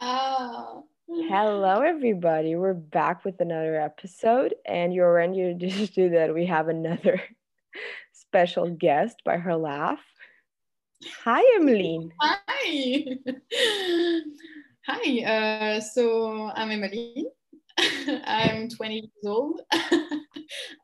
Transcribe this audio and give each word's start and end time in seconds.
ah. 0.00 0.80
Hello, 1.08 1.80
everybody. 1.86 2.56
We're 2.56 2.74
back 2.74 3.24
with 3.24 3.40
another 3.40 3.80
episode, 3.80 4.54
and 4.64 4.92
you're 4.92 5.12
ready 5.12 5.54
to 5.54 5.86
do 5.86 6.10
that. 6.10 6.34
We 6.34 6.46
have 6.46 6.68
another 6.68 7.22
special 8.12 8.70
guest 8.70 9.16
by 9.24 9.36
her 9.38 9.56
laugh. 9.56 10.00
Hi, 11.24 11.42
Emmeline. 11.56 12.12
Hi. 12.20 13.04
Hi. 14.86 15.24
Uh, 15.24 15.80
so 15.80 16.50
I'm 16.54 16.70
Emmeline. 16.70 17.26
I'm 18.24 18.68
20 18.68 18.94
years 18.94 19.26
old. 19.26 19.60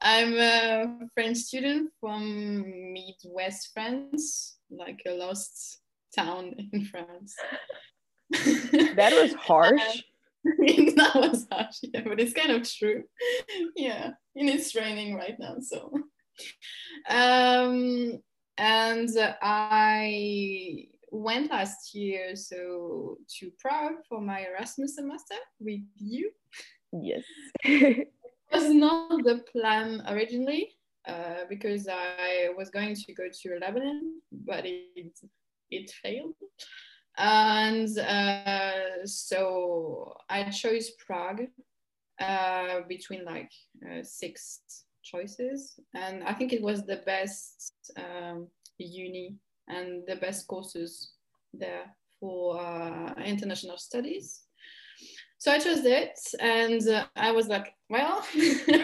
I'm 0.02 0.34
a 0.38 0.98
French 1.14 1.38
student 1.38 1.90
from 2.00 2.92
Midwest 2.92 3.70
France, 3.72 4.56
like 4.70 5.02
a 5.06 5.12
lost 5.12 5.81
town 6.14 6.54
in 6.72 6.84
France. 6.84 7.34
That 8.96 9.12
was 9.12 9.34
harsh. 9.38 10.02
that 10.44 11.12
was 11.14 11.46
harsh, 11.50 11.78
yeah, 11.82 12.00
but 12.04 12.18
it's 12.18 12.32
kind 12.32 12.50
of 12.50 12.68
true. 12.68 13.04
Yeah, 13.76 14.10
and 14.34 14.48
it's 14.48 14.74
raining 14.74 15.14
right 15.14 15.38
now, 15.38 15.56
so. 15.60 15.92
Um, 17.08 18.18
and 18.58 19.08
I 19.40 20.86
went 21.12 21.50
last 21.50 21.94
year 21.94 22.34
so 22.34 23.18
to 23.38 23.50
Prague 23.60 24.04
for 24.08 24.20
my 24.20 24.46
Erasmus 24.46 24.96
semester 24.96 25.36
with 25.60 25.80
you. 25.96 26.30
Yes. 26.92 27.22
it 27.64 28.08
was 28.52 28.70
not 28.70 29.22
the 29.24 29.44
plan 29.52 30.02
originally 30.08 30.70
uh, 31.06 31.44
because 31.48 31.86
I 31.88 32.48
was 32.56 32.70
going 32.70 32.94
to 32.94 33.14
go 33.14 33.24
to 33.30 33.58
Lebanon, 33.60 34.20
but 34.32 34.64
it 34.64 35.18
it 35.72 35.90
failed. 36.02 36.34
And 37.18 37.98
uh, 37.98 39.04
so 39.04 40.14
I 40.30 40.44
chose 40.50 40.90
Prague 41.04 41.48
uh, 42.20 42.80
between 42.88 43.24
like 43.24 43.50
uh, 43.84 44.02
six 44.02 44.60
choices, 45.02 45.78
and 45.94 46.22
I 46.24 46.32
think 46.32 46.52
it 46.52 46.62
was 46.62 46.86
the 46.86 47.02
best 47.04 47.72
um, 47.96 48.48
uni 48.78 49.36
and 49.68 50.02
the 50.06 50.16
best 50.16 50.46
courses 50.46 51.12
there 51.52 51.94
for 52.18 52.60
uh, 52.60 53.14
international 53.24 53.78
studies. 53.78 54.42
So 55.38 55.50
I 55.52 55.58
chose 55.58 55.84
it, 55.84 56.18
and 56.40 56.86
uh, 56.88 57.06
I 57.16 57.32
was 57.32 57.48
like, 57.48 57.74
well, 57.90 58.24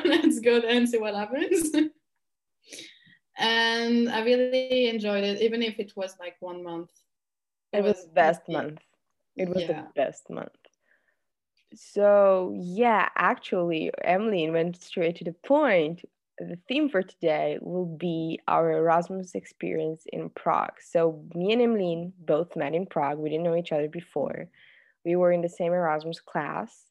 let's 0.05 0.41
go 0.41 0.61
there 0.61 0.71
and 0.71 0.89
see 0.89 0.99
what 0.99 1.15
happens. 1.15 1.71
and 3.39 4.09
I 4.11 4.23
really 4.25 4.89
enjoyed 4.89 5.25
it, 5.25 5.41
even 5.41 5.63
if 5.63 5.79
it 5.79 5.93
was 5.97 6.17
like 6.21 6.37
one 6.41 6.63
month. 6.63 6.91
It 7.73 7.83
was 7.83 8.05
the 8.05 8.11
best 8.13 8.49
month. 8.49 8.81
It 9.37 9.49
was 9.49 9.63
Yeah. 9.63 9.67
the 9.69 9.89
best 9.95 10.31
month. 10.31 10.51
So, 11.75 12.55
yeah, 12.57 13.09
actually, 13.17 13.91
Emmeline 14.03 14.53
went 14.53 14.83
straight 14.83 15.17
to 15.17 15.25
the 15.25 15.33
point. 15.33 16.05
The 16.39 16.59
theme 16.69 16.89
for 16.89 17.03
today 17.03 17.59
will 17.61 17.85
be 17.87 18.41
our 18.49 18.73
Erasmus 18.73 19.35
experience 19.35 20.05
in 20.13 20.31
Prague. 20.31 20.81
So, 20.81 21.25
me 21.35 21.53
and 21.53 21.61
Emmeline 21.63 22.13
both 22.19 22.57
met 22.57 22.75
in 22.75 22.87
Prague. 22.87 23.19
We 23.19 23.29
didn't 23.31 23.45
know 23.45 23.57
each 23.57 23.73
other 23.73 23.89
before. 23.89 24.49
We 25.05 25.17
were 25.17 25.33
in 25.33 25.43
the 25.43 25.49
same 25.49 25.73
Erasmus 25.73 26.21
class. 26.21 26.88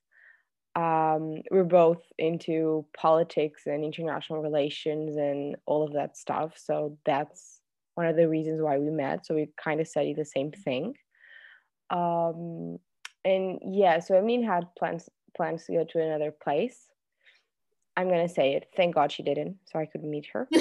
Um, 0.79 1.41
we're 1.49 1.63
both 1.63 2.03
into 2.17 2.85
politics 2.95 3.63
and 3.65 3.83
international 3.83 4.41
relations 4.41 5.17
and 5.17 5.55
all 5.65 5.83
of 5.83 5.93
that 5.93 6.17
stuff. 6.17 6.53
So, 6.57 6.97
that's 7.05 7.61
one 7.95 8.05
of 8.05 8.15
the 8.15 8.29
reasons 8.29 8.61
why 8.61 8.77
we 8.77 8.91
met. 8.91 9.25
So, 9.25 9.35
we 9.35 9.49
kind 9.61 9.81
of 9.81 9.87
study 9.87 10.13
the 10.13 10.25
same 10.25 10.51
thing. 10.51 10.95
Um, 11.89 12.77
and 13.25 13.59
yeah, 13.63 13.99
so 13.99 14.15
Emmeline 14.15 14.43
had 14.43 14.67
plans 14.77 15.09
plans 15.35 15.65
to 15.65 15.73
go 15.73 15.83
to 15.83 16.01
another 16.01 16.31
place. 16.31 16.87
I'm 17.95 18.09
gonna 18.09 18.29
say 18.29 18.53
it. 18.53 18.69
Thank 18.75 18.95
God 18.95 19.11
she 19.11 19.23
didn't, 19.23 19.57
so 19.65 19.79
I 19.79 19.85
could 19.85 20.03
meet 20.03 20.27
her. 20.33 20.47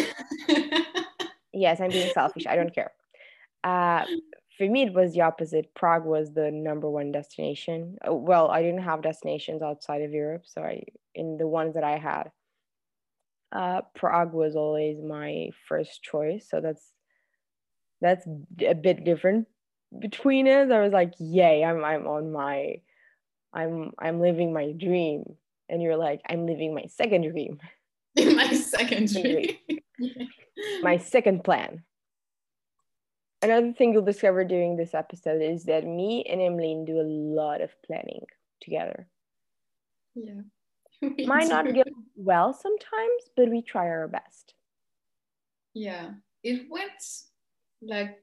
Yes, 1.57 1.81
I'm 1.81 1.91
being 1.91 2.13
selfish. 2.13 2.47
I 2.47 2.55
don't 2.55 2.75
care. 2.75 2.93
Uh, 3.65 4.05
for 4.57 4.67
me, 4.69 4.83
it 4.83 4.95
was 4.95 5.13
the 5.13 5.23
opposite. 5.23 5.75
Prague 5.75 6.05
was 6.05 6.33
the 6.33 6.51
number 6.51 6.89
one 6.89 7.13
destination. 7.13 7.99
Uh, 8.07 8.15
Well, 8.15 8.49
I 8.51 8.63
didn't 8.63 8.83
have 8.83 9.03
destinations 9.03 9.63
outside 9.63 10.03
of 10.03 10.13
Europe, 10.13 10.43
so 10.47 10.63
I 10.63 10.85
in 11.15 11.37
the 11.39 11.47
ones 11.47 11.75
that 11.75 11.85
I 11.85 11.99
had, 11.99 12.31
uh, 13.53 13.83
Prague 13.95 14.33
was 14.33 14.57
always 14.57 14.99
my 15.03 15.51
first 15.69 16.03
choice. 16.03 16.49
So 16.49 16.61
that's 16.61 16.93
that's 18.01 18.27
a 18.67 18.75
bit 18.75 19.05
different 19.05 19.49
between 19.99 20.49
us. 20.49 20.71
I 20.71 20.81
was 20.81 20.93
like, 20.93 21.15
"Yay! 21.19 21.65
I'm 21.65 21.85
I'm 21.85 22.07
on 22.07 22.33
my, 22.33 22.77
I'm 23.53 23.93
I'm 23.99 24.21
living 24.21 24.53
my 24.53 24.73
dream," 24.73 25.37
and 25.69 25.83
you're 25.83 25.97
like, 25.97 26.21
"I'm 26.29 26.47
living 26.47 26.75
my 26.75 26.87
second 26.89 27.23
dream, 27.31 27.59
my 28.17 28.53
second 28.55 29.13
dream. 29.13 29.57
my 30.83 30.97
second 30.99 31.45
plan." 31.45 31.83
Another 33.47 33.73
thing 33.73 33.93
you'll 33.93 34.03
discover 34.03 34.43
during 34.43 34.77
this 34.77 34.93
episode 34.93 35.41
is 35.41 35.63
that 35.67 35.87
me 35.87 36.25
and 36.29 36.41
Emmeline 36.41 36.85
do 36.85 37.01
a 37.01 37.07
lot 37.07 37.61
of 37.61 37.71
planning 37.87 38.27
together. 38.61 39.07
yeah. 40.17 40.41
Might 41.27 41.47
not 41.47 41.73
go 41.73 41.85
well 42.17 42.53
sometimes, 42.53 43.31
but 43.37 43.49
we 43.49 43.63
try 43.63 43.87
our 43.87 44.09
best. 44.09 44.55
Yeah, 45.75 46.15
it 46.43 46.67
went 46.69 46.91
like 47.83 48.19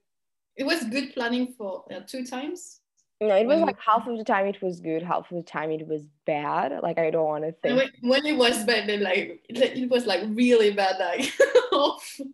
it 0.58 0.66
was 0.66 0.84
good 0.84 1.14
planning 1.14 1.54
for 1.58 1.86
uh, 1.90 2.02
two 2.06 2.26
times. 2.26 2.82
No, 3.22 3.34
it 3.34 3.48
was 3.48 3.62
like 3.62 3.78
half 3.80 4.06
of 4.06 4.18
the 4.18 4.26
time 4.26 4.48
it 4.48 4.62
was 4.62 4.82
good, 4.82 5.04
half 5.04 5.32
of 5.32 5.38
the 5.38 5.44
time 5.44 5.72
it 5.72 5.88
was 5.88 6.02
bad. 6.26 6.74
Like 6.84 6.98
I 6.98 7.12
don't 7.12 7.26
want 7.26 7.46
to 7.46 7.54
think. 7.54 7.78
when, 7.78 7.92
when 8.10 8.26
it 8.26 8.38
was 8.38 8.66
bad, 8.66 8.90
then 8.90 9.04
like 9.04 9.46
it, 9.48 9.58
it 9.78 9.90
was 9.90 10.06
like 10.06 10.22
really 10.28 10.72
bad, 10.72 11.00
like 11.00 11.32
awful. 11.72 12.26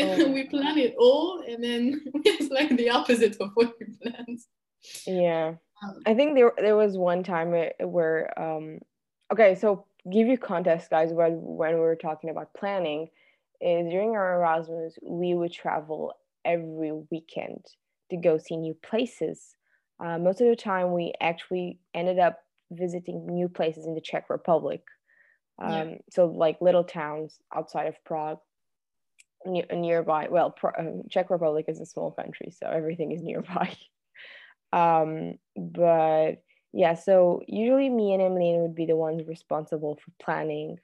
Oh. 0.00 0.30
we 0.32 0.44
plan 0.44 0.78
it 0.78 0.94
all, 0.98 1.42
and 1.46 1.62
then 1.62 2.02
it's 2.24 2.50
like 2.50 2.76
the 2.76 2.90
opposite 2.90 3.36
of 3.40 3.50
what 3.54 3.74
we 3.78 3.86
planned. 4.00 4.40
Yeah. 5.06 5.54
Um, 5.82 6.00
I 6.06 6.14
think 6.14 6.34
there 6.34 6.52
there 6.56 6.76
was 6.76 6.96
one 6.96 7.22
time 7.22 7.50
where, 7.50 8.38
um 8.40 8.78
okay, 9.32 9.54
so 9.54 9.86
give 10.10 10.26
you 10.26 10.36
context 10.36 10.90
guys 10.90 11.12
when 11.12 11.38
when 11.40 11.74
we 11.74 11.80
were 11.80 11.96
talking 11.96 12.30
about 12.30 12.52
planning 12.54 13.08
is 13.60 13.88
during 13.90 14.16
our 14.16 14.34
Erasmus 14.34 14.98
we 15.02 15.34
would 15.34 15.52
travel 15.52 16.12
every 16.44 16.92
weekend 17.10 17.64
to 18.10 18.16
go 18.16 18.36
see 18.38 18.56
new 18.56 18.74
places. 18.74 19.54
Uh, 20.04 20.18
most 20.18 20.40
of 20.40 20.48
the 20.48 20.56
time 20.56 20.92
we 20.92 21.12
actually 21.20 21.78
ended 21.94 22.18
up 22.18 22.40
visiting 22.72 23.24
new 23.26 23.48
places 23.48 23.86
in 23.86 23.94
the 23.94 24.00
Czech 24.00 24.28
Republic. 24.28 24.82
Um, 25.60 25.70
Yeah. 25.72 25.94
so 26.10 26.26
like 26.26 26.60
little 26.60 26.82
towns 26.84 27.38
outside 27.54 27.86
of 27.86 28.02
Prague 28.04 28.40
nearby 29.44 30.28
well 30.30 30.54
um, 30.78 31.02
Czech 31.10 31.30
Republic 31.30 31.66
is 31.68 31.80
a 31.80 31.86
small 31.86 32.12
country 32.12 32.50
so 32.50 32.68
everything 32.68 33.12
is 33.12 33.22
nearby. 33.30 33.74
Um 34.72 35.34
but 35.56 36.42
yeah 36.72 36.94
so 36.94 37.42
usually 37.46 37.88
me 37.88 38.14
and 38.14 38.22
Emmeline 38.22 38.62
would 38.62 38.74
be 38.74 38.86
the 38.86 38.96
ones 38.96 39.26
responsible 39.26 39.98
for 40.02 40.12
planning 40.24 40.78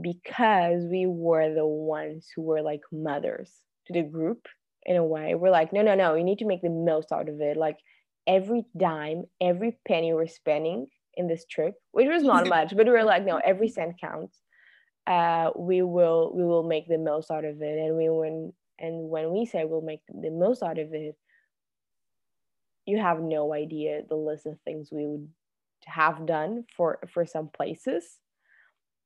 because 0.00 0.84
we 0.84 1.06
were 1.06 1.54
the 1.54 1.66
ones 1.66 2.28
who 2.34 2.42
were 2.42 2.62
like 2.62 2.82
mothers 2.92 3.52
to 3.86 3.92
the 3.92 4.02
group 4.02 4.46
in 4.86 4.96
a 4.96 5.04
way. 5.04 5.34
We're 5.34 5.50
like 5.50 5.72
no 5.72 5.82
no 5.82 5.94
no 5.94 6.14
you 6.14 6.24
need 6.24 6.38
to 6.38 6.46
make 6.46 6.62
the 6.62 6.70
most 6.70 7.12
out 7.12 7.28
of 7.28 7.40
it. 7.40 7.56
Like 7.56 7.78
every 8.26 8.64
dime 8.76 9.24
every 9.40 9.76
penny 9.86 10.12
we're 10.12 10.26
spending 10.26 10.86
in 11.14 11.28
this 11.28 11.44
trip 11.44 11.74
which 11.92 12.08
was 12.08 12.22
not 12.22 12.48
much 12.56 12.76
but 12.76 12.86
we 12.86 12.92
were 12.92 13.04
like 13.04 13.24
no 13.24 13.40
every 13.44 13.68
cent 13.68 13.94
counts 14.00 14.38
uh 15.06 15.50
we 15.56 15.82
will 15.82 16.32
we 16.34 16.44
will 16.44 16.62
make 16.62 16.88
the 16.88 16.98
most 16.98 17.30
out 17.30 17.44
of 17.44 17.60
it. 17.62 17.78
And 17.78 17.96
we 17.96 18.08
when 18.08 18.52
and 18.78 19.08
when 19.08 19.32
we 19.32 19.46
say 19.46 19.64
we'll 19.64 19.80
make 19.80 20.00
the 20.08 20.30
most 20.30 20.62
out 20.62 20.78
of 20.78 20.92
it 20.94 21.16
you 22.86 22.98
have 22.98 23.20
no 23.20 23.54
idea 23.54 24.02
the 24.08 24.14
list 24.16 24.46
of 24.46 24.58
things 24.60 24.90
we 24.92 25.06
would 25.06 25.28
have 25.86 26.26
done 26.26 26.64
for 26.76 26.98
for 27.12 27.26
some 27.26 27.48
places. 27.48 28.04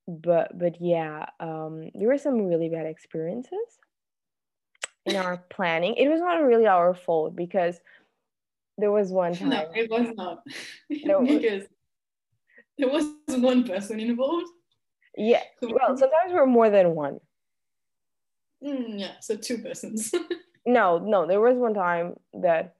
But 0.06 0.58
but 0.58 0.80
yeah 0.80 1.26
um 1.40 1.90
there 1.94 2.08
were 2.08 2.18
some 2.18 2.46
really 2.46 2.68
bad 2.68 2.86
experiences 2.86 3.78
in 5.04 5.16
our 5.16 5.36
planning. 5.50 5.94
It 5.96 6.08
was 6.08 6.20
not 6.20 6.42
really 6.42 6.66
our 6.66 6.94
fault 6.94 7.36
because 7.36 7.80
there 8.78 8.92
was 8.92 9.10
one 9.10 9.34
time 9.34 9.50
No, 9.50 9.70
it 9.74 9.90
was 9.90 10.08
not. 10.14 10.44
No, 10.88 11.20
because 11.26 11.64
there 12.78 12.88
was 12.88 13.06
one 13.26 13.64
person 13.64 13.98
involved. 14.00 14.46
Yeah 15.18 15.42
well 15.62 15.96
sometimes 15.96 16.32
we're 16.32 16.46
more 16.46 16.70
than 16.70 16.94
one 16.94 17.20
Mm, 18.60 18.98
yeah, 18.98 19.12
so 19.20 19.36
two 19.36 19.58
persons. 19.58 20.12
no 20.66 20.98
no 20.98 21.28
there 21.28 21.40
was 21.40 21.56
one 21.56 21.74
time 21.74 22.16
that 22.34 22.74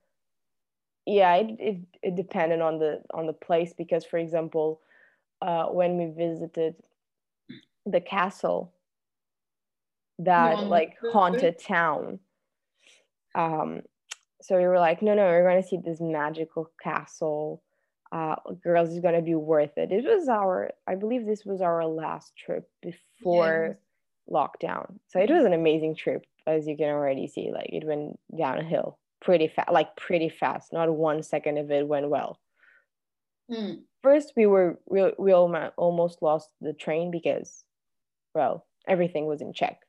yeah 1.07 1.37
it, 1.37 1.57
it, 1.61 1.77
it 2.03 2.17
depended 2.17 2.61
on 2.61 2.81
the 2.81 3.01
on 3.15 3.27
the 3.27 3.33
place 3.33 3.73
because 3.79 4.05
for 4.05 4.19
example 4.19 4.81
uh, 5.41 5.67
when 5.67 5.97
we 5.97 6.07
visited 6.07 6.75
the 7.87 8.01
castle 8.01 8.75
that 10.19 10.59
on 10.59 10.69
like 10.69 10.97
haunted 11.13 11.57
town 11.61 12.19
um 13.37 13.81
so 14.41 14.57
we 14.57 14.65
were 14.67 14.79
like, 14.79 15.03
no, 15.03 15.15
no, 15.15 15.25
we're 15.25 15.43
going 15.43 15.61
to 15.63 15.69
see 15.69 15.79
this 15.85 16.01
magical 16.01 16.71
castle. 16.83 17.63
Uh, 18.11 18.37
girls, 18.63 18.91
is 18.91 19.01
going 19.01 19.15
to 19.15 19.23
be 19.23 19.35
worth 19.35 19.77
it. 19.77 19.93
It 19.93 20.05
was 20.05 20.29
our, 20.29 20.71
I 20.87 20.95
believe 20.95 21.27
this 21.27 21.45
was 21.45 21.61
our 21.61 21.85
last 21.87 22.33
trip 22.37 22.69
before 22.83 23.79
lockdown. 24.31 24.99
So 25.09 25.21
it 25.21 25.31
was 25.31 25.45
an 25.45 25.53
amazing 25.53 25.95
trip, 25.95 26.25
as 26.47 26.67
you 26.67 26.77
can 26.77 26.89
already 26.89 27.27
see. 27.27 27.51
Like 27.53 27.69
it 27.71 27.87
went 27.87 28.19
downhill 28.37 28.99
pretty 29.21 29.49
fast, 29.49 29.71
like 29.71 29.95
pretty 29.97 30.31
fast. 30.31 30.73
Not 30.73 30.91
one 30.91 31.23
second 31.23 31.59
of 31.59 31.71
it 31.71 31.87
went 31.87 32.09
well. 32.09 32.41
Mm. 33.51 33.83
First, 34.03 34.33
we 34.37 34.47
were 34.47 34.79
we, 34.87 35.13
we 35.19 35.33
almost 35.33 36.23
lost 36.23 36.49
the 36.61 36.73
train 36.73 37.11
because, 37.11 37.65
well, 38.35 38.67
everything 38.87 39.27
was 39.27 39.43
in 39.43 39.53
Czech 39.53 39.81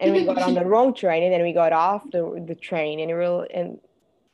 and 0.00 0.12
we 0.12 0.24
got 0.24 0.38
on 0.38 0.54
the 0.54 0.64
wrong 0.64 0.94
train 0.94 1.22
and 1.22 1.32
then 1.32 1.42
we 1.42 1.52
got 1.52 1.72
off 1.72 2.02
the, 2.10 2.44
the 2.46 2.54
train 2.54 3.00
and 3.00 3.10
it 3.10 3.14
really 3.14 3.48
and 3.52 3.78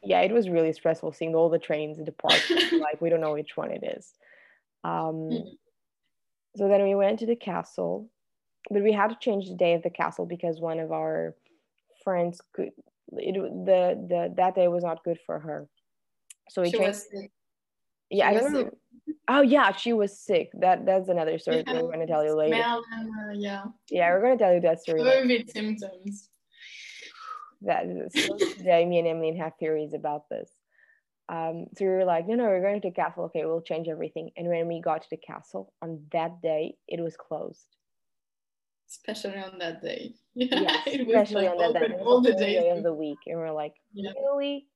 yeah 0.03 0.21
it 0.21 0.33
was 0.33 0.49
really 0.49 0.73
stressful 0.73 1.13
seeing 1.13 1.35
all 1.35 1.49
the 1.49 1.59
trains 1.59 1.99
depart 1.99 2.43
like 2.73 3.01
we 3.01 3.09
don't 3.09 3.21
know 3.21 3.33
which 3.33 3.57
one 3.57 3.71
it 3.71 3.83
is 3.97 4.13
um, 4.85 5.31
hmm. 5.31 5.49
so 6.57 6.69
then 6.69 6.83
we 6.83 6.95
went 6.95 7.19
to 7.19 7.27
the 7.27 7.37
castle 7.37 8.09
but 8.71 8.83
we 8.83 8.93
had 8.93 9.09
to 9.09 9.17
change 9.21 9.49
the 9.49 9.57
day 9.57 9.75
of 9.75 9.83
the 9.83 9.91
castle 9.91 10.27
because 10.27 10.61
one 10.61 10.81
of 10.81 10.93
our 10.93 11.35
friends 12.03 12.41
could 12.53 12.71
it 13.15 13.35
the 13.35 14.07
the 14.09 14.35
that 14.37 14.55
day 14.55 14.69
was 14.69 14.85
not 14.85 15.05
good 15.05 15.19
for 15.27 15.39
her 15.39 15.69
so 16.49 16.63
we 16.63 16.71
she 16.71 16.79
changed 16.79 17.01
yeah 18.11 18.29
i 18.29 18.35
don't 18.35 18.53
know 18.53 18.71
Oh 19.29 19.41
yeah, 19.41 19.73
she 19.73 19.93
was 19.93 20.19
sick. 20.19 20.51
That 20.55 20.85
that's 20.85 21.09
another 21.09 21.39
story 21.39 21.63
yeah, 21.67 21.75
we're 21.75 21.93
going 21.93 22.01
to 22.01 22.07
tell 22.07 22.25
you 22.25 22.35
later. 22.35 22.57
uh, 22.57 23.33
yeah. 23.35 23.65
Yeah, 23.91 24.11
we're 24.11 24.21
going 24.21 24.39
to 24.39 24.45
tell 24.45 24.55
you 24.55 24.61
that 24.61 24.81
story. 24.81 25.01
COVID 25.01 25.51
symptoms. 25.51 26.29
That 27.65 27.87
is 27.87 28.13
today. 28.57 28.85
Me 28.89 28.99
and 28.99 29.09
Emily 29.09 29.37
have 29.37 29.53
theories 29.59 29.95
about 29.95 30.29
this. 30.29 30.51
Um, 31.29 31.67
so 31.77 31.85
we 31.85 31.91
were 31.91 32.05
like, 32.05 32.27
no, 32.27 32.35
no, 32.35 32.45
we're 32.45 32.61
going 32.61 32.81
to 32.81 32.89
the 32.89 32.95
castle. 32.95 33.25
Okay, 33.25 33.45
we'll 33.45 33.63
change 33.63 33.89
everything. 33.89 34.31
And 34.37 34.49
when 34.49 34.69
we 34.69 34.81
got 34.81 35.03
to 35.03 35.11
the 35.11 35.17
castle 35.17 35.73
on 35.81 36.03
that 36.13 36.43
day, 36.43 36.75
it 36.89 37.01
was 37.01 37.17
closed. 37.17 37.67
Especially 38.89 39.39
on 39.39 39.59
that 39.59 39.83
day. 39.83 40.15
Yeah, 40.35 40.81
especially 40.87 41.47
like 41.47 41.59
on 41.59 41.73
that 41.73 41.89
day. 41.89 41.95
All 42.01 42.21
the 42.21 42.33
days 42.33 42.41
day 42.41 42.71
of 42.71 42.83
the 42.83 42.93
week, 42.93 43.19
and 43.27 43.39
we're 43.39 43.53
like, 43.53 43.75
yeah. 43.93 44.13
really? 44.13 44.67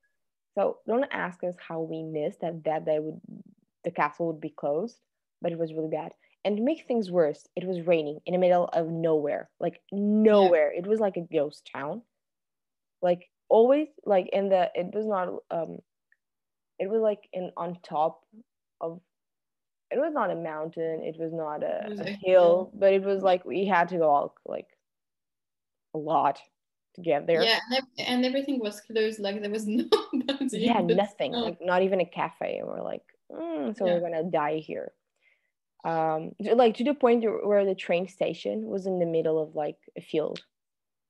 So 0.55 0.77
don't 0.87 1.05
ask 1.11 1.43
us 1.43 1.55
how 1.59 1.81
we 1.81 2.03
missed 2.03 2.41
that 2.41 2.63
that 2.63 2.85
day 2.85 2.99
would 2.99 3.19
the 3.83 3.91
castle 3.91 4.27
would 4.27 4.41
be 4.41 4.49
closed, 4.49 4.97
but 5.41 5.51
it 5.51 5.57
was 5.57 5.73
really 5.73 5.89
bad. 5.89 6.11
And 6.43 6.57
to 6.57 6.63
make 6.63 6.85
things 6.87 7.09
worse, 7.09 7.47
it 7.55 7.65
was 7.65 7.87
raining 7.87 8.19
in 8.25 8.33
the 8.33 8.39
middle 8.39 8.65
of 8.73 8.87
nowhere, 8.87 9.49
like 9.59 9.81
nowhere. 9.91 10.73
Yeah. 10.73 10.79
It 10.79 10.87
was 10.87 10.99
like 10.99 11.17
a 11.17 11.21
ghost 11.21 11.69
town. 11.71 12.01
Like 13.01 13.29
always, 13.49 13.87
like 14.05 14.29
in 14.33 14.49
the 14.49 14.69
it 14.75 14.93
was 14.93 15.05
not 15.05 15.29
um 15.51 15.79
it 16.79 16.89
was 16.89 17.01
like 17.01 17.27
in 17.33 17.51
on 17.57 17.77
top 17.83 18.21
of 18.81 19.01
it 19.89 19.97
was 19.97 20.13
not 20.13 20.31
a 20.31 20.35
mountain, 20.35 21.01
it 21.03 21.15
was 21.17 21.31
not 21.33 21.63
a, 21.63 21.87
was 21.89 21.99
a 22.01 22.17
hill, 22.23 22.71
but 22.73 22.93
it 22.93 23.03
was 23.03 23.23
like 23.23 23.45
we 23.45 23.65
had 23.65 23.89
to 23.89 23.97
go 23.97 24.09
all 24.09 24.35
like 24.45 24.67
a 25.93 25.97
lot 25.97 26.39
to 26.95 27.01
get 27.01 27.25
there. 27.25 27.41
Yeah, 27.41 27.59
and 27.97 28.25
everything 28.25 28.59
was 28.59 28.81
closed. 28.81 29.19
Like 29.19 29.41
there 29.41 29.49
was 29.49 29.65
no. 29.67 29.85
yeah, 30.51 30.81
nothing. 30.81 31.31
Like 31.31 31.59
not 31.61 31.83
even 31.83 32.01
a 32.01 32.05
cafe. 32.05 32.57
And 32.57 32.67
we're 32.67 32.83
like, 32.83 33.03
mm, 33.31 33.77
so 33.77 33.85
yeah. 33.85 33.93
we're 33.93 34.01
gonna 34.01 34.29
die 34.29 34.57
here 34.57 34.91
um 35.85 36.31
like 36.39 36.75
to 36.75 36.83
the 36.83 36.93
point 36.93 37.23
where 37.45 37.65
the 37.65 37.75
train 37.75 38.07
station 38.07 38.65
was 38.65 38.85
in 38.87 38.99
the 38.99 39.05
middle 39.05 39.41
of 39.41 39.55
like 39.55 39.77
a 39.97 40.01
field 40.01 40.39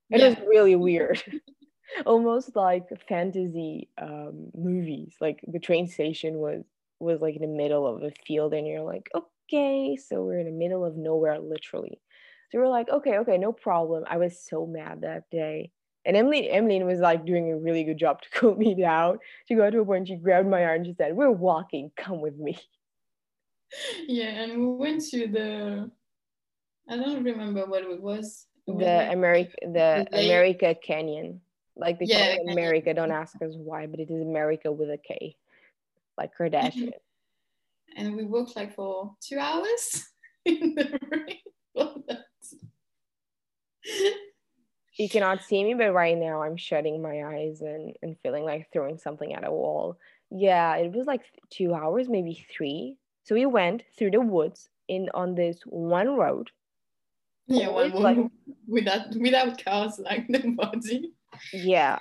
it 0.09 0.19
yeah. 0.19 0.29
was 0.29 0.37
really 0.47 0.75
weird 0.75 1.21
almost 2.05 2.55
like 2.55 2.85
fantasy 3.07 3.89
um 3.97 4.49
movies 4.55 5.15
like 5.21 5.39
the 5.47 5.59
train 5.59 5.87
station 5.87 6.37
was 6.37 6.63
was 6.99 7.21
like 7.21 7.35
in 7.35 7.41
the 7.41 7.47
middle 7.47 7.85
of 7.87 8.03
a 8.03 8.11
field 8.25 8.53
and 8.53 8.67
you're 8.67 8.81
like 8.81 9.09
okay 9.15 9.95
so 9.95 10.23
we're 10.23 10.39
in 10.39 10.45
the 10.45 10.51
middle 10.51 10.83
of 10.83 10.95
nowhere 10.95 11.39
literally 11.39 11.99
so 12.51 12.59
we're 12.59 12.67
like 12.67 12.89
okay 12.89 13.17
okay 13.19 13.37
no 13.37 13.51
problem 13.51 14.03
i 14.09 14.17
was 14.17 14.39
so 14.39 14.65
mad 14.65 15.01
that 15.01 15.29
day 15.29 15.71
and 16.05 16.15
Emily, 16.15 16.49
Emily 16.49 16.81
was 16.83 16.99
like 16.99 17.25
doing 17.25 17.51
a 17.51 17.57
really 17.57 17.83
good 17.83 17.97
job 17.97 18.21
to 18.21 18.29
cool 18.33 18.55
me 18.55 18.73
down. 18.75 19.19
She 19.45 19.55
got 19.55 19.71
to 19.71 19.81
a 19.81 19.85
point, 19.85 20.07
she 20.07 20.15
grabbed 20.15 20.47
my 20.47 20.63
arm 20.63 20.77
and 20.77 20.85
she 20.85 20.93
said, 20.93 21.13
We're 21.13 21.29
walking, 21.29 21.91
come 21.97 22.21
with 22.21 22.37
me. 22.37 22.57
Yeah, 24.07 24.27
and 24.27 24.61
we 24.61 24.67
went 24.77 25.03
to 25.09 25.27
the 25.27 25.91
I 26.89 26.95
don't 26.95 27.23
remember 27.23 27.65
what 27.65 27.83
it 27.83 28.01
was. 28.01 28.47
It 28.65 28.71
was 28.71 28.85
the 28.85 29.11
America 29.11 29.51
the 29.61 30.07
America 30.13 30.75
Canyon. 30.75 31.41
Like 31.77 31.99
they 31.99 32.05
yeah, 32.05 32.35
call 32.35 32.47
it 32.47 32.51
America. 32.53 32.93
Don't 32.93 33.11
ask 33.11 33.35
us 33.41 33.53
why, 33.55 33.87
but 33.87 33.99
it 33.99 34.09
is 34.09 34.21
America 34.21 34.71
with 34.71 34.89
a 34.89 34.97
K. 34.97 35.35
Like 36.17 36.31
mm-hmm. 36.39 36.55
Kardashian. 36.55 36.91
and 37.95 38.15
we 38.15 38.25
walked 38.25 38.55
like 38.55 38.75
for 38.75 39.15
two 39.21 39.39
hours 39.39 40.05
in 40.45 40.75
the 40.75 40.99
rain 41.11 41.37
you 44.97 45.09
cannot 45.09 45.43
see 45.43 45.63
me, 45.63 45.73
but 45.75 45.93
right 45.93 46.17
now 46.17 46.41
I'm 46.41 46.57
shutting 46.57 47.01
my 47.01 47.23
eyes 47.23 47.61
and, 47.61 47.95
and 48.01 48.17
feeling 48.23 48.43
like 48.43 48.67
throwing 48.73 48.97
something 48.97 49.33
at 49.33 49.47
a 49.47 49.51
wall. 49.51 49.97
Yeah, 50.31 50.75
it 50.75 50.91
was 50.91 51.05
like 51.05 51.21
two 51.49 51.73
hours, 51.73 52.09
maybe 52.09 52.45
three. 52.55 52.97
So 53.23 53.35
we 53.35 53.45
went 53.45 53.83
through 53.97 54.11
the 54.11 54.21
woods 54.21 54.69
in 54.87 55.09
on 55.13 55.35
this 55.35 55.61
one 55.65 56.15
road. 56.15 56.49
Yeah, 57.47 57.69
one 57.69 57.91
like, 57.91 58.17
without 58.67 59.15
without 59.15 59.63
cars, 59.63 59.99
like 59.99 60.25
nobody. 60.29 61.11
Yeah, 61.53 61.99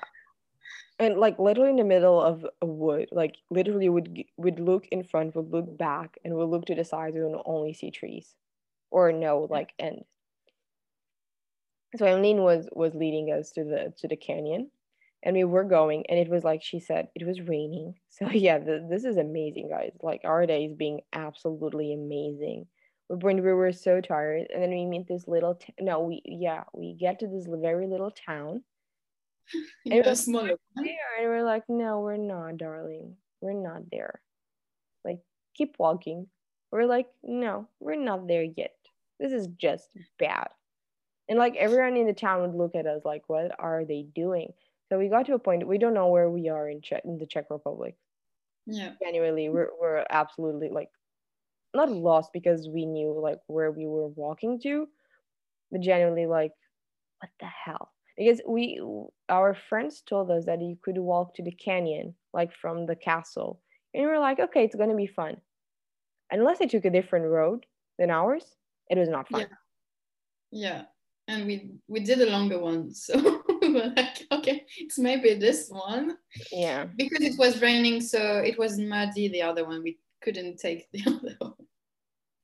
and 0.99 1.19
like 1.19 1.39
literally 1.39 1.71
in 1.71 1.77
the 1.77 1.85
middle 1.85 2.21
of 2.21 2.47
a 2.63 2.67
wood, 2.67 3.09
like 3.13 3.37
literally 3.51 3.89
would 3.89 4.25
would 4.37 4.59
look 4.61 4.87
in 4.89 5.05
front, 5.05 5.35
would 5.37 5.51
look 5.51 5.77
back, 5.77 6.19
and 6.25 6.35
would 6.35 6.49
look 6.49 6.67
to 6.67 6.75
the 6.75 6.85
sides, 6.85 7.17
and 7.17 7.37
only 7.45 7.73
see 7.75 7.91
trees, 7.91 8.35
or 8.91 9.13
no 9.13 9.47
like 9.51 9.73
end. 9.79 10.05
So 11.97 12.07
Emmeline 12.07 12.43
was 12.43 12.69
was 12.73 12.95
leading 12.95 13.33
us 13.33 13.51
to 13.53 13.65
the 13.65 13.93
to 13.99 14.07
the 14.09 14.17
canyon 14.17 14.71
and 15.23 15.35
we 15.37 15.45
were 15.45 15.65
going 15.65 16.05
and 16.09 16.19
it 16.19 16.29
was 16.29 16.45
like 16.45 16.63
she 16.63 16.79
said 16.79 17.09
it 17.15 17.27
was 17.27 17.41
raining. 17.41 17.95
So 18.09 18.29
yeah 18.31 18.59
the, 18.59 18.87
this 18.89 19.05
is 19.05 19.17
amazing 19.17 19.69
guys. 19.69 19.93
Like 20.03 20.23
our 20.25 20.47
day 20.47 20.67
is 20.67 20.75
being 20.75 21.01
absolutely 21.13 21.93
amazing. 21.93 22.67
But 23.09 23.23
when 23.23 23.43
we 23.43 23.53
were 23.53 23.73
so 23.73 24.01
tired 24.01 24.47
and 24.53 24.63
then 24.63 24.71
we 24.71 24.87
meet 24.87 25.09
this 25.09 25.27
little 25.29 25.57
t- 25.57 25.75
no 25.81 26.01
we 26.01 26.23
yeah 26.25 26.65
we 26.73 26.95
get 26.95 27.19
to 27.21 27.27
this 27.27 27.47
very 27.49 27.87
little 27.87 28.11
town 28.13 28.63
and, 29.55 29.65
it 29.95 30.07
was 30.07 30.25
small. 30.25 30.45
and 30.45 30.59
we're 31.21 31.45
like 31.45 31.65
no 31.69 32.01
we're 32.01 32.17
not 32.17 32.59
darling. 32.59 33.17
We're 33.41 33.53
not 33.53 33.91
there. 33.91 34.21
Like 35.05 35.21
keep 35.55 35.77
walking. 35.79 36.27
We're 36.71 36.87
like 36.87 37.07
no 37.23 37.69
we're 37.81 37.97
not 37.97 38.27
there 38.27 38.45
yet. 38.45 38.75
This 39.21 39.33
is 39.33 39.49
just 39.59 39.89
bad. 40.19 40.49
And 41.29 41.39
like 41.39 41.57
everyone 41.57 41.97
in 41.97 42.07
the 42.07 42.13
town 42.13 42.43
would 42.43 42.55
look 42.55 42.75
at 42.75 42.87
us 42.87 43.03
like 43.05 43.23
what 43.29 43.53
are 43.59 43.85
they 43.85 44.07
doing? 44.15 44.53
So 44.89 44.99
we 44.99 45.09
got 45.09 45.27
to 45.27 45.35
a 45.35 45.39
point 45.39 45.67
we 45.67 45.79
don't 45.79 45.95
know 45.95 46.09
where 46.09 46.31
we 46.31 46.49
are 46.49 46.69
in 46.69 46.81
czech 46.81 47.03
in 47.05 47.19
the 47.19 47.27
czech 47.27 47.47
republic. 47.51 47.97
Yeah. 48.67 48.93
Genuinely 49.03 49.49
we're, 49.49 49.71
we're 49.81 50.05
absolutely 50.11 50.69
like 50.71 50.91
not 51.75 51.91
lost 51.91 52.33
because 52.33 52.69
we 52.69 52.87
knew 52.87 53.19
like 53.21 53.39
where 53.47 53.71
we 53.71 53.87
were 53.87 54.09
walking 54.09 54.59
to 54.61 54.89
but 55.71 55.81
genuinely 55.81 56.27
like 56.27 56.53
what 57.21 57.31
the 57.41 57.47
hell 57.47 57.91
because 58.17 58.41
we 58.47 58.81
our 59.29 59.55
friends 59.69 60.03
told 60.09 60.31
us 60.31 60.47
that 60.47 60.63
you 60.63 60.77
could 60.83 60.99
walk 60.99 61.35
to 61.35 61.43
the 61.43 61.53
canyon 61.53 62.15
like 62.33 62.53
from 62.61 62.87
the 62.87 62.97
castle. 62.97 63.61
And 63.95 64.05
we 64.05 64.11
were 64.11 64.19
like 64.19 64.39
okay 64.39 64.65
it's 64.65 64.77
going 64.77 64.91
to 64.91 64.97
be 64.97 65.07
fun. 65.07 65.37
Unless 66.31 66.61
I 66.61 66.67
took 66.67 66.85
a 66.85 66.91
different 66.91 67.27
road 67.27 67.67
than 67.99 68.11
ours 68.11 68.45
it 68.89 68.99
was 68.99 69.09
not 69.09 69.29
fun. 69.29 69.41
Yeah. 69.41 69.47
Yeah. 70.53 70.83
And 71.29 71.47
we 71.47 71.73
we 71.89 72.01
did 72.01 72.21
a 72.21 72.31
longer 72.31 72.59
one 72.59 72.95
so 72.95 73.43
we 73.61 73.73
were 73.73 73.93
like 73.97 74.27
okay 74.33 74.65
it's 74.79 74.99
maybe 74.99 75.35
this 75.35 75.69
one. 75.69 76.17
Yeah. 76.53 76.85
Because 76.97 77.23
it 77.23 77.39
was 77.39 77.61
raining 77.61 78.01
so 78.01 78.39
it 78.39 78.59
was 78.59 78.79
muddy 78.79 79.29
the 79.29 79.43
other 79.43 79.65
one. 79.67 79.83
We 79.83 79.99
couldn't 80.23 80.59
take 80.59 80.91
the 80.93 81.03
other 81.07 81.37
one. 81.39 81.55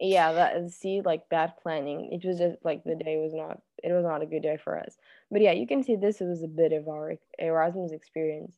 Yeah 0.00 0.32
that 0.32 0.70
see 0.70 1.00
like 1.04 1.28
bad 1.30 1.54
planning. 1.62 2.10
It 2.12 2.26
was 2.26 2.38
just 2.38 2.56
like 2.64 2.82
the 2.84 2.96
day 2.96 3.16
was 3.16 3.32
not 3.32 3.60
it 3.82 3.92
was 3.92 4.04
not 4.04 4.22
a 4.22 4.26
good 4.26 4.42
day 4.42 4.58
for 4.62 4.78
us. 4.78 4.96
But 5.30 5.42
yeah 5.42 5.52
you 5.52 5.66
can 5.66 5.82
see 5.82 5.96
this 5.96 6.20
was 6.20 6.42
a 6.42 6.48
bit 6.48 6.72
of 6.72 6.88
our 6.88 7.14
erasmus 7.38 7.92
experience. 7.92 8.54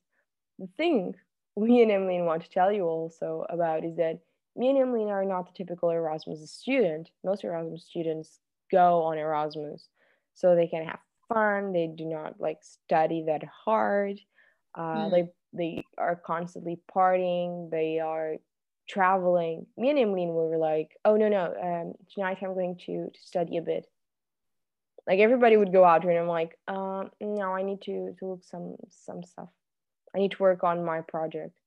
The 0.58 0.68
thing 0.76 1.14
me 1.56 1.82
and 1.82 1.90
Emmeline 1.90 2.24
want 2.24 2.42
to 2.42 2.50
tell 2.50 2.72
you 2.72 2.84
also 2.84 3.46
about 3.48 3.84
is 3.84 3.96
that 3.96 4.20
me 4.56 4.70
and 4.70 4.78
Emmeline 4.78 5.08
are 5.08 5.24
not 5.24 5.46
the 5.46 5.64
typical 5.64 5.90
Erasmus 5.90 6.48
student. 6.50 7.10
Most 7.24 7.44
Erasmus 7.44 7.84
students 7.84 8.38
go 8.70 9.02
on 9.02 9.18
Erasmus 9.18 9.88
so 10.34 10.54
they 10.54 10.68
can 10.68 10.84
have 10.84 11.00
fun. 11.28 11.72
They 11.72 11.88
do 11.88 12.04
not 12.04 12.40
like 12.40 12.58
study 12.62 13.24
that 13.26 13.42
hard. 13.44 14.20
Uh, 14.76 15.06
mm. 15.06 15.10
they 15.10 15.28
they 15.52 15.84
are 15.98 16.16
constantly 16.16 16.80
partying. 16.94 17.70
They 17.70 18.00
are 18.00 18.36
traveling. 18.88 19.66
Me 19.76 19.90
and 19.90 19.98
Emmeline 19.98 20.28
were 20.28 20.58
like 20.58 20.96
oh 21.04 21.16
no 21.16 21.28
no 21.28 21.54
um, 21.62 21.94
tonight 22.12 22.38
i'm 22.42 22.54
going 22.54 22.76
to, 22.86 23.10
to 23.10 23.20
study 23.20 23.56
a 23.56 23.62
bit 23.62 23.86
like 25.06 25.20
everybody 25.20 25.56
would 25.56 25.72
go 25.72 25.84
out 25.84 26.02
here, 26.02 26.12
and 26.12 26.20
i'm 26.20 26.28
like 26.28 26.58
um, 26.68 27.10
no 27.20 27.54
i 27.54 27.62
need 27.62 27.80
to 27.82 28.14
to 28.18 28.26
look 28.26 28.44
some 28.44 28.76
some 28.90 29.22
stuff 29.22 29.48
I 30.14 30.18
need 30.18 30.32
to 30.32 30.42
work 30.42 30.62
on 30.62 30.84
my 30.84 31.00
project. 31.00 31.58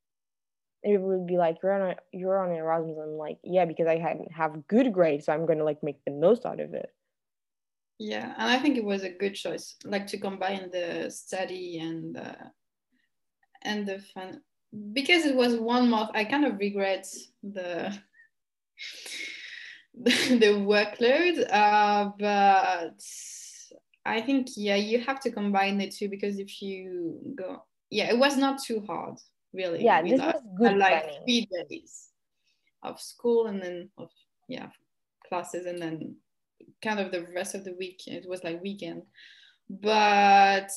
And 0.83 0.93
people 0.93 1.07
would 1.07 1.27
be 1.27 1.37
like, 1.37 1.57
You're 1.61 1.73
on 1.73 1.91
a, 1.91 1.95
you're 2.11 2.39
on 2.39 2.55
Erasmus. 2.55 2.97
I'm 3.01 3.17
like, 3.17 3.39
Yeah, 3.43 3.65
because 3.65 3.87
I 3.87 3.97
hadn't 3.97 4.31
have 4.31 4.67
good 4.67 4.93
grades, 4.93 5.25
so 5.25 5.33
I'm 5.33 5.45
gonna 5.45 5.63
like 5.63 5.83
make 5.83 6.03
the 6.05 6.11
most 6.11 6.45
out 6.45 6.59
of 6.59 6.73
it. 6.73 6.89
Yeah, 7.99 8.33
and 8.37 8.51
I 8.51 8.59
think 8.59 8.77
it 8.77 8.85
was 8.85 9.03
a 9.03 9.09
good 9.09 9.33
choice, 9.33 9.75
like 9.83 10.07
to 10.07 10.19
combine 10.19 10.69
the 10.71 11.09
study 11.09 11.79
and 11.79 12.15
the 12.15 12.35
and 13.63 13.87
the 13.87 13.99
fun 13.99 14.41
because 14.93 15.25
it 15.25 15.35
was 15.35 15.55
one 15.55 15.89
month. 15.89 16.11
I 16.13 16.23
kind 16.23 16.45
of 16.45 16.59
regret 16.59 17.07
the 17.41 17.97
the, 20.03 20.63
workload, 20.65 21.45
uh, 21.51 22.11
but 22.19 23.01
I 24.05 24.21
think 24.21 24.49
yeah, 24.55 24.75
you 24.75 24.99
have 25.01 25.19
to 25.21 25.31
combine 25.31 25.77
the 25.77 25.89
two 25.89 26.07
because 26.07 26.37
if 26.37 26.61
you 26.61 27.19
go, 27.35 27.63
yeah, 27.89 28.09
it 28.09 28.17
was 28.17 28.37
not 28.37 28.61
too 28.61 28.83
hard, 28.87 29.15
really. 29.53 29.83
Yeah, 29.83 30.03
this 30.03 30.19
was 30.19 30.41
good. 30.57 30.77
like 30.77 31.23
three 31.25 31.47
days 31.69 32.09
of 32.83 33.01
school 33.01 33.47
and 33.47 33.61
then 33.61 33.89
of 33.97 34.09
yeah 34.47 34.69
classes 35.27 35.65
and 35.65 35.81
then 35.81 36.15
kind 36.83 36.99
of 36.99 37.11
the 37.11 37.25
rest 37.35 37.55
of 37.55 37.63
the 37.63 37.73
week. 37.73 38.01
It 38.05 38.29
was 38.29 38.43
like 38.43 38.61
weekend, 38.61 39.01
but 39.69 40.69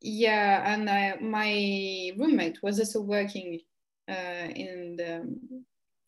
yeah, 0.00 0.74
and 0.74 0.90
I, 0.90 1.16
my 1.20 2.10
roommate 2.18 2.62
was 2.62 2.78
also 2.80 3.00
working 3.00 3.60
uh, 4.08 4.48
in 4.54 4.96
the 4.96 5.38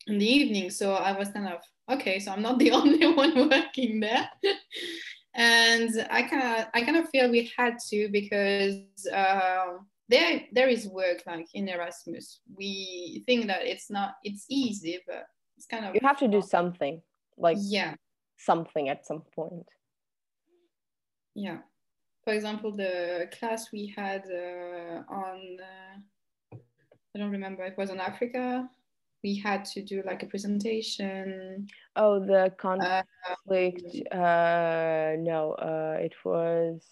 in 0.07 0.17
the 0.19 0.27
evening, 0.27 0.69
so 0.69 0.93
I 0.93 1.17
was 1.17 1.29
kind 1.29 1.47
of 1.47 1.61
okay. 1.89 2.19
So 2.19 2.31
I'm 2.31 2.41
not 2.41 2.59
the 2.59 2.71
only 2.79 3.05
one 3.07 3.49
working 3.49 3.99
there. 3.99 4.29
and 5.35 5.89
I 6.09 6.23
kind 6.23 6.43
of 6.43 6.67
I 6.73 6.81
kind 6.81 6.97
of 6.97 7.09
feel 7.09 7.29
we 7.29 7.51
had 7.57 7.77
to 7.89 8.09
because 8.09 8.75
uh, 9.13 9.77
there 10.09 10.41
there 10.51 10.69
is 10.69 10.87
work 10.87 11.23
like 11.25 11.47
in 11.53 11.69
Erasmus. 11.69 12.41
We 12.55 13.23
think 13.25 13.47
that 13.47 13.65
it's 13.65 13.89
not 13.89 14.15
it's 14.23 14.45
easy, 14.49 14.99
but 15.07 15.27
it's 15.55 15.65
kind 15.65 15.85
of 15.85 15.95
you 15.95 16.01
have 16.03 16.19
to 16.19 16.27
do 16.27 16.41
something 16.41 17.01
like 17.37 17.57
yeah 17.59 17.95
something 18.37 18.89
at 18.89 19.05
some 19.05 19.21
point. 19.35 19.67
Yeah. 21.35 21.59
For 22.23 22.33
example, 22.33 22.71
the 22.71 23.29
class 23.37 23.71
we 23.71 23.93
had 23.95 24.23
uh, 24.29 25.03
on, 25.09 25.57
uh, 25.61 26.57
I 27.15 27.19
don't 27.19 27.31
remember, 27.31 27.63
it 27.63 27.77
was 27.77 27.89
on 27.89 27.99
Africa. 27.99 28.69
We 29.23 29.35
had 29.35 29.65
to 29.65 29.81
do 29.81 30.03
like 30.05 30.23
a 30.23 30.27
presentation. 30.27 31.67
Oh, 31.95 32.19
the 32.19 32.53
conflict. 32.57 33.83
Uh, 34.11 34.15
uh 34.15 35.15
no, 35.19 35.53
uh, 35.53 35.97
it 35.99 36.13
was 36.23 36.85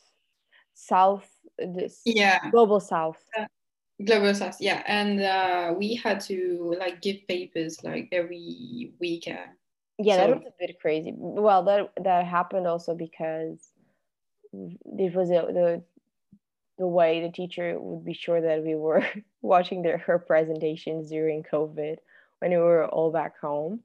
South, 0.74 1.30
this 1.58 2.02
yeah, 2.06 2.50
Global 2.52 2.80
South. 2.80 3.24
Uh, 3.38 3.46
global 4.04 4.34
South, 4.34 4.58
yeah. 4.60 4.84
And 4.88 5.22
uh, 5.22 5.74
we 5.78 5.96
had 5.96 6.20
to 6.22 6.76
like 6.80 7.02
give 7.02 7.28
papers 7.28 7.84
like 7.84 8.10
every 8.12 8.94
week 9.00 9.28
yeah, 9.98 10.16
so, 10.16 10.28
that 10.28 10.30
was 10.30 10.46
a 10.48 10.68
bit 10.68 10.80
crazy. 10.82 11.14
Well, 11.16 11.64
that 11.64 11.92
that 12.04 12.26
happened 12.26 12.68
also 12.68 12.96
because 12.96 13.72
it 14.54 15.16
was 15.16 15.30
a, 15.30 15.34
the 15.34 15.84
the 16.78 16.88
way 16.88 17.22
the 17.22 17.32
teacher 17.32 17.80
would 17.80 18.04
be 18.04 18.14
sure 18.14 18.42
that 18.42 18.64
we 18.64 18.76
were 18.76 19.06
watching 19.42 19.82
their 19.82 19.98
her 20.00 20.20
presentations 20.20 21.10
during 21.10 21.44
COVID 21.44 21.98
when 22.40 22.52
we 22.52 22.58
were 22.58 22.86
all 22.88 23.12
back 23.12 23.40
home. 23.40 23.82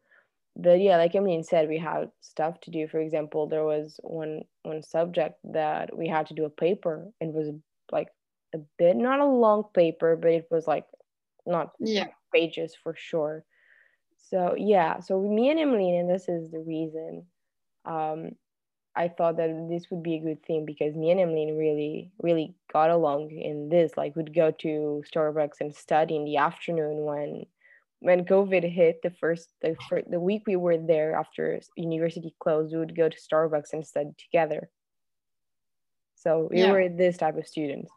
But 0.57 0.81
yeah, 0.81 0.97
like 0.97 1.15
Emmeline 1.15 1.45
said, 1.45 1.69
we 1.69 1.79
had 1.79 2.11
stuff 2.21 2.61
to 2.63 2.71
do. 2.71 2.89
For 2.89 2.99
example, 2.99 3.47
there 3.47 3.65
was 3.65 3.99
one 4.03 4.43
one 4.63 4.83
subject 4.83 5.39
that 5.53 5.97
we 5.97 6.09
had 6.09 6.27
to 6.27 6.35
do 6.35 6.45
a 6.45 6.51
paper. 6.51 7.09
It 7.21 7.33
was 7.33 7.49
like 7.93 8.09
a 8.55 8.59
bit 8.79 8.97
not 8.97 9.21
a 9.21 9.27
long 9.27 9.65
paper, 9.75 10.17
but 10.17 10.33
it 10.33 10.49
was 10.51 10.67
like 10.67 10.85
not 11.47 11.73
yeah 11.79 12.07
pages 12.33 12.75
for 12.83 12.95
sure 12.97 13.45
so 14.17 14.55
yeah 14.57 15.01
so 15.01 15.21
me 15.21 15.51
and 15.51 15.59
emily 15.59 15.97
and 15.97 16.09
this 16.09 16.29
is 16.29 16.51
the 16.51 16.61
reason 16.61 17.25
um, 17.85 18.31
i 18.95 19.09
thought 19.09 19.37
that 19.37 19.67
this 19.71 19.91
would 19.91 20.03
be 20.03 20.15
a 20.15 20.21
good 20.21 20.45
thing 20.45 20.65
because 20.65 20.95
me 20.95 21.11
and 21.11 21.21
emily 21.21 21.53
really 21.53 22.13
really 22.23 22.55
got 22.73 22.91
along 22.91 23.31
in 23.31 23.69
this 23.69 23.93
like 23.97 24.15
would 24.17 24.35
go 24.35 24.51
to 24.51 25.03
starbucks 25.13 25.61
and 25.61 25.75
study 25.75 26.17
in 26.17 26.25
the 26.25 26.37
afternoon 26.37 27.05
when 27.05 27.45
when 28.01 28.25
covid 28.25 28.71
hit 28.71 29.01
the 29.03 29.11
first 29.11 29.49
the, 29.63 29.77
first, 29.89 30.11
the 30.11 30.21
week 30.21 30.43
we 30.47 30.57
were 30.57 30.79
there 30.79 31.15
after 31.15 31.61
university 31.77 32.35
closed 32.41 32.73
we 32.73 32.79
would 32.79 32.97
go 32.97 33.09
to 33.09 33.17
starbucks 33.17 33.73
and 33.73 33.87
study 33.87 34.11
together 34.19 34.69
so 36.15 36.49
we 36.51 36.61
yeah. 36.61 36.73
were 36.73 36.89
this 36.89 37.17
type 37.17 37.37
of 37.37 37.47
students 37.47 37.91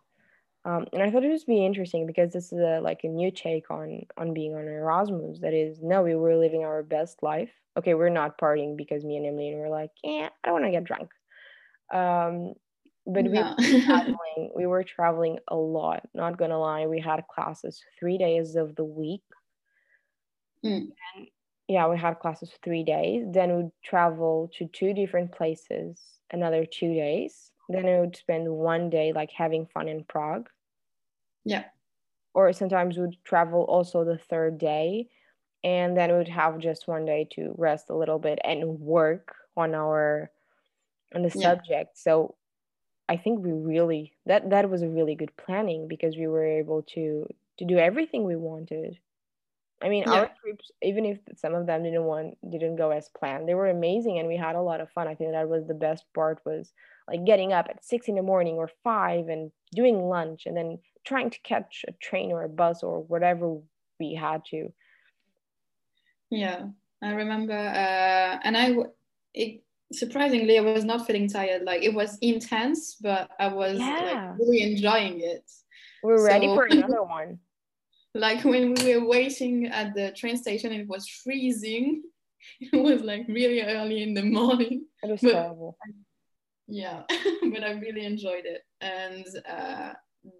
um, 0.65 0.87
and 0.93 1.03
I 1.03 1.11
thought 1.11 1.25
it 1.25 1.29
would 1.29 1.45
be 1.45 1.65
interesting 1.65 2.07
because 2.07 2.31
this 2.31 2.53
is 2.53 2.59
a, 2.59 2.79
like 2.81 3.01
a 3.03 3.07
new 3.07 3.31
take 3.31 3.69
on 3.69 4.03
on 4.17 4.33
being 4.33 4.55
on 4.55 4.65
Erasmus. 4.65 5.39
That 5.41 5.53
is, 5.53 5.79
no, 5.81 6.03
we 6.03 6.15
were 6.15 6.37
living 6.37 6.63
our 6.63 6.83
best 6.83 7.21
life. 7.21 7.51
Okay, 7.77 7.95
we're 7.95 8.09
not 8.09 8.37
partying 8.37 8.77
because 8.77 9.03
me 9.03 9.17
and 9.17 9.25
Emily 9.25 9.53
were 9.55 9.69
like, 9.69 9.89
yeah, 10.03 10.29
I 10.43 10.47
don't 10.47 10.61
want 10.61 10.65
to 10.65 10.71
get 10.71 10.85
drunk. 10.85 11.09
Um, 11.93 12.53
but 13.05 13.25
no. 13.25 13.55
we 13.57 13.73
were 13.73 13.81
traveling. 13.85 14.51
We 14.55 14.65
were 14.65 14.83
traveling 14.83 15.39
a 15.49 15.55
lot. 15.55 16.03
Not 16.13 16.37
gonna 16.37 16.59
lie, 16.59 16.87
we 16.87 17.01
had 17.01 17.27
classes 17.27 17.81
three 17.99 18.17
days 18.17 18.55
of 18.55 18.75
the 18.75 18.85
week. 18.85 19.23
Mm. 20.65 20.91
And 21.15 21.27
yeah, 21.67 21.87
we 21.87 21.97
had 21.97 22.19
classes 22.19 22.51
for 22.51 22.57
three 22.63 22.83
days. 22.83 23.25
Then 23.31 23.55
we'd 23.55 23.71
travel 23.83 24.51
to 24.57 24.67
two 24.67 24.93
different 24.93 25.31
places 25.31 26.01
another 26.31 26.65
two 26.65 26.93
days 26.93 27.51
then 27.69 27.85
I 27.85 27.99
would 27.99 28.15
spend 28.15 28.49
one 28.49 28.89
day 28.89 29.13
like 29.13 29.31
having 29.31 29.65
fun 29.65 29.87
in 29.87 30.03
Prague. 30.03 30.49
Yeah. 31.45 31.65
Or 32.33 32.51
sometimes 32.53 32.97
we'd 32.97 33.17
travel 33.23 33.63
also 33.63 34.03
the 34.03 34.17
third 34.17 34.57
day 34.57 35.09
and 35.63 35.95
then 35.95 36.15
we'd 36.15 36.27
have 36.27 36.59
just 36.59 36.87
one 36.87 37.05
day 37.05 37.27
to 37.33 37.53
rest 37.57 37.89
a 37.89 37.95
little 37.95 38.19
bit 38.19 38.39
and 38.43 38.79
work 38.79 39.35
on 39.55 39.75
our 39.75 40.31
on 41.15 41.21
the 41.21 41.31
yeah. 41.35 41.41
subject. 41.41 41.97
So 41.97 42.35
I 43.07 43.17
think 43.17 43.43
we 43.43 43.51
really 43.51 44.13
that 44.25 44.49
that 44.49 44.69
was 44.69 44.81
a 44.81 44.89
really 44.89 45.15
good 45.15 45.35
planning 45.37 45.87
because 45.87 46.17
we 46.17 46.27
were 46.27 46.45
able 46.45 46.83
to 46.93 47.27
to 47.59 47.65
do 47.65 47.77
everything 47.77 48.23
we 48.23 48.35
wanted. 48.35 48.97
I 49.83 49.89
mean, 49.89 50.03
yeah. 50.07 50.13
our 50.13 50.31
trips, 50.41 50.71
even 50.81 51.05
if 51.05 51.19
some 51.35 51.53
of 51.53 51.65
them 51.65 51.83
didn't 51.83 52.05
want 52.05 52.37
didn't 52.49 52.77
go 52.77 52.91
as 52.91 53.09
planned, 53.09 53.49
they 53.49 53.53
were 53.53 53.69
amazing 53.69 54.17
and 54.17 54.29
we 54.29 54.37
had 54.37 54.55
a 54.55 54.61
lot 54.61 54.79
of 54.79 54.89
fun. 54.91 55.09
I 55.09 55.15
think 55.15 55.31
that 55.31 55.49
was 55.49 55.67
the 55.67 55.73
best 55.73 56.05
part 56.15 56.39
was 56.45 56.71
like 57.07 57.25
getting 57.25 57.51
up 57.51 57.67
at 57.69 57.83
six 57.83 58.07
in 58.07 58.15
the 58.15 58.21
morning 58.21 58.55
or 58.55 58.69
five 58.83 59.27
and 59.27 59.51
doing 59.75 60.07
lunch 60.07 60.43
and 60.45 60.55
then 60.55 60.79
trying 61.03 61.29
to 61.31 61.39
catch 61.41 61.83
a 61.85 61.91
train 61.93 62.31
or 62.31 62.43
a 62.43 62.49
bus 62.49 62.81
or 62.81 63.01
whatever 63.03 63.57
we 63.99 64.13
had 64.13 64.45
to. 64.45 64.71
Yeah, 66.29 66.67
I 67.01 67.11
remember, 67.11 67.53
uh, 67.53 68.39
and 68.43 68.57
I 68.57 68.75
it, 69.33 69.63
surprisingly 69.91 70.57
I 70.57 70.61
was 70.61 70.85
not 70.85 71.05
feeling 71.05 71.27
tired. 71.27 71.63
Like 71.63 71.83
it 71.83 71.93
was 71.93 72.17
intense, 72.21 72.95
but 73.01 73.29
I 73.37 73.49
was 73.49 73.79
yeah. 73.79 74.29
like 74.29 74.39
really 74.39 74.61
enjoying 74.61 75.19
it. 75.19 75.51
We're 76.03 76.19
so, 76.19 76.23
ready 76.23 76.47
for 76.47 76.65
another 76.71 77.03
one 77.03 77.39
like 78.13 78.43
when 78.43 78.73
we 78.73 78.95
were 78.95 79.05
waiting 79.07 79.67
at 79.67 79.93
the 79.95 80.11
train 80.11 80.37
station 80.37 80.71
it 80.71 80.87
was 80.87 81.07
freezing. 81.07 82.03
It 82.59 82.75
was 82.75 83.01
like 83.01 83.25
really 83.29 83.61
early 83.61 84.03
in 84.03 84.13
the 84.13 84.23
morning. 84.23 84.85
It 85.01 85.11
was 85.11 85.21
but, 85.21 85.31
terrible. 85.31 85.77
Yeah 86.67 87.03
but 87.53 87.63
i 87.63 87.71
really 87.71 88.05
enjoyed 88.05 88.45
it. 88.45 88.61
And 88.81 89.25
uh, 89.47 89.93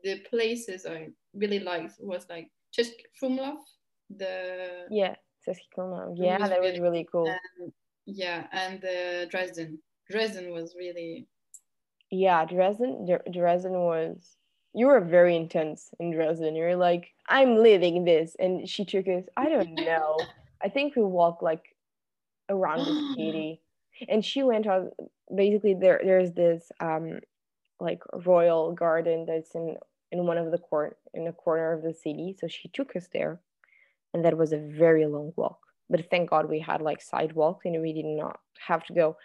the 0.03 0.19
places 0.29 0.85
i 0.85 1.07
really 1.33 1.59
liked 1.59 1.95
was 1.99 2.25
like 2.29 2.47
Český 2.77 3.03
Krumlov 3.15 3.57
the 4.09 4.85
yeah 4.89 5.15
yeah 6.15 6.47
that 6.47 6.61
was 6.61 6.79
really 6.79 7.07
cool. 7.11 7.27
and, 7.27 7.71
yeah 8.05 8.47
and 8.51 8.81
the 8.81 9.27
dresden. 9.31 9.79
Dresden 10.11 10.51
was 10.51 10.75
really 10.77 11.27
yeah 12.11 12.45
dresden 12.45 13.07
dresden 13.31 13.73
was 13.73 14.37
you 14.73 14.87
were 14.87 14.99
very 14.99 15.35
intense 15.35 15.91
in 15.99 16.11
Dresden. 16.11 16.55
You're 16.55 16.75
like, 16.75 17.13
I'm 17.29 17.57
living 17.57 18.05
this. 18.05 18.35
And 18.39 18.67
she 18.67 18.85
took 18.85 19.07
us, 19.07 19.23
I 19.37 19.49
don't 19.49 19.75
know. 19.75 20.17
I 20.63 20.69
think 20.69 20.95
we 20.95 21.03
walked 21.03 21.43
like 21.43 21.75
around 22.49 22.79
the 22.79 23.13
city. 23.15 23.59
And 24.09 24.25
she 24.25 24.41
went 24.41 24.65
on 24.65 24.89
basically 25.33 25.75
there 25.75 26.01
there's 26.03 26.31
this 26.31 26.71
um 26.79 27.19
like 27.79 28.01
royal 28.25 28.73
garden 28.73 29.25
that's 29.27 29.53
in 29.53 29.77
in 30.11 30.25
one 30.25 30.39
of 30.39 30.51
the 30.51 30.57
court 30.57 30.97
in 31.13 31.27
a 31.27 31.31
corner 31.31 31.73
of 31.73 31.83
the 31.83 31.93
city. 31.93 32.35
So 32.39 32.47
she 32.47 32.69
took 32.69 32.95
us 32.95 33.07
there. 33.13 33.39
And 34.13 34.25
that 34.25 34.37
was 34.37 34.51
a 34.51 34.57
very 34.57 35.05
long 35.05 35.31
walk. 35.35 35.59
But 35.89 36.09
thank 36.09 36.31
God 36.31 36.49
we 36.49 36.59
had 36.59 36.81
like 36.81 37.01
sidewalks 37.01 37.65
and 37.65 37.81
we 37.81 37.93
did 37.93 38.05
not 38.05 38.39
have 38.67 38.83
to 38.87 38.93
go 38.93 39.17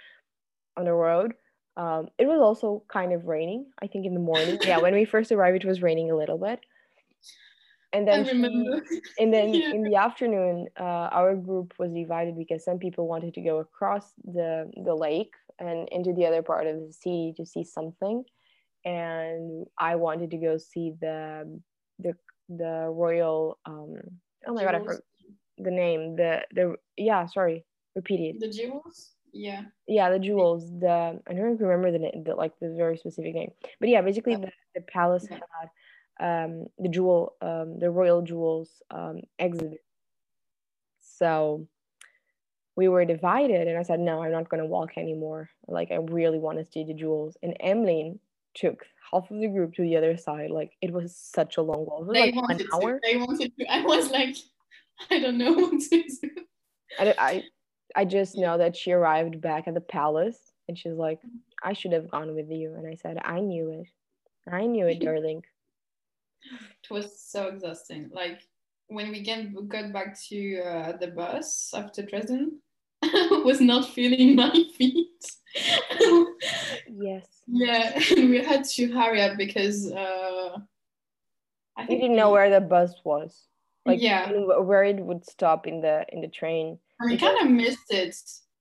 on 0.77 0.85
the 0.85 0.93
road. 0.93 1.33
Um, 1.79 2.09
it 2.19 2.27
was 2.27 2.41
also 2.41 2.83
kind 2.89 3.13
of 3.13 3.27
raining, 3.27 3.67
I 3.81 3.87
think, 3.87 4.05
in 4.05 4.13
the 4.13 4.21
morning. 4.21 4.59
yeah, 4.63 4.79
when 4.79 4.95
we 4.95 5.05
first 5.05 5.31
arrived, 5.31 5.65
it 5.65 5.69
was 5.69 5.81
raining 5.81 6.11
a 6.11 6.17
little 6.17 6.37
bit. 6.37 6.59
And 7.93 8.07
then, 8.07 8.27
she, 8.27 8.33
and 9.23 9.33
then 9.33 9.55
yeah. 9.55 9.71
in 9.71 9.85
the 9.85 9.95
afternoon, 9.95 10.67
uh, 10.79 11.09
our 11.13 11.37
group 11.37 11.73
was 11.79 11.93
divided 11.93 12.37
because 12.37 12.65
some 12.65 12.79
people 12.79 13.07
wanted 13.07 13.33
to 13.35 13.41
go 13.41 13.59
across 13.59 14.13
the 14.25 14.71
the 14.85 14.95
lake 14.95 15.33
and 15.59 15.89
into 15.91 16.13
the 16.13 16.27
other 16.27 16.43
part 16.43 16.67
of 16.67 16.77
the 16.77 16.93
city 16.93 17.33
to 17.37 17.47
see 17.47 17.65
something, 17.65 18.25
and 18.85 19.65
I 19.79 19.95
wanted 19.95 20.33
to 20.33 20.37
go 20.37 20.59
see 20.59 20.93
the 21.01 21.61
the 21.99 22.15
the 22.49 22.89
royal 22.91 23.59
um 23.67 23.95
oh 24.47 24.55
my 24.55 24.65
god 24.65 24.75
I 24.75 24.79
forgot 24.81 25.01
the 25.59 25.71
name 25.71 26.17
the 26.17 26.43
the 26.53 26.77
yeah 26.97 27.27
sorry 27.27 27.65
repeat 27.95 28.21
it 28.21 28.41
the 28.41 28.51
jewels 28.51 29.15
yeah. 29.33 29.63
Yeah 29.87 30.11
the 30.11 30.19
jewels 30.19 30.71
the 30.79 31.21
i 31.27 31.33
don't 31.33 31.61
remember 31.61 31.91
the 31.93 31.99
name 31.99 32.25
the, 32.25 32.35
like 32.35 32.53
the 32.61 32.75
very 32.77 32.97
specific 32.97 33.35
name. 33.35 33.53
But 33.81 33.89
yeah 33.89 34.03
basically 34.03 34.37
the, 34.37 34.51
the 34.75 34.81
palace 34.83 35.27
yeah. 35.31 35.39
had 36.19 36.47
um 36.47 36.67
the 36.79 36.89
jewel 36.89 37.37
um 37.41 37.79
the 37.79 37.91
royal 37.91 38.23
jewels 38.23 38.83
um 38.91 39.21
exhibit. 39.39 39.85
So 41.01 41.67
we 42.77 42.89
were 42.89 43.05
divided 43.05 43.67
and 43.67 43.77
i 43.77 43.83
said 43.83 44.01
no 44.01 44.23
i'm 44.23 44.33
not 44.33 44.49
going 44.49 44.63
to 44.63 44.69
walk 44.69 44.91
anymore. 44.97 45.51
Like 45.67 45.91
i 45.91 45.97
really 45.97 46.39
want 46.39 46.59
to 46.59 46.71
see 46.71 46.85
the 46.85 46.95
jewels. 46.95 47.37
And 47.43 47.57
emmeline 47.61 48.19
took 48.55 48.85
half 49.13 49.31
of 49.31 49.41
the 49.41 49.49
group 49.49 49.75
to 49.75 49.83
the 49.83 49.97
other 49.97 50.17
side. 50.17 50.51
Like 50.51 50.73
it 50.81 50.93
was 50.93 51.17
such 51.17 51.57
a 51.57 51.63
long 51.63 51.87
walk. 51.87 52.13
They 52.13 52.33
like 52.33 52.35
wanted 52.35 52.61
an 52.63 52.69
hour. 52.75 52.95
to. 52.95 53.01
they 53.03 53.17
wanted 53.17 53.53
to 53.59 53.73
i 53.73 53.83
was 53.83 54.11
like 54.11 54.37
i 55.11 55.19
don't 55.19 55.39
know 55.39 55.53
what 55.53 55.81
to 55.81 56.03
do. 56.03 56.29
I, 56.99 57.45
I 57.97 58.05
just 58.05 58.37
know 58.37 58.59
that 58.59 58.77
she 58.77 58.93
arrived 58.93 59.41
back 59.41 59.67
at 59.67 59.75
the 59.75 59.81
palace 59.81 60.53
and 60.69 60.79
she's 60.79 60.93
like, 60.93 61.21
I 61.63 61.73
should 61.73 61.93
have 61.93 62.11
gone 62.11 62.35
with 62.35 62.51
you. 62.51 62.75
And 62.75 62.87
I 62.87 62.95
said, 62.95 63.19
I 63.25 63.41
knew 63.41 63.71
it. 63.71 63.89
I 64.53 64.67
knew 64.67 64.87
it, 64.87 65.01
darling. 65.05 65.45
It 66.83 66.91
was 66.91 67.21
so 67.21 67.49
exhausting. 67.49 68.11
Like 68.13 68.43
when 68.89 69.11
we 69.11 69.23
get, 69.23 69.53
got 69.69 69.93
back 69.93 70.19
to 70.29 70.61
uh, 70.61 70.97
the 70.97 71.09
bus 71.09 71.73
after 71.75 72.03
Dresden, 72.03 72.61
I 73.03 73.43
was 73.45 73.61
not 73.61 73.89
feeling 73.89 74.37
my 74.37 74.51
feet. 74.77 75.07
yes. 76.91 77.27
Yeah, 77.47 77.99
and 78.17 78.31
we 78.31 78.45
had 78.45 78.65
to 78.65 78.93
hurry 78.93 79.23
up 79.23 79.39
because 79.39 79.91
uh, 79.91 80.59
I 81.77 81.87
didn't 81.87 82.17
know 82.17 82.31
where 82.31 82.51
the 82.51 82.61
bus 82.61 82.95
was. 83.05 83.45
Like 83.87 84.03
yeah, 84.03 84.31
where 84.31 84.85
it 84.85 84.97
would 84.97 85.25
stop 85.25 85.67
in 85.67 85.81
the 85.81 86.05
in 86.13 86.21
the 86.21 86.29
train 86.29 86.79
I 87.01 87.17
kind 87.17 87.39
of 87.41 87.51
missed 87.51 87.91
it 87.91 88.15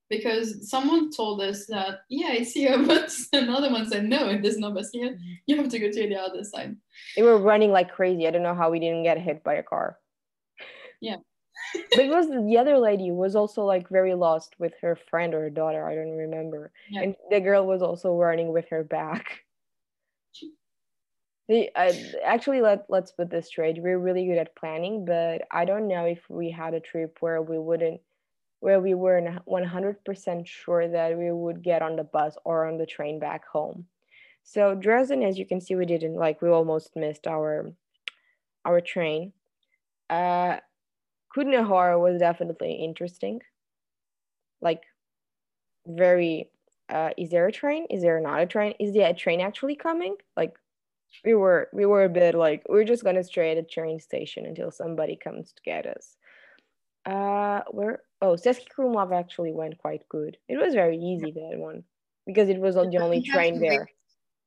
because 0.09 0.69
someone 0.69 1.11
told 1.11 1.41
us 1.41 1.65
that 1.67 2.01
yeah 2.09 2.31
it's 2.31 2.51
here 2.51 2.81
but 2.85 3.11
another 3.33 3.71
one 3.71 3.87
said 3.89 4.05
no 4.05 4.39
there's 4.41 4.57
no 4.57 4.71
bus 4.71 4.89
here 4.91 5.17
you 5.45 5.57
have 5.57 5.69
to 5.69 5.79
go 5.79 5.91
to 5.91 6.07
the 6.07 6.15
other 6.15 6.43
side. 6.43 6.75
They 7.15 7.23
were 7.23 7.37
running 7.37 7.71
like 7.71 7.91
crazy. 7.91 8.27
I 8.27 8.31
don't 8.31 8.43
know 8.43 8.55
how 8.55 8.69
we 8.69 8.79
didn't 8.79 9.03
get 9.03 9.19
hit 9.19 9.43
by 9.43 9.55
a 9.55 9.63
car. 9.63 9.97
Yeah. 11.01 11.17
But 11.73 11.99
it 11.99 12.09
was 12.09 12.27
the 12.27 12.57
other 12.57 12.77
lady 12.77 13.11
was 13.11 13.35
also 13.35 13.63
like 13.63 13.89
very 13.89 14.13
lost 14.13 14.55
with 14.59 14.73
her 14.81 14.95
friend 15.09 15.33
or 15.33 15.41
her 15.41 15.49
daughter. 15.49 15.89
I 15.89 15.95
don't 15.95 16.15
remember. 16.15 16.71
Yeah. 16.89 17.01
and 17.01 17.15
the 17.31 17.39
girl 17.39 17.65
was 17.65 17.81
also 17.81 18.15
running 18.15 18.53
with 18.53 18.69
her 18.69 18.83
back. 18.83 19.39
The, 21.49 21.69
uh, 21.75 21.93
actually 22.25 22.59
let, 22.59 22.85
let's 22.89 23.13
put 23.13 23.29
this 23.29 23.47
straight. 23.47 23.81
We're 23.81 23.99
really 23.99 24.25
good 24.27 24.37
at 24.37 24.53
planning 24.57 25.05
but 25.05 25.43
i 25.49 25.63
don't 25.63 25.87
know 25.87 26.03
if 26.03 26.19
we 26.29 26.51
had 26.51 26.73
a 26.73 26.81
trip 26.81 27.17
where 27.21 27.41
we 27.41 27.57
wouldn't 27.57 28.01
where 28.67 28.81
we 28.81 28.93
were 28.93 29.21
100% 29.47 30.45
sure 30.45 30.89
that 30.89 31.17
we 31.17 31.31
would 31.31 31.63
get 31.63 31.81
on 31.81 31.95
the 31.95 32.03
bus 32.03 32.35
or 32.43 32.67
on 32.67 32.77
the 32.77 32.85
train 32.85 33.17
back 33.17 33.47
home. 33.47 33.85
So 34.43 34.75
Dresden, 34.75 35.23
as 35.23 35.39
you 35.39 35.45
can 35.45 35.61
see, 35.61 35.75
we 35.75 35.85
didn't 35.85 36.15
like 36.15 36.41
we 36.41 36.49
almost 36.49 36.93
missed 36.93 37.27
our 37.27 37.71
our 38.65 38.81
train. 38.81 39.31
Uh, 40.09 40.57
Kutna 41.33 41.65
was 41.97 42.19
definitely 42.19 42.73
interesting. 42.73 43.39
Like 44.59 44.83
very 45.85 46.51
uh, 46.89 47.11
is 47.17 47.29
there 47.29 47.47
a 47.47 47.53
train? 47.53 47.85
Is 47.89 48.01
there 48.01 48.19
not 48.19 48.41
a 48.41 48.45
train? 48.45 48.73
Is 48.81 48.93
there 48.93 49.09
a 49.09 49.13
train 49.13 49.39
actually 49.39 49.77
coming? 49.77 50.17
Like 50.35 50.59
we 51.23 51.35
were 51.35 51.69
we 51.71 51.85
were 51.85 52.03
a 52.03 52.09
bit 52.09 52.35
like 52.35 52.63
we're 52.67 52.83
just 52.83 53.05
gonna 53.05 53.23
stay 53.23 53.51
at 53.51 53.57
a 53.57 53.63
train 53.63 54.01
station 54.01 54.45
until 54.45 54.71
somebody 54.71 55.15
comes 55.15 55.53
to 55.53 55.61
get 55.63 55.85
us. 55.85 56.17
Uh, 57.07 57.63
where 57.71 58.01
oh, 58.21 58.35
Český 58.35 58.67
Krumlov 58.67 59.13
actually 59.13 59.53
went 59.53 59.77
quite 59.77 60.03
good. 60.09 60.35
It 60.49 60.57
was 60.57 60.73
very 60.73 60.97
easy 60.97 61.31
that 61.31 61.57
one 61.57 61.83
because 62.25 62.49
it 62.49 62.59
was 62.59 62.75
the 62.75 62.97
only 62.97 63.21
train 63.21 63.61
there, 63.61 63.89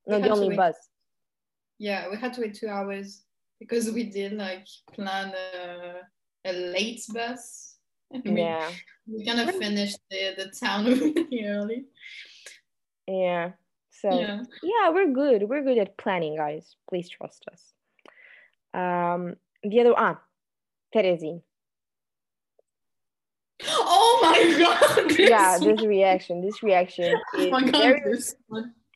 not 0.07 0.20
the 0.20 0.29
only 0.29 0.55
bus. 0.55 0.77
Yeah, 1.79 2.11
we 2.11 2.18
had 2.18 2.35
to 2.35 2.42
wait 2.42 2.55
two 2.55 2.68
hours 2.68 3.23
because 3.59 3.90
we 3.90 4.05
did 4.05 4.35
like 4.35 4.66
plan 4.92 5.33
a, 5.33 6.01
a 6.44 6.53
late 6.53 7.03
bus. 7.12 7.77
We, 8.25 8.42
yeah, 8.42 8.68
we 9.07 9.25
kind 9.25 9.38
of 9.38 9.55
finished 9.55 9.99
the 10.11 10.35
the 10.37 10.51
town 10.51 10.85
really 10.85 11.46
early. 11.46 11.85
Yeah. 13.07 13.53
So 13.90 14.11
yeah. 14.11 14.42
yeah, 14.62 14.90
we're 14.90 15.12
good. 15.12 15.49
We're 15.49 15.62
good 15.62 15.79
at 15.79 15.96
planning, 15.96 16.37
guys. 16.37 16.75
Please 16.88 17.09
trust 17.09 17.44
us. 17.53 17.73
Um, 18.75 19.37
the 19.62 19.81
other 19.81 19.94
ah, 19.96 20.20
Terezin. 20.92 21.42
Oh 23.68 24.18
my 24.23 24.59
god! 24.59 25.18
Yeah, 25.18 25.59
this 25.59 25.83
reaction, 25.83 26.40
this 26.40 26.62
reaction 26.62 27.14
oh 27.35 27.38
is 27.38 27.70
god, 27.70 27.73
very, 27.73 28.18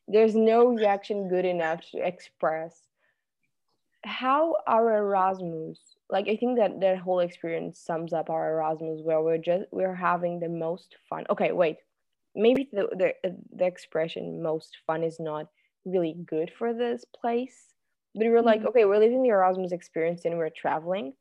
there's 0.08 0.34
no 0.34 0.66
reaction 0.66 1.28
good 1.28 1.44
enough 1.44 1.80
to 1.92 2.06
express 2.06 2.80
how 4.04 4.56
our 4.66 4.98
Erasmus, 4.98 5.78
like 6.10 6.28
I 6.28 6.36
think 6.36 6.58
that 6.58 6.80
that 6.80 6.98
whole 6.98 7.20
experience 7.20 7.78
sums 7.78 8.12
up 8.12 8.30
our 8.30 8.52
Erasmus 8.52 9.00
where 9.02 9.22
we're 9.22 9.38
just 9.38 9.64
we're 9.70 9.94
having 9.94 10.40
the 10.40 10.48
most 10.48 10.96
fun. 11.08 11.24
Okay, 11.30 11.52
wait. 11.52 11.78
Maybe 12.36 12.68
the 12.72 12.88
the, 12.96 13.36
the 13.54 13.64
expression 13.64 14.42
most 14.42 14.76
fun 14.86 15.02
is 15.02 15.18
not 15.20 15.48
really 15.84 16.16
good 16.26 16.52
for 16.56 16.74
this 16.74 17.04
place. 17.04 17.74
But 18.14 18.26
we're 18.26 18.42
like, 18.42 18.60
mm-hmm. 18.60 18.68
okay, 18.68 18.84
we're 18.84 18.98
living 18.98 19.22
the 19.22 19.30
Erasmus 19.30 19.72
experience 19.72 20.24
and 20.24 20.38
we're 20.38 20.50
traveling 20.50 21.14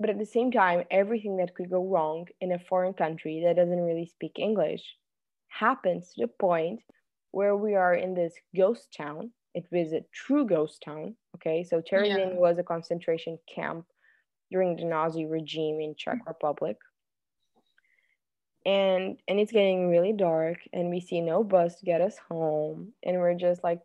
but 0.00 0.10
at 0.10 0.18
the 0.18 0.26
same 0.26 0.50
time, 0.50 0.84
everything 0.90 1.36
that 1.36 1.54
could 1.54 1.70
go 1.70 1.86
wrong 1.86 2.26
in 2.40 2.52
a 2.52 2.58
foreign 2.58 2.94
country 2.94 3.42
that 3.44 3.56
doesn't 3.56 3.80
really 3.80 4.06
speak 4.06 4.38
English 4.38 4.82
happens 5.48 6.12
to 6.12 6.22
the 6.22 6.28
point 6.28 6.80
where 7.30 7.56
we 7.56 7.74
are 7.74 7.94
in 7.94 8.14
this 8.14 8.34
ghost 8.56 8.94
town. 8.96 9.30
It 9.54 9.66
was 9.70 9.92
a 9.92 10.04
true 10.12 10.46
ghost 10.46 10.82
town. 10.84 11.16
Okay, 11.36 11.64
so 11.64 11.80
Terezin 11.80 12.34
yeah. 12.34 12.38
was 12.38 12.58
a 12.58 12.64
concentration 12.64 13.38
camp 13.52 13.86
during 14.50 14.76
the 14.76 14.84
Nazi 14.84 15.26
regime 15.26 15.80
in 15.80 15.94
Czech 15.96 16.18
mm. 16.22 16.26
Republic. 16.26 16.76
And 18.66 19.18
and 19.28 19.38
it's 19.38 19.52
getting 19.52 19.90
really 19.90 20.12
dark, 20.12 20.58
and 20.72 20.88
we 20.88 21.00
see 21.00 21.20
no 21.20 21.44
bus 21.44 21.76
to 21.76 21.84
get 21.84 22.00
us 22.00 22.16
home, 22.30 22.94
and 23.04 23.18
we're 23.18 23.34
just 23.34 23.62
like 23.62 23.80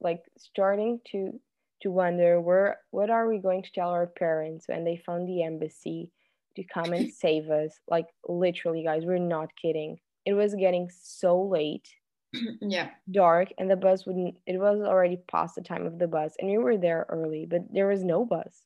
like 0.00 0.22
starting 0.38 1.00
to 1.10 1.40
to 1.82 1.90
wonder 1.90 2.40
where 2.40 2.78
what 2.90 3.10
are 3.10 3.28
we 3.28 3.38
going 3.38 3.62
to 3.62 3.72
tell 3.72 3.90
our 3.90 4.06
parents 4.06 4.66
when 4.68 4.84
they 4.84 4.96
found 4.96 5.28
the 5.28 5.42
embassy 5.42 6.10
to 6.56 6.64
come 6.64 6.92
and 6.92 7.12
save 7.12 7.50
us? 7.50 7.78
Like 7.88 8.06
literally 8.28 8.84
guys 8.84 9.04
we're 9.04 9.18
not 9.18 9.50
kidding. 9.60 9.98
It 10.24 10.34
was 10.34 10.54
getting 10.54 10.88
so 11.02 11.42
late 11.42 11.88
yeah. 12.60 12.90
dark 13.10 13.48
and 13.58 13.70
the 13.70 13.76
bus 13.76 14.06
wouldn't 14.06 14.36
it 14.46 14.58
was 14.58 14.80
already 14.80 15.18
past 15.30 15.54
the 15.54 15.60
time 15.60 15.84
of 15.84 15.98
the 15.98 16.08
bus 16.08 16.34
and 16.38 16.50
we 16.50 16.56
were 16.56 16.78
there 16.78 17.04
early 17.10 17.46
but 17.48 17.60
there 17.72 17.88
was 17.88 18.02
no 18.02 18.24
bus. 18.24 18.62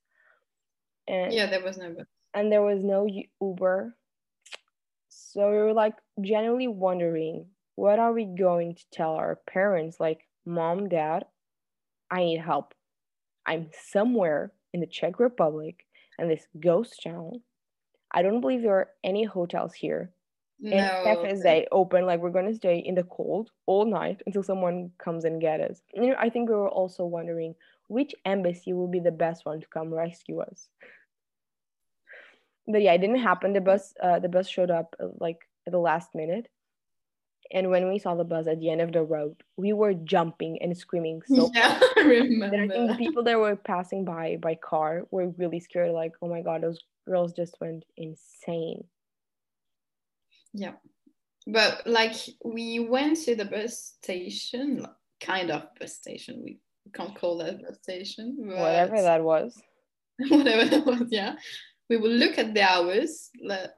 And 1.08 1.32
yeah 1.32 1.46
there 1.46 1.62
was 1.62 1.76
no 1.78 1.92
bus. 1.92 2.06
and 2.34 2.52
there 2.52 2.62
was 2.62 2.82
no 2.82 3.08
uber. 3.40 3.96
So 5.08 5.50
we 5.50 5.56
were 5.56 5.72
like 5.72 5.94
genuinely 6.20 6.68
wondering 6.68 7.46
what 7.74 7.98
are 7.98 8.12
we 8.12 8.24
going 8.24 8.74
to 8.74 8.84
tell 8.90 9.14
our 9.14 9.38
parents? 9.46 10.00
Like 10.00 10.20
mom 10.46 10.88
dad 10.88 11.24
i 12.10 12.20
need 12.20 12.40
help 12.40 12.72
I'm 13.46 13.70
somewhere 13.90 14.52
in 14.72 14.80
the 14.80 14.86
Czech 14.86 15.18
Republic 15.20 15.86
and 16.18 16.30
this 16.30 16.46
ghost 16.60 17.02
town. 17.02 17.40
I 18.12 18.22
don't 18.22 18.40
believe 18.40 18.62
there 18.62 18.74
are 18.74 18.90
any 19.04 19.24
hotels 19.24 19.74
here. 19.74 20.10
No. 20.58 20.76
And 20.76 21.04
cafes 21.04 21.42
they 21.42 21.66
open 21.70 22.06
like 22.06 22.20
we're 22.20 22.30
gonna 22.30 22.54
stay 22.54 22.78
in 22.78 22.94
the 22.94 23.02
cold 23.04 23.50
all 23.66 23.84
night 23.84 24.22
until 24.26 24.42
someone 24.42 24.90
comes 24.98 25.24
and 25.24 25.40
get 25.40 25.60
us. 25.60 25.82
You 25.94 26.08
know, 26.08 26.16
I 26.18 26.30
think 26.30 26.48
we 26.48 26.54
were 26.54 26.70
also 26.70 27.04
wondering 27.04 27.54
which 27.88 28.14
embassy 28.24 28.72
will 28.72 28.88
be 28.88 29.00
the 29.00 29.12
best 29.12 29.44
one 29.44 29.60
to 29.60 29.66
come 29.68 29.92
rescue 29.92 30.40
us. 30.40 30.68
But 32.66 32.82
yeah, 32.82 32.94
it 32.94 32.98
didn't 32.98 33.18
happen. 33.18 33.52
The 33.52 33.60
bus, 33.60 33.94
uh, 34.02 34.18
the 34.18 34.28
bus 34.28 34.48
showed 34.48 34.70
up 34.70 34.96
uh, 34.98 35.08
like 35.20 35.38
at 35.66 35.72
the 35.72 35.78
last 35.78 36.14
minute, 36.14 36.48
and 37.50 37.70
when 37.70 37.88
we 37.88 37.98
saw 37.98 38.14
the 38.14 38.24
bus 38.24 38.46
at 38.46 38.60
the 38.60 38.70
end 38.70 38.80
of 38.80 38.92
the 38.92 39.02
road, 39.02 39.36
we 39.56 39.72
were 39.72 39.94
jumping 39.94 40.58
and 40.62 40.76
screaming. 40.76 41.22
So 41.26 41.50
yeah, 41.54 41.80
I 41.96 42.00
remember. 42.00 42.56
And 42.56 42.72
I 42.72 42.74
think 42.74 42.90
the 42.90 42.96
people 42.96 43.22
that 43.24 43.38
were 43.38 43.56
passing 43.56 44.04
by 44.04 44.36
by 44.40 44.54
car 44.54 45.06
were 45.10 45.28
really 45.30 45.60
scared. 45.60 45.92
Like, 45.92 46.12
oh 46.22 46.28
my 46.28 46.42
god, 46.42 46.62
those 46.62 46.80
girls 47.06 47.32
just 47.32 47.56
went 47.60 47.84
insane. 47.96 48.84
Yeah, 50.52 50.72
but 51.46 51.86
like 51.86 52.14
we 52.44 52.78
went 52.78 53.18
to 53.24 53.36
the 53.36 53.44
bus 53.44 53.94
station, 54.02 54.86
kind 55.20 55.50
of 55.50 55.68
bus 55.78 55.94
station. 55.94 56.42
We 56.44 56.58
can't 56.92 57.14
call 57.14 57.38
that 57.38 57.62
bus 57.62 57.78
station. 57.82 58.36
Whatever 58.38 59.02
that 59.02 59.22
was. 59.22 59.60
whatever 60.28 60.64
that 60.64 60.86
was, 60.86 61.08
yeah 61.10 61.34
we 61.88 61.96
will 61.96 62.10
look 62.10 62.38
at 62.38 62.52
the 62.54 62.62
hours. 62.62 63.30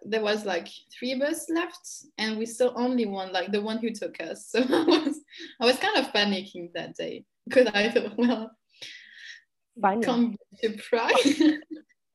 There 0.02 0.22
was 0.22 0.44
like 0.44 0.68
three 0.96 1.12
of 1.12 1.20
us 1.20 1.50
left, 1.50 1.88
and 2.16 2.38
we 2.38 2.46
saw 2.46 2.72
only 2.74 3.06
one, 3.06 3.32
like 3.32 3.52
the 3.52 3.60
one 3.60 3.78
who 3.78 3.90
took 3.90 4.20
us. 4.20 4.50
So 4.52 4.60
I 4.60 4.84
was, 4.84 5.20
I 5.60 5.64
was 5.64 5.76
kind 5.78 5.98
of 5.98 6.12
panicking 6.12 6.72
that 6.74 6.96
day 6.96 7.24
because 7.46 7.66
I 7.74 7.90
thought, 7.90 8.16
well, 8.16 8.50
funny. 9.80 10.02
come 10.02 10.36
to 10.62 10.70
Prague. 10.88 11.12
it 11.24 11.62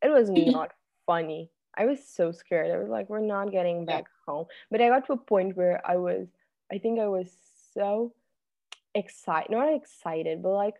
was 0.03 0.29
not 0.31 0.71
funny. 1.05 1.49
I 1.75 1.85
was 1.85 1.99
so 2.07 2.31
scared. 2.31 2.71
I 2.71 2.77
was 2.77 2.89
like, 2.89 3.09
we're 3.09 3.19
not 3.19 3.51
getting 3.51 3.85
back 3.85 4.03
yeah. 4.03 4.33
home. 4.33 4.45
But 4.69 4.81
I 4.81 4.89
got 4.89 5.05
to 5.07 5.13
a 5.13 5.17
point 5.17 5.57
where 5.57 5.81
I 5.85 5.97
was, 5.97 6.27
I 6.71 6.77
think 6.77 6.99
I 6.99 7.07
was 7.07 7.31
so 7.73 8.13
excited, 8.93 9.51
not 9.51 9.73
excited, 9.73 10.43
but 10.43 10.53
like 10.53 10.75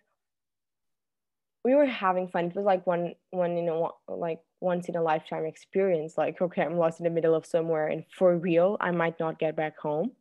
we 1.64 1.74
were 1.76 1.86
having 1.86 2.28
fun. 2.28 2.46
It 2.46 2.56
was 2.56 2.66
like 2.66 2.86
one, 2.86 3.14
one, 3.32 3.58
you 3.58 3.64
know, 3.64 3.94
like 4.08 4.40
once 4.64 4.88
in 4.88 4.96
a 4.96 5.02
lifetime 5.02 5.46
experience. 5.46 6.18
Like, 6.18 6.42
okay, 6.42 6.64
I'm 6.64 6.78
lost 6.78 7.00
in 7.00 7.04
the 7.04 7.10
middle 7.10 7.36
of 7.36 7.46
somewhere, 7.46 7.88
and 7.88 8.04
for 8.18 8.38
real, 8.38 8.78
I 8.80 8.92
might 8.92 9.20
not 9.20 9.38
get 9.38 9.56
back 9.56 9.78
home. 9.78 10.12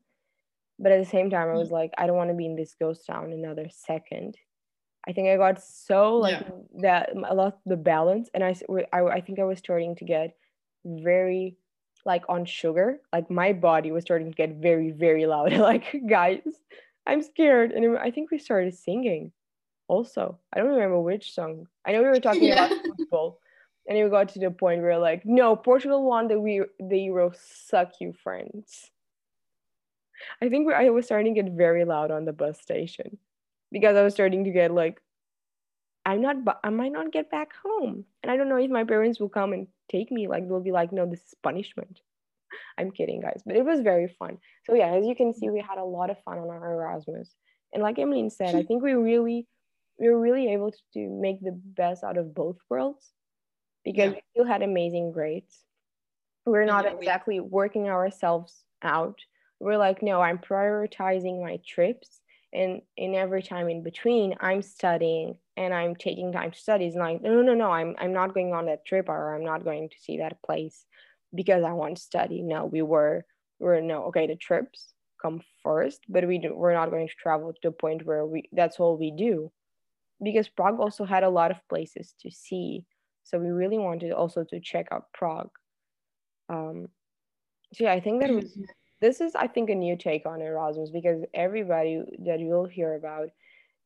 But 0.78 0.92
at 0.92 1.02
the 1.02 1.09
same 1.09 1.31
time, 1.31 1.48
I 1.48 1.55
was 1.55 1.68
mm. 1.68 1.78
like, 1.81 1.92
I 1.96 2.07
don't 2.07 2.16
want 2.16 2.31
to 2.31 2.37
be 2.37 2.46
in 2.46 2.57
this 2.57 2.74
ghost 2.78 3.07
town 3.07 3.33
another 3.33 3.68
second. 3.70 4.37
I 5.07 5.12
think 5.12 5.28
I 5.28 5.37
got 5.37 5.62
so 5.62 6.16
like 6.16 6.40
yeah. 6.40 6.83
that 6.83 7.11
I 7.24 7.33
lost 7.33 7.57
the 7.66 7.76
balance, 7.76 8.28
and 8.35 8.44
I, 8.44 8.55
I 8.92 9.00
I 9.02 9.20
think 9.20 9.38
I 9.38 9.44
was 9.44 9.59
starting 9.59 9.96
to 9.96 10.05
get 10.05 10.37
very 10.85 11.57
like 12.05 12.24
on 12.28 12.44
sugar. 12.44 13.00
Like 13.12 13.31
my 13.31 13.52
body 13.52 13.90
was 13.90 14.05
starting 14.05 14.31
to 14.31 14.37
get 14.37 14.57
very 14.57 14.90
very 14.90 15.26
loud. 15.26 15.52
like 15.70 15.96
guys, 16.09 16.42
I'm 17.07 17.22
scared, 17.22 17.72
and 17.72 17.98
I 17.98 18.11
think 18.11 18.31
we 18.31 18.38
started 18.38 18.74
singing. 18.74 19.33
Also, 19.88 20.38
I 20.52 20.59
don't 20.59 20.70
remember 20.70 21.00
which 21.00 21.35
song. 21.35 21.66
I 21.85 21.92
know 21.92 22.02
we 22.02 22.09
were 22.09 22.20
talking 22.20 22.44
yeah. 22.44 22.66
about 22.66 22.96
football, 22.96 23.40
and 23.88 23.99
we 23.99 24.09
got 24.11 24.31
to 24.31 24.38
the 24.38 24.51
point 24.51 24.83
where 24.83 24.99
like, 24.99 25.23
no, 25.25 25.57
Portugal 25.57 26.05
won 26.05 26.29
the 26.29 26.38
we 26.38 26.62
the 26.79 26.99
Euro. 27.01 27.33
Suck 27.35 27.92
you, 28.01 28.12
friends. 28.23 28.90
I 30.40 30.49
think 30.49 30.73
I 30.73 30.90
was 30.90 31.07
starting 31.07 31.35
to 31.35 31.42
get 31.42 31.53
very 31.53 31.85
loud 31.85 32.11
on 32.11 32.25
the 32.25 32.33
bus 32.33 32.61
station 32.61 33.18
because 33.73 33.97
I 33.97 34.03
was 34.03 34.14
starting 34.14 34.45
to 34.45 34.51
get 34.51 34.73
like, 34.73 35.01
I'm 36.05 36.21
not, 36.21 36.37
I 36.62 36.71
might 36.71 36.92
not 36.92 37.12
get 37.12 37.31
back 37.31 37.53
home. 37.64 38.05
And 38.23 38.31
I 38.31 38.37
don't 38.37 38.49
know 38.49 38.57
if 38.57 38.71
my 38.71 38.85
parents 38.85 39.18
will 39.18 39.29
come 39.29 39.53
and 39.53 39.66
take 39.90 40.11
me. 40.11 40.29
Like, 40.29 40.47
they'll 40.47 40.61
be 40.61 40.73
like, 40.73 40.92
no, 40.92 41.07
this 41.07 41.21
is 41.21 41.35
punishment. 41.42 42.01
I'm 42.79 42.90
kidding, 42.90 43.21
guys. 43.21 43.42
But 43.45 43.57
it 43.57 43.64
was 43.64 43.81
very 43.81 44.14
fun. 44.18 44.38
So, 44.64 44.75
yeah, 44.75 44.95
as 44.95 45.07
you 45.07 45.14
can 45.14 45.33
see, 45.33 45.51
we 45.51 45.61
had 45.61 45.79
a 45.79 45.85
lot 45.85 46.11
of 46.11 46.23
fun 46.25 46.38
on 46.38 46.49
our 46.49 46.73
Erasmus. 46.73 47.35
And 47.73 47.83
like 47.83 47.99
Emmeline 47.99 48.31
said, 48.31 48.55
I 48.55 48.62
think 48.62 48.83
we 48.83 48.92
really, 48.92 49.47
we 49.99 50.09
were 50.09 50.21
really 50.21 50.53
able 50.53 50.73
to 50.95 51.09
make 51.09 51.40
the 51.40 51.53
best 51.53 52.05
out 52.05 52.18
of 52.18 52.35
both 52.35 52.59
worlds 52.68 53.11
because 53.85 54.12
yeah. 54.12 54.16
we 54.16 54.23
still 54.33 54.47
had 54.47 54.62
amazing 54.62 55.12
grades. 55.12 55.59
We're 56.45 56.64
not 56.64 56.85
yeah, 56.85 56.92
exactly 56.92 57.40
we... 57.40 57.49
working 57.49 57.88
ourselves 57.88 58.64
out. 58.83 59.18
We're 59.61 59.79
like, 59.79 60.03
no, 60.03 60.21
I'm 60.21 60.38
prioritizing 60.38 61.40
my 61.40 61.61
trips 61.66 62.21
and 62.53 62.83
in 62.97 63.14
every 63.14 63.42
time 63.42 63.68
in 63.68 63.83
between 63.83 64.35
i'm 64.40 64.62
studying 64.62 65.37
and 65.57 65.73
i'm 65.73 65.95
taking 65.95 66.33
time 66.33 66.51
to 66.51 66.59
study 66.59 66.87
it's 66.87 66.97
like 66.97 67.23
no 67.23 67.42
no 67.42 67.55
no 67.55 67.71
i'm 67.71 67.95
i'm 67.99 68.12
not 68.12 68.35
going 68.35 68.53
on 68.53 68.66
that 68.66 68.85
trip 68.85 69.09
or 69.09 69.35
i'm 69.35 69.45
not 69.45 69.64
going 69.64 69.88
to 69.88 69.97
see 70.01 70.18
that 70.18 70.40
place 70.42 70.85
because 71.35 71.64
i 71.64 71.73
want 71.73 71.97
to 71.97 72.03
study 72.03 72.42
no 72.42 72.66
we 72.66 72.83
were 72.83 73.25
we 73.59 73.66
were 73.66 73.81
no 73.81 74.05
okay 74.05 74.27
the 74.27 74.37
trips 74.37 74.92
come 75.21 75.40
first 75.62 76.01
but 76.09 76.27
we 76.27 76.38
do, 76.38 76.55
we're 76.55 76.75
not 76.75 76.90
going 76.90 77.07
to 77.07 77.14
travel 77.14 77.53
to 77.53 77.59
the 77.62 77.71
point 77.71 78.05
where 78.05 78.27
we 78.27 78.49
that's 78.53 78.79
all 78.79 78.99
we 78.99 79.11
do 79.11 79.51
because 80.23 80.49
prague 80.49 80.81
also 80.81 81.05
had 81.05 81.23
a 81.23 81.31
lot 81.31 81.51
of 81.51 81.68
places 81.68 82.14
to 82.21 82.31
see 82.31 82.85
so 83.25 83.39
we 83.39 83.49
really 83.49 83.79
wanted 83.79 84.13
also 84.13 84.45
to 84.45 84.61
check 84.61 84.89
out 84.91 85.13
prague. 85.13 85.51
Um 86.49 86.89
so 87.73 87.85
yeah 87.85 87.93
i 87.93 88.01
think 88.01 88.21
that 88.21 88.31
was 88.31 88.45
mm-hmm. 88.45 88.63
this 89.01 89.21
is 89.21 89.35
i 89.35 89.47
think 89.47 89.71
a 89.71 89.75
new 89.75 89.97
take 89.97 90.27
on 90.27 90.41
erasmus 90.41 90.91
because 90.91 91.23
everybody 91.35 92.03
that 92.25 92.41
you'll 92.41 92.67
hear 92.67 92.95
about 92.95 93.29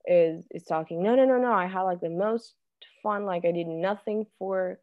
is 0.07 0.45
is 0.51 0.65
talking 0.65 1.03
no 1.03 1.15
no 1.15 1.25
no 1.25 1.39
no 1.39 1.53
i 1.53 1.67
had 1.67 1.83
like 1.83 2.01
the 2.01 2.09
most 2.09 2.55
fun 3.03 3.25
like 3.25 3.45
i 3.45 3.53
did 3.53 3.67
nothing 3.67 4.27
for 4.39 4.79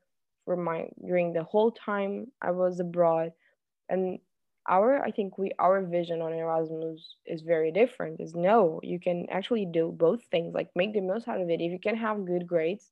for 0.45 0.57
my 0.57 0.87
during 1.05 1.33
the 1.33 1.43
whole 1.43 1.71
time 1.71 2.27
i 2.41 2.51
was 2.51 2.79
abroad. 2.79 3.31
And 3.89 4.19
our 4.69 5.03
i 5.03 5.11
think 5.11 5.37
we 5.37 5.51
our 5.59 5.81
vision 5.81 6.21
on 6.21 6.31
erasmus 6.31 7.17
is 7.25 7.41
very 7.41 7.69
different 7.69 8.21
is 8.21 8.33
no 8.33 8.79
you 8.81 8.97
can 8.97 9.27
actually 9.29 9.65
do 9.65 9.91
both 9.91 10.23
things 10.31 10.53
like 10.53 10.69
make 10.73 10.93
the 10.93 11.01
most 11.01 11.27
out 11.27 11.41
of 11.41 11.49
it. 11.49 11.59
If 11.61 11.71
you 11.71 11.79
can 11.79 11.97
have 11.97 12.25
good 12.25 12.47
grades 12.47 12.89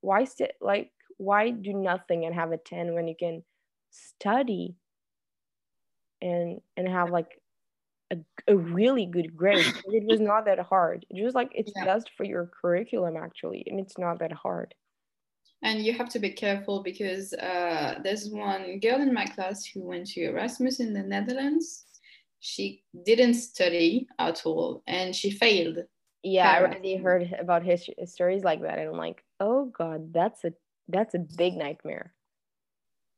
why 0.00 0.24
sit 0.24 0.56
like 0.60 0.90
why 1.18 1.50
do 1.50 1.72
nothing 1.72 2.24
and 2.24 2.34
have 2.34 2.52
a 2.52 2.56
10 2.56 2.94
when 2.94 3.08
you 3.08 3.14
can 3.18 3.42
study 3.90 4.76
and 6.20 6.60
and 6.76 6.88
have 6.88 7.10
like 7.10 7.38
a, 8.12 8.18
a 8.46 8.56
really 8.56 9.06
good 9.06 9.36
grade. 9.36 9.66
it 9.86 10.04
was 10.04 10.20
not 10.20 10.44
that 10.46 10.60
hard. 10.60 11.04
It 11.10 11.24
was 11.24 11.34
like 11.34 11.50
it's 11.54 11.72
yeah. 11.74 11.84
best 11.84 12.10
for 12.16 12.24
your 12.24 12.50
curriculum 12.60 13.16
actually, 13.16 13.64
and 13.66 13.80
it's 13.80 13.98
not 13.98 14.18
that 14.20 14.32
hard. 14.32 14.74
And 15.64 15.84
you 15.84 15.92
have 15.92 16.08
to 16.10 16.18
be 16.18 16.30
careful 16.30 16.82
because 16.82 17.32
uh, 17.34 18.00
there's 18.02 18.28
one 18.28 18.80
girl 18.80 19.00
in 19.00 19.14
my 19.14 19.26
class 19.26 19.64
who 19.64 19.82
went 19.84 20.08
to 20.08 20.24
Erasmus 20.24 20.80
in 20.80 20.92
the 20.92 21.02
Netherlands. 21.02 21.84
She 22.40 22.82
didn't 23.04 23.34
study 23.34 24.08
at 24.18 24.44
all, 24.44 24.82
and 24.88 25.14
she 25.14 25.30
failed. 25.30 25.78
Yeah, 26.24 26.50
I 26.50 26.60
already 26.60 26.96
heard 26.96 27.32
about 27.38 27.64
his 27.64 27.88
stories 28.06 28.42
like 28.42 28.62
that, 28.62 28.78
and 28.78 28.88
I'm 28.88 28.96
like, 28.96 29.24
oh 29.38 29.66
god, 29.66 30.12
that's 30.12 30.44
a 30.44 30.52
that's 30.88 31.14
a 31.14 31.18
big 31.18 31.54
nightmare 31.54 32.12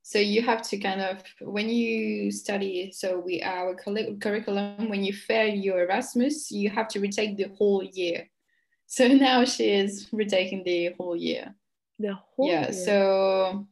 so 0.03 0.19
you 0.19 0.43
have 0.43 0.61
to 0.61 0.77
kind 0.77 1.01
of 1.01 1.23
when 1.41 1.69
you 1.69 2.31
study 2.31 2.93
so 2.93 3.19
we 3.19 3.43
our 3.43 3.75
curriculum 3.75 4.91
when 4.91 5.03
you 5.03 5.13
fail 5.13 5.49
your 5.49 5.83
erasmus 5.83 6.51
you 6.51 6.69
have 6.69 6.89
to 6.89 7.01
retake 7.01 7.37
the 7.37 7.49
whole 7.57 7.83
year 7.83 8.29
so 8.87 9.09
now 9.09 9.45
she 9.45 9.71
is 9.71 10.09
retaking 10.13 10.63
the 10.65 10.93
whole 10.99 11.17
year 11.17 11.55
the 11.99 12.15
whole 12.15 12.49
yeah 12.49 12.71
year. 12.71 12.73
so 12.73 13.67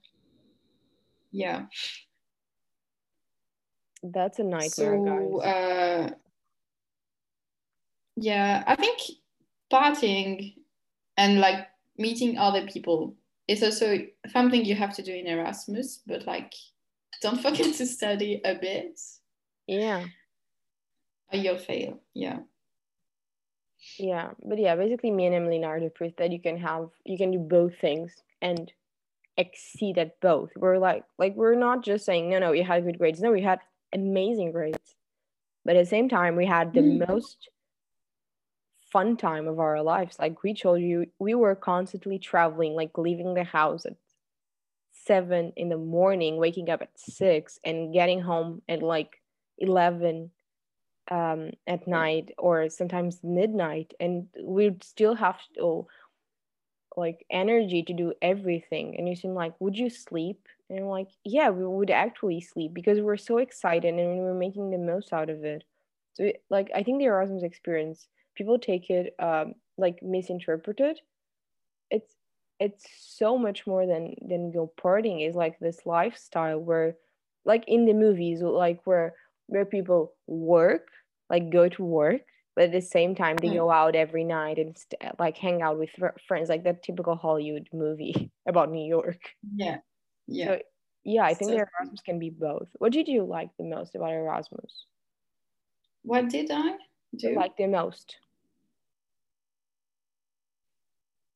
yeah 1.31 1.67
that's 4.03 4.39
a 4.39 4.43
nightmare 4.43 4.69
so, 4.71 5.41
guys. 5.41 5.55
Uh, 5.55 6.11
yeah 8.17 8.65
i 8.67 8.75
think 8.75 8.99
partying 9.73 10.55
and 11.17 11.41
like 11.41 11.69
meeting 11.99 12.39
other 12.39 12.67
people 12.67 13.15
it's 13.49 13.63
also 13.63 13.99
something 14.29 14.65
you 14.65 14.75
have 14.75 14.95
to 14.97 15.03
do 15.03 15.13
in 15.13 15.27
Erasmus, 15.27 16.01
but 16.07 16.27
like 16.27 16.53
don't 17.21 17.41
forget 17.47 17.75
to 17.77 17.87
study 17.87 18.41
a 18.45 18.55
bit. 18.55 19.01
Yeah. 19.67 20.05
Or 21.33 21.39
you'll 21.39 21.59
fail. 21.59 22.01
Yeah. 22.15 22.41
Yeah. 23.99 24.31
But 24.45 24.59
yeah, 24.59 24.77
basically 24.77 25.11
me 25.11 25.27
and 25.27 25.35
Emily 25.35 25.63
are 25.65 25.81
the 25.81 25.91
proof 25.91 26.15
that 26.17 26.33
you 26.33 26.41
can 26.41 26.59
have 26.59 26.91
you 27.05 27.19
can 27.19 27.31
do 27.31 27.39
both 27.39 27.77
things 27.81 28.13
and 28.41 28.73
exceed 29.37 29.99
at 29.99 30.21
both. 30.21 30.51
We're 30.57 30.79
like 30.79 31.05
like 31.19 31.35
we're 31.35 31.55
not 31.55 31.85
just 31.85 32.05
saying, 32.05 32.31
no, 32.31 32.39
no, 32.39 32.51
we 32.51 32.63
had 32.63 32.85
good 32.85 32.99
grades. 32.99 33.21
No, 33.21 33.33
we 33.33 33.43
had 33.43 33.61
amazing 33.93 34.53
grades. 34.53 34.95
But 35.65 35.77
at 35.77 35.85
the 35.85 35.91
same 35.91 36.09
time, 36.09 36.37
we 36.37 36.47
had 36.47 36.73
the 36.73 36.81
mm. 36.81 37.09
most 37.09 37.49
fun 38.93 39.17
time 39.17 39.49
of 39.49 39.59
our 39.59 39.83
lives. 39.83 40.19
Like 40.19 40.43
we 40.43 40.55
told 40.55 40.81
you, 40.81 41.07
we 41.19 41.35
were 41.35 41.55
constantly 41.55 42.19
traveling, 42.19 42.75
like 42.75 42.97
leaving 42.99 43.35
the 43.35 43.45
house 43.45 43.87
at 43.87 43.97
seven 44.93 45.53
in 45.57 45.69
the 45.69 45.79
morning, 45.79 46.37
waking 46.37 46.71
up 46.71 46.83
at 46.83 46.91
six, 46.97 47.59
and 47.65 47.93
getting 47.93 48.21
home 48.21 48.63
at 48.69 48.83
like 48.83 49.21
11 49.59 50.31
um, 51.11 51.51
at 51.67 51.87
night 51.89 52.33
or 52.39 52.69
sometimes 52.69 53.21
midnight. 53.23 53.95
And 53.99 54.29
we'd 54.41 54.85
still 54.85 55.15
have 55.15 55.39
to, 55.57 55.87
like 56.97 57.25
energy 57.31 57.83
to 57.83 57.93
do 57.93 58.13
everything. 58.21 58.97
And 58.99 59.09
you 59.09 59.17
seem 59.17 59.35
like, 59.35 59.55
would 59.61 59.77
you 59.77 59.91
sleep? 59.91 60.47
And 60.69 60.81
I'm 60.81 60.87
like, 60.87 61.09
yeah, 61.25 61.51
we 61.51 61.67
would 61.67 61.91
actually 61.91 62.41
sleep 62.41 62.75
because 62.75 63.01
we're 63.01 63.17
so 63.17 63.39
excited 63.39 63.95
and 63.95 64.15
we 64.15 64.21
were 64.21 64.35
making 64.35 64.71
the 64.71 64.79
most 64.79 65.13
out 65.13 65.31
of 65.31 65.45
it. 65.45 65.65
So, 66.15 66.31
like, 66.51 66.71
I 66.75 66.83
think 66.83 66.99
the 66.99 67.07
Erasmus 67.07 67.43
experience 67.43 68.09
people 68.35 68.59
take 68.59 68.91
it 68.91 69.15
um, 69.19 69.55
like 69.79 70.03
misinterpreted 70.03 70.99
it's 71.93 72.15
it's 72.59 72.87
so 72.99 73.37
much 73.37 73.67
more 73.67 73.87
than 73.87 74.15
than 74.27 74.51
go 74.51 74.73
partying. 74.83 75.29
Is 75.29 75.37
like 75.37 75.59
this 75.59 75.81
lifestyle 75.85 76.59
where 76.59 76.97
like 77.45 77.65
in 77.69 77.87
the 77.87 77.93
movies 77.93 78.41
like 78.41 78.81
where 78.85 79.15
where 79.47 79.65
people 79.65 80.15
work 80.27 80.89
like 81.29 81.51
go 81.51 81.69
to 81.69 81.85
work 81.85 82.23
but 82.55 82.65
at 82.65 82.73
the 82.73 82.81
same 82.81 83.15
time 83.15 83.37
they 83.37 83.49
mm. 83.49 83.57
go 83.57 83.71
out 83.71 83.97
every 83.97 84.23
night 84.23 84.59
and 84.59 84.79
st- 84.79 85.19
like 85.19 85.37
hang 85.37 85.61
out 85.61 85.79
with 85.79 85.91
friends 86.29 86.49
like 86.49 86.63
that 86.65 86.83
typical 86.83 87.17
hollywood 87.17 87.69
movie 87.73 88.31
about 88.49 88.71
new 88.71 88.87
york. 88.87 89.21
Yeah. 89.57 89.79
Yeah. 90.29 90.47
So, 90.47 90.59
yeah 91.05 91.25
i 91.25 91.35
think 91.35 91.51
so, 91.51 91.57
erasmus 91.57 92.01
can 92.05 92.19
be 92.19 92.31
both. 92.31 92.69
What 92.75 92.93
did 92.93 93.09
you 93.09 93.25
like 93.25 93.51
the 93.59 93.65
most 93.65 93.97
about 93.97 94.13
erasmus? 94.13 94.87
What 96.03 96.29
did 96.29 96.51
i 96.53 96.77
do? 97.17 97.35
Like 97.35 97.57
the 97.57 97.67
most 97.67 98.17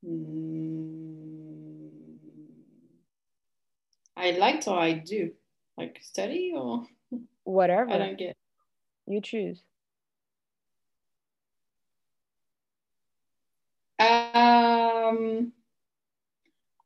Mm, 0.04 1.90
I 4.16 4.30
liked 4.32 4.66
or 4.68 4.78
I 4.78 4.92
do. 4.92 5.32
Like 5.76 5.98
study 6.02 6.52
or 6.54 6.87
whatever. 7.44 7.90
I 7.90 7.98
don't 7.98 8.18
get. 8.18 8.37
You 9.06 9.20
choose. 9.20 9.62
Um, 13.98 15.52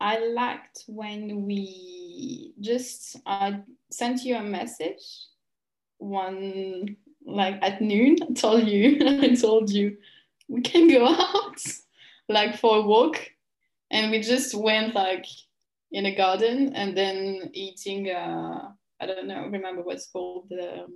I 0.01 0.19
liked 0.19 0.85
when 0.87 1.47
we 1.47 2.55
just 2.61 3.17
uh, 3.27 3.53
sent 3.91 4.25
you 4.25 4.37
a 4.37 4.43
message 4.43 5.27
one 5.99 6.97
like 7.25 7.59
at 7.63 7.81
noon. 7.81 8.17
I 8.23 8.33
told 8.35 8.69
you, 8.69 8.99
I 9.23 9.35
told 9.35 9.71
you 9.71 9.97
we 10.49 10.63
can 10.63 10.89
go 10.89 11.07
out 11.07 11.61
like 12.31 12.59
for 12.59 12.79
a 12.79 12.83
walk, 12.83 13.21
and 13.91 14.11
we 14.11 14.21
just 14.21 14.55
went 14.55 14.95
like 14.95 15.27
in 15.93 16.07
a 16.07 16.15
garden 16.15 16.73
and 16.75 16.97
then 16.97 17.51
eating. 17.53 18.11
Uh, 18.11 18.71
I 19.01 19.07
don't 19.07 19.27
know, 19.27 19.47
remember 19.47 19.83
what's 19.83 20.07
called 20.07 20.49
the 20.51 20.87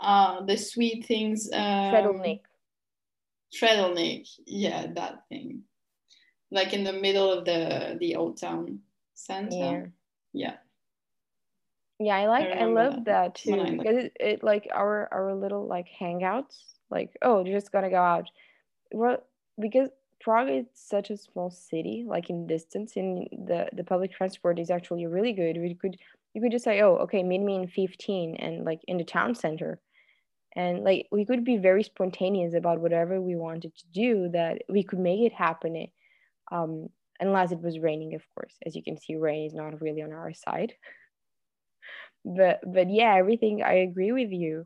uh, 0.00 0.44
the 0.44 0.56
sweet 0.56 1.06
things. 1.06 1.50
Um, 1.52 1.92
Trdelník. 3.54 4.28
Yeah, 4.46 4.86
that 4.94 5.28
thing 5.28 5.64
like 6.52 6.74
in 6.74 6.84
the 6.84 6.92
middle 6.92 7.32
of 7.32 7.44
the 7.44 7.96
the 7.98 8.14
old 8.14 8.38
town 8.38 8.80
center. 9.14 9.92
Yeah. 10.32 10.50
Yeah. 10.50 10.56
Yeah, 11.98 12.16
I 12.16 12.26
like 12.26 12.48
I, 12.48 12.60
I 12.60 12.64
love 12.64 13.04
that, 13.04 13.04
that 13.04 13.34
too 13.36 13.76
because 13.78 13.96
it, 13.96 14.16
it 14.18 14.44
like 14.44 14.68
our 14.72 15.08
our 15.12 15.34
little 15.34 15.66
like 15.66 15.86
hangouts 16.00 16.56
like 16.90 17.16
oh 17.22 17.44
you're 17.44 17.58
just 17.58 17.70
gonna 17.70 17.90
go 17.90 18.02
out 18.02 18.28
well 18.92 19.22
because 19.60 19.88
Prague 20.20 20.50
is 20.50 20.66
such 20.74 21.10
a 21.10 21.16
small 21.16 21.50
city 21.50 22.04
like 22.06 22.30
in 22.30 22.46
distance 22.46 22.96
and 22.96 23.28
the 23.32 23.68
the 23.72 23.84
public 23.84 24.12
transport 24.12 24.58
is 24.58 24.70
actually 24.70 25.06
really 25.06 25.32
good 25.32 25.58
we 25.58 25.74
could 25.74 25.96
you 26.32 26.40
could 26.40 26.52
just 26.52 26.64
say 26.64 26.80
oh 26.80 26.96
okay 26.96 27.22
meet 27.22 27.40
me 27.40 27.56
in 27.56 27.66
15 27.66 28.36
and 28.36 28.64
like 28.64 28.80
in 28.86 28.98
the 28.98 29.04
town 29.04 29.34
center 29.34 29.80
and 30.54 30.84
like 30.84 31.08
we 31.10 31.24
could 31.24 31.44
be 31.44 31.56
very 31.56 31.82
spontaneous 31.82 32.54
about 32.54 32.80
whatever 32.80 33.20
we 33.20 33.34
wanted 33.34 33.74
to 33.76 33.84
do 33.92 34.28
that 34.32 34.62
we 34.68 34.84
could 34.84 35.00
make 35.00 35.20
it 35.20 35.32
happen 35.32 35.88
um, 36.52 36.88
unless 37.20 37.52
it 37.52 37.60
was 37.60 37.78
raining, 37.78 38.14
of 38.14 38.22
course. 38.34 38.54
As 38.64 38.76
you 38.76 38.82
can 38.82 38.98
see, 38.98 39.16
rain 39.16 39.46
is 39.46 39.54
not 39.54 39.80
really 39.80 40.02
on 40.02 40.12
our 40.12 40.32
side. 40.34 40.74
but 42.24 42.60
but 42.66 42.90
yeah, 42.90 43.14
everything 43.14 43.62
I 43.62 43.74
agree 43.88 44.12
with 44.12 44.30
you. 44.30 44.64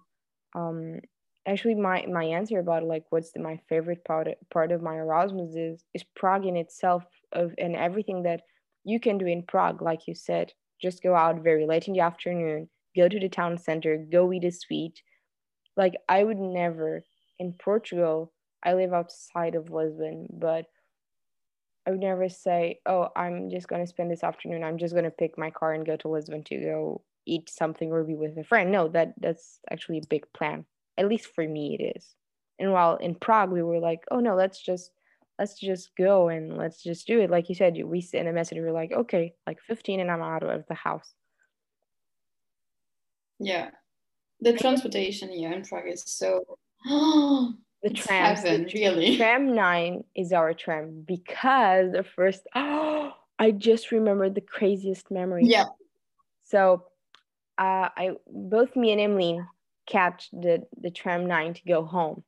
Um, 0.54 1.00
actually, 1.46 1.74
my 1.74 2.06
my 2.06 2.24
answer 2.24 2.58
about 2.58 2.84
like 2.84 3.04
what's 3.10 3.32
the, 3.32 3.40
my 3.40 3.58
favorite 3.68 4.04
part 4.04 4.28
part 4.50 4.72
of 4.72 4.82
my 4.82 4.96
Erasmus 4.96 5.54
is 5.56 5.84
is 5.94 6.04
Prague 6.14 6.46
in 6.46 6.56
itself 6.56 7.04
of 7.32 7.54
and 7.58 7.76
everything 7.76 8.22
that 8.24 8.42
you 8.84 9.00
can 9.00 9.18
do 9.18 9.26
in 9.26 9.42
Prague, 9.44 9.82
like 9.82 10.06
you 10.06 10.14
said. 10.14 10.52
Just 10.80 11.02
go 11.02 11.14
out 11.14 11.42
very 11.42 11.66
late 11.66 11.88
in 11.88 11.94
the 11.94 12.00
afternoon, 12.00 12.68
go 12.96 13.08
to 13.08 13.18
the 13.20 13.28
town 13.28 13.58
center, 13.58 13.96
go 13.96 14.32
eat 14.32 14.44
a 14.44 14.52
sweet. 14.52 15.02
Like 15.76 15.94
I 16.08 16.24
would 16.24 16.38
never 16.38 17.02
in 17.38 17.54
Portugal. 17.54 18.32
I 18.64 18.74
live 18.74 18.92
outside 18.92 19.54
of 19.54 19.70
Lisbon, 19.70 20.28
but 20.32 20.66
I 21.86 21.90
would 21.90 22.00
never 22.00 22.28
say, 22.28 22.80
"Oh, 22.86 23.08
I'm 23.16 23.48
just 23.50 23.68
going 23.68 23.80
to 23.82 23.86
spend 23.86 24.10
this 24.10 24.24
afternoon. 24.24 24.64
I'm 24.64 24.78
just 24.78 24.94
going 24.94 25.04
to 25.04 25.10
pick 25.10 25.38
my 25.38 25.50
car 25.50 25.72
and 25.72 25.86
go 25.86 25.96
to 25.98 26.08
Lisbon 26.08 26.42
to 26.44 26.58
go 26.58 27.02
eat 27.26 27.48
something 27.48 27.92
or 27.92 28.04
be 28.04 28.14
with 28.14 28.36
a 28.38 28.44
friend." 28.44 28.72
No, 28.72 28.88
that 28.88 29.14
that's 29.20 29.60
actually 29.70 29.98
a 29.98 30.06
big 30.08 30.30
plan. 30.32 30.66
At 30.98 31.08
least 31.08 31.34
for 31.34 31.46
me, 31.46 31.76
it 31.78 31.96
is. 31.96 32.14
And 32.58 32.72
while 32.72 32.96
in 32.96 33.14
Prague, 33.14 33.50
we 33.50 33.62
were 33.62 33.78
like, 33.78 34.04
"Oh 34.10 34.20
no, 34.20 34.34
let's 34.34 34.60
just 34.62 34.90
let's 35.38 35.58
just 35.58 35.94
go 35.96 36.28
and 36.28 36.56
let's 36.56 36.82
just 36.82 37.06
do 37.06 37.20
it." 37.20 37.30
Like 37.30 37.48
you 37.48 37.54
said, 37.54 37.76
we 37.84 38.00
sent 38.00 38.28
a 38.28 38.32
message. 38.32 38.58
We 38.58 38.64
are 38.64 38.72
like, 38.72 38.92
"Okay, 38.92 39.34
like 39.46 39.60
15, 39.60 40.00
and 40.00 40.10
I'm 40.10 40.22
out 40.22 40.42
of 40.42 40.64
the 40.66 40.74
house." 40.74 41.12
Yeah, 43.38 43.70
the 44.40 44.54
transportation 44.54 45.30
here 45.30 45.52
in 45.52 45.64
Prague 45.64 45.88
is 45.88 46.02
so. 46.06 46.58
the 46.84 47.90
tram. 47.94 48.66
really. 48.74 49.16
Tram 49.18 49.54
nine 49.54 50.04
is 50.14 50.32
our 50.32 50.54
tram 50.54 51.04
because 51.06 51.92
the 51.92 52.04
first. 52.04 52.46
Oh, 52.54 53.12
I 53.38 53.50
just 53.50 53.92
remembered 53.92 54.34
the 54.34 54.40
craziest 54.40 55.10
memory. 55.10 55.44
Yeah. 55.44 55.66
So, 56.44 56.86
uh, 57.58 57.90
I 57.94 58.12
both 58.26 58.76
me 58.76 58.92
and 58.92 59.00
Emmeline 59.00 59.46
catch 59.86 60.28
the 60.32 60.66
the 60.80 60.90
tram 60.90 61.26
nine 61.26 61.54
to 61.54 61.62
go 61.66 61.84
home. 61.84 62.24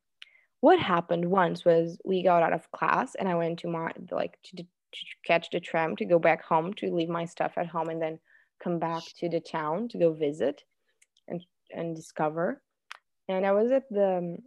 What 0.60 0.78
happened 0.78 1.24
once 1.26 1.64
was 1.64 1.98
we 2.04 2.22
got 2.22 2.42
out 2.42 2.52
of 2.52 2.70
class 2.72 3.14
and 3.14 3.28
I 3.28 3.34
went 3.34 3.60
to 3.60 3.68
my 3.68 3.92
like 4.10 4.38
to, 4.44 4.56
to 4.56 4.64
catch 5.24 5.50
the 5.50 5.60
tram 5.60 5.96
to 5.96 6.04
go 6.04 6.18
back 6.18 6.44
home 6.44 6.74
to 6.74 6.94
leave 6.94 7.08
my 7.08 7.24
stuff 7.24 7.52
at 7.56 7.66
home 7.66 7.88
and 7.88 8.02
then 8.02 8.18
come 8.62 8.78
back 8.78 9.02
to 9.18 9.28
the 9.28 9.40
town 9.40 9.88
to 9.88 9.98
go 9.98 10.12
visit 10.12 10.62
and 11.28 11.44
and 11.70 11.94
discover. 11.94 12.62
And 13.28 13.46
I 13.46 13.52
was 13.52 13.70
at 13.70 13.88
the 13.90 14.38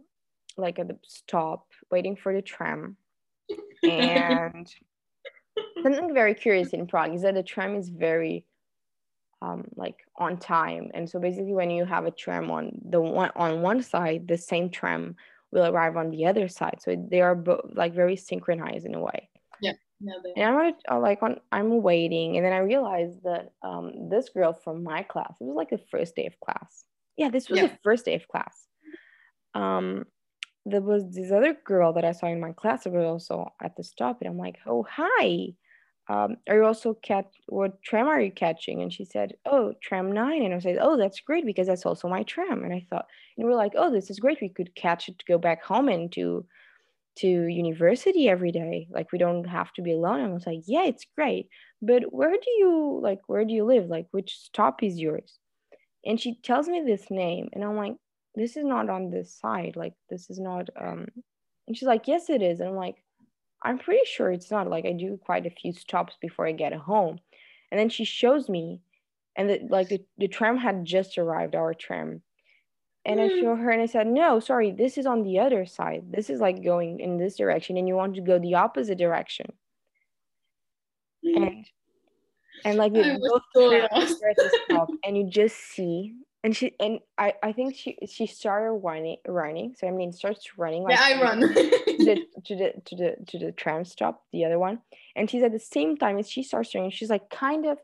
like 0.56 0.78
at 0.78 0.88
the 0.88 0.98
stop 1.06 1.66
waiting 1.90 2.16
for 2.16 2.34
the 2.34 2.42
tram 2.42 2.96
and 3.82 4.72
something 5.82 6.14
very 6.14 6.34
curious 6.34 6.70
in 6.70 6.86
prague 6.86 7.14
is 7.14 7.22
that 7.22 7.34
the 7.34 7.42
tram 7.42 7.76
is 7.76 7.88
very 7.88 8.46
um, 9.42 9.64
like 9.74 9.96
on 10.16 10.36
time 10.38 10.90
and 10.94 11.10
so 11.10 11.18
basically 11.18 11.52
when 11.52 11.70
you 11.70 11.84
have 11.84 12.06
a 12.06 12.10
tram 12.10 12.50
on 12.50 12.70
the 12.88 13.00
one 13.00 13.30
on 13.34 13.60
one 13.60 13.82
side 13.82 14.28
the 14.28 14.38
same 14.38 14.70
tram 14.70 15.16
will 15.50 15.66
arrive 15.66 15.96
on 15.96 16.10
the 16.10 16.24
other 16.26 16.48
side 16.48 16.78
so 16.80 16.94
they 17.10 17.20
are 17.20 17.34
both 17.34 17.60
like 17.74 17.92
very 17.92 18.16
synchronized 18.16 18.86
in 18.86 18.94
a 18.94 19.00
way 19.00 19.28
yeah 19.60 19.72
yeah, 20.04 20.14
and 20.36 20.44
I'm 20.44 20.74
uh, 20.90 20.98
like 20.98 21.22
on, 21.22 21.38
I'm 21.52 21.80
waiting, 21.80 22.36
and 22.36 22.44
then 22.44 22.52
I 22.52 22.58
realized 22.58 23.22
that 23.22 23.52
um, 23.62 24.08
this 24.10 24.30
girl 24.30 24.52
from 24.52 24.82
my 24.82 25.04
class. 25.04 25.36
It 25.40 25.44
was 25.44 25.54
like 25.54 25.70
the 25.70 25.78
first 25.90 26.16
day 26.16 26.26
of 26.26 26.40
class. 26.40 26.84
Yeah, 27.16 27.28
this 27.28 27.48
was 27.48 27.60
yeah. 27.60 27.68
the 27.68 27.78
first 27.84 28.04
day 28.04 28.16
of 28.16 28.26
class. 28.26 28.66
Um, 29.54 30.06
there 30.66 30.80
was 30.80 31.14
this 31.14 31.30
other 31.30 31.56
girl 31.64 31.92
that 31.92 32.04
I 32.04 32.12
saw 32.12 32.26
in 32.26 32.40
my 32.40 32.52
class 32.52 32.82
that 32.82 32.92
was 32.92 33.04
also 33.04 33.52
at 33.62 33.76
the 33.76 33.84
stop, 33.84 34.20
and 34.20 34.28
I'm 34.28 34.38
like, 34.38 34.58
"Oh, 34.66 34.84
hi, 34.90 35.54
um, 36.12 36.36
are 36.48 36.56
you 36.56 36.64
also 36.64 36.94
cat? 36.94 37.26
What 37.48 37.82
tram 37.82 38.08
are 38.08 38.20
you 38.20 38.32
catching?" 38.32 38.82
And 38.82 38.92
she 38.92 39.04
said, 39.04 39.34
"Oh, 39.46 39.74
tram 39.82 40.12
nine. 40.12 40.42
And 40.42 40.54
I 40.54 40.58
said, 40.60 40.78
"Oh, 40.80 40.96
that's 40.96 41.20
great 41.20 41.46
because 41.46 41.66
that's 41.68 41.86
also 41.86 42.08
my 42.08 42.22
tram." 42.24 42.64
And 42.64 42.72
I 42.74 42.86
thought, 42.90 43.06
and 43.36 43.46
we 43.46 43.52
are 43.52 43.56
like, 43.56 43.72
"Oh, 43.76 43.90
this 43.90 44.10
is 44.10 44.20
great. 44.20 44.40
We 44.40 44.48
could 44.48 44.74
catch 44.74 45.08
it 45.08 45.18
to 45.18 45.24
go 45.26 45.38
back 45.38 45.62
home 45.64 45.88
and 45.88 46.12
to 46.12 46.46
to 47.16 47.28
university 47.28 48.28
every 48.28 48.52
day. 48.52 48.88
Like 48.90 49.12
we 49.12 49.18
don't 49.18 49.44
have 49.44 49.72
to 49.74 49.82
be 49.82 49.92
alone." 49.92 50.20
And 50.20 50.30
I 50.30 50.34
was 50.34 50.46
like, 50.46 50.62
"Yeah, 50.66 50.84
it's 50.84 51.06
great. 51.16 51.48
But 51.82 52.12
where 52.12 52.32
do 52.32 52.50
you 52.58 53.00
like? 53.02 53.20
Where 53.28 53.44
do 53.44 53.52
you 53.54 53.64
live? 53.64 53.86
Like 53.88 54.08
which 54.12 54.36
stop 54.38 54.82
is 54.82 54.98
yours?" 55.00 55.38
And 56.04 56.20
she 56.20 56.36
tells 56.42 56.68
me 56.68 56.82
this 56.82 57.10
name, 57.10 57.48
and 57.52 57.64
I'm 57.64 57.76
like, 57.76 57.96
this 58.34 58.56
is 58.56 58.64
not 58.64 58.88
on 58.88 59.10
this 59.10 59.34
side 59.38 59.74
like 59.76 59.92
this 60.08 60.30
is 60.30 60.38
not 60.40 60.68
um 60.80 61.06
and 61.66 61.76
she's 61.76 61.86
like 61.86 62.08
yes 62.08 62.30
it 62.30 62.40
is 62.42 62.60
and 62.60 62.70
i'm 62.70 62.76
like 62.76 63.04
i'm 63.64 63.78
pretty 63.78 64.04
sure 64.04 64.30
it's 64.30 64.50
not 64.50 64.68
like 64.68 64.84
i 64.84 64.92
do 64.92 65.18
quite 65.24 65.46
a 65.46 65.50
few 65.50 65.72
stops 65.72 66.16
before 66.20 66.46
i 66.46 66.52
get 66.52 66.72
home. 66.72 67.18
And 67.70 67.80
then 67.80 67.88
she 67.88 68.04
shows 68.04 68.50
me 68.50 68.82
and 69.34 69.48
the, 69.48 69.60
like 69.70 69.88
the, 69.88 70.04
the 70.18 70.28
tram 70.28 70.58
had 70.58 70.84
just 70.84 71.16
arrived 71.16 71.54
our 71.54 71.72
tram. 71.72 72.20
And 73.06 73.18
mm. 73.18 73.24
i 73.24 73.40
show 73.40 73.56
her 73.56 73.70
and 73.70 73.82
i 73.82 73.86
said 73.86 74.06
no 74.06 74.40
sorry 74.40 74.70
this 74.70 74.98
is 74.98 75.06
on 75.06 75.22
the 75.22 75.38
other 75.38 75.66
side. 75.66 76.04
This 76.10 76.30
is 76.30 76.40
like 76.40 76.64
going 76.64 77.00
in 77.00 77.16
this 77.18 77.36
direction 77.36 77.76
and 77.76 77.88
you 77.88 77.94
want 77.94 78.14
to 78.16 78.20
go 78.20 78.38
the 78.38 78.54
opposite 78.54 78.98
direction. 78.98 79.52
Mm. 81.24 81.46
and 81.46 81.66
and 82.64 82.78
like 82.78 82.92
we 82.92 83.02
both 83.02 83.42
so 83.54 83.86
and 85.04 85.16
you 85.16 85.28
just 85.28 85.56
see 85.56 86.14
and 86.44 86.56
she 86.56 86.74
and 86.80 86.98
I, 87.18 87.34
I 87.42 87.52
think 87.52 87.76
she 87.76 87.96
she 88.08 88.26
started 88.26 88.72
running 88.72 89.16
running. 89.26 89.74
So 89.76 89.86
i 89.86 89.90
mean 89.90 90.12
starts 90.12 90.58
running 90.58 90.82
like 90.82 90.94
yeah 90.94 91.16
i 91.16 91.22
run 91.22 91.40
to 92.04 92.14
the, 92.14 92.40
to 92.44 92.56
the 92.56 92.72
to 92.84 92.96
the 92.96 93.16
to 93.26 93.38
the 93.38 93.52
tram 93.52 93.84
stop 93.84 94.24
the 94.32 94.44
other 94.44 94.58
one. 94.58 94.80
And 95.16 95.28
she's 95.28 95.42
at 95.42 95.52
the 95.52 95.58
same 95.58 95.96
time 95.96 96.18
as 96.18 96.30
she 96.30 96.42
starts 96.42 96.74
running 96.74 96.90
she's 96.90 97.10
like 97.10 97.30
kind 97.30 97.66
of 97.66 97.78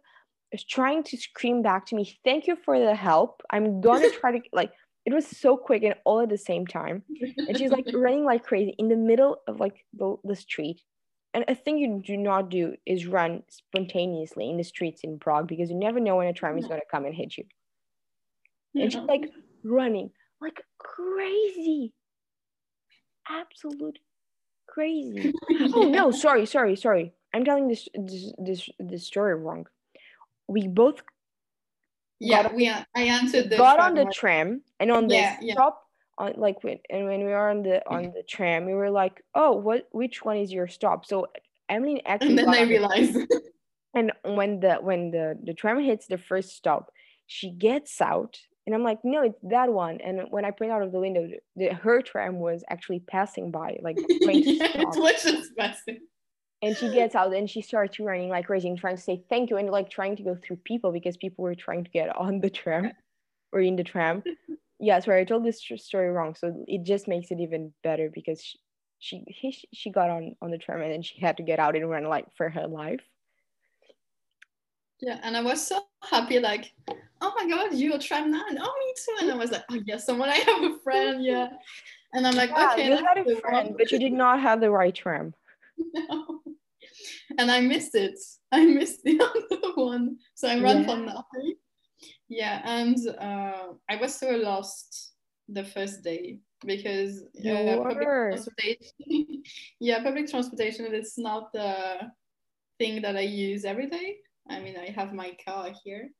trying 0.69 1.03
to 1.05 1.17
scream 1.17 1.61
back 1.63 1.85
to 1.87 1.95
me 1.95 2.19
thank 2.25 2.47
you 2.47 2.57
for 2.65 2.79
the 2.79 2.95
help. 2.95 3.43
I'm 3.51 3.81
gonna 3.81 4.11
try 4.21 4.33
to 4.33 4.41
like 4.53 4.73
it 5.09 5.15
was 5.15 5.27
so 5.27 5.57
quick 5.57 5.83
and 5.85 5.95
all 6.05 6.21
at 6.21 6.29
the 6.29 6.37
same 6.37 6.67
time. 6.67 7.03
And 7.39 7.57
she's 7.57 7.71
like 7.71 7.87
running 7.95 8.25
like 8.25 8.45
crazy 8.45 8.75
in 8.79 8.89
the 8.89 8.97
middle 8.97 9.39
of 9.47 9.59
like 9.59 9.87
the, 9.95 10.17
the 10.23 10.37
street. 10.37 10.83
And 11.33 11.47
a 11.49 11.55
thing 11.55 11.79
you 11.79 12.03
do 12.05 12.15
not 12.15 12.51
do 12.51 12.75
is 12.85 13.07
run 13.07 13.43
spontaneously 13.49 14.51
in 14.51 14.59
the 14.59 14.65
streets 14.65 15.03
in 15.05 15.19
prague 15.19 15.49
because 15.49 15.71
you 15.71 15.77
never 15.77 15.99
know 15.99 16.17
when 16.17 16.27
a 16.27 16.35
tram 16.35 16.59
is 16.59 16.67
going 16.67 16.81
to 16.81 16.87
come 16.91 17.07
and 17.07 17.15
hit 17.15 17.39
you. 17.39 17.45
And 18.75 18.93
she's 18.93 19.01
like 19.03 19.31
running 19.65 20.11
like 20.43 20.61
crazy. 20.79 21.95
Absolute 23.31 23.99
crazy. 24.69 25.33
Oh 25.75 25.89
no 25.89 26.11
sorry 26.25 26.47
sorry 26.47 26.77
sorry. 26.77 27.13
I'm 27.35 27.45
telling 27.45 27.69
this 27.69 27.89
this 27.95 28.33
this, 28.39 28.69
this 28.79 29.07
story 29.07 29.35
wrong. 29.35 29.67
We 30.47 30.69
both 30.69 31.03
yeah 32.21 32.53
we 32.53 32.69
i 32.69 32.85
answered 32.97 33.49
the 33.49 33.57
got 33.57 33.79
on 33.79 33.95
the 33.95 34.05
tram 34.07 34.61
and 34.81 34.91
on 34.91 35.07
the 35.07 35.15
yeah, 35.15 35.39
stop 35.53 35.85
yeah. 36.19 36.27
on 36.27 36.35
like 36.37 36.63
when 36.65 36.79
and 36.91 37.07
when 37.07 37.21
we 37.21 37.27
were 37.27 37.49
on 37.49 37.63
the 37.63 37.81
on 37.89 38.13
the 38.15 38.25
tram 38.29 38.67
we 38.67 38.75
were 38.75 38.91
like 38.91 39.23
oh 39.35 39.53
what 39.53 39.87
which 39.93 40.25
one 40.25 40.37
is 40.37 40.53
your 40.53 40.67
stop? 40.67 41.07
So 41.07 41.29
emily 41.69 42.03
actually 42.05 42.31
and 42.31 42.39
then 42.39 42.49
i 42.49 42.63
realized. 42.63 43.17
and 43.95 44.13
when 44.25 44.59
the 44.59 44.77
when 44.81 45.11
the 45.13 45.39
the 45.43 45.55
tram 45.55 45.81
hits 45.81 46.07
the 46.07 46.19
first 46.19 46.57
stop 46.57 46.91
she 47.27 47.51
gets 47.51 48.01
out 48.01 48.39
and 48.69 48.75
I'm 48.75 48.83
like, 48.83 48.99
no, 49.03 49.23
it's 49.23 49.39
that 49.45 49.73
one. 49.73 49.99
And 50.03 50.25
when 50.29 50.45
I 50.45 50.51
point 50.51 50.73
out 50.73 50.83
of 50.83 50.93
the 50.93 51.01
window, 51.01 51.27
the, 51.57 51.69
her 51.69 52.03
tram 52.03 52.39
was 52.39 52.63
actually 52.69 53.01
passing 53.01 53.51
by, 53.51 53.79
like 53.81 53.97
it 53.99 55.57
passing. 55.57 56.01
and 56.61 56.77
she 56.77 56.91
gets 56.91 57.15
out 57.15 57.35
and 57.35 57.49
she 57.49 57.63
starts 57.63 57.99
running 57.99 58.29
like 58.29 58.45
crazy 58.45 58.69
and 58.69 58.79
trying 58.79 58.95
to 58.97 59.03
say 59.03 59.25
thank 59.31 59.49
you 59.49 59.57
and 59.57 59.71
like 59.71 59.89
trying 59.89 60.17
to 60.17 60.23
go 60.23 60.37
through 60.37 60.57
people 60.57 60.93
because 60.93 61.17
people 61.17 61.45
were 61.45 61.55
trying 61.55 61.83
to 61.83 61.91
get 61.91 62.15
on 62.15 62.41
the 62.41 62.51
tram 62.51 62.93
or 63.55 63.61
in 63.61 63.75
the 63.77 63.85
tram 63.85 64.23
yeah 64.81 65.01
sorry 65.01 65.23
i 65.23 65.25
told 65.25 65.47
this 65.47 65.63
story 65.77 66.11
wrong 66.11 66.35
so 66.35 66.63
it 66.69 66.85
just 66.85 67.09
makes 67.09 67.31
it 67.31 67.41
even 67.41 67.73
better 67.83 68.11
because 68.13 68.43
she 68.43 68.59
she, 69.01 69.25
he, 69.29 69.69
she 69.73 69.91
got 69.91 70.11
on 70.11 70.37
on 70.43 70.51
the 70.51 70.59
tram 70.59 70.83
and 70.83 70.93
then 70.93 71.01
she 71.01 71.19
had 71.21 71.39
to 71.39 71.43
get 71.43 71.59
out 71.59 71.75
and 71.75 71.89
run 71.89 72.05
like 72.05 72.27
for 72.37 72.51
her 72.51 72.67
life 72.67 73.01
yeah 75.01 75.19
and 75.23 75.37
i 75.37 75.41
was 75.41 75.67
so 75.67 75.81
happy 76.03 76.39
like 76.39 76.73
oh 77.21 77.33
my 77.37 77.49
god 77.49 77.75
you're 77.75 77.97
a 77.97 77.99
tram 77.99 78.31
now 78.31 78.43
oh 78.49 78.53
me 78.53 78.95
too. 78.97 79.17
And 79.21 79.33
i 79.33 79.37
was 79.37 79.51
like 79.51 79.65
oh 79.71 79.81
yes 79.85 80.07
someone 80.07 80.29
i 80.29 80.37
have 80.37 80.63
a 80.63 80.79
friend 80.83 81.25
yeah. 81.25 81.49
And 82.13 82.27
i'm 82.27 82.35
like 82.35 82.51
yeah, 82.51 82.71
okay 82.73 82.87
you 82.89 82.97
had 82.97 83.19
a 83.19 83.37
friend 83.41 83.75
but 83.77 83.93
you 83.93 83.99
did 83.99 84.13
not 84.13 84.41
have 84.41 84.61
the 84.61 84.71
right 84.71 84.95
tram 84.95 85.35
no. 85.95 86.41
and 87.39 87.51
i 87.51 87.61
missed 87.61 87.95
it. 87.95 88.19
I 88.51 88.65
missed 88.65 89.03
the 89.05 89.21
other 89.53 89.75
one. 89.75 90.17
So 90.35 90.49
i 90.49 90.59
ran 90.59 90.81
yeah. 90.81 90.87
for 90.87 90.97
nothing. 90.97 91.55
Yeah 92.29 92.63
and 92.65 92.97
uh, 93.19 93.73
i 93.89 93.97
was 93.97 94.15
so 94.15 94.31
lost 94.31 95.13
the 95.49 95.65
first 95.65 96.03
day 96.03 96.39
because 96.65 97.23
uh, 97.47 97.77
public 97.83 98.03
transportation 98.03 99.43
yeah 99.81 100.03
public 100.03 100.29
transportation 100.29 100.87
is 100.95 101.15
not 101.17 101.53
the 101.53 102.11
thing 102.79 103.01
that 103.03 103.17
i 103.17 103.21
use 103.21 103.65
every 103.65 103.87
day 103.87 104.17
i 104.51 104.61
mean 104.61 104.77
i 104.77 104.91
have 104.91 105.13
my 105.13 105.37
car 105.45 105.71
here. 105.85 106.11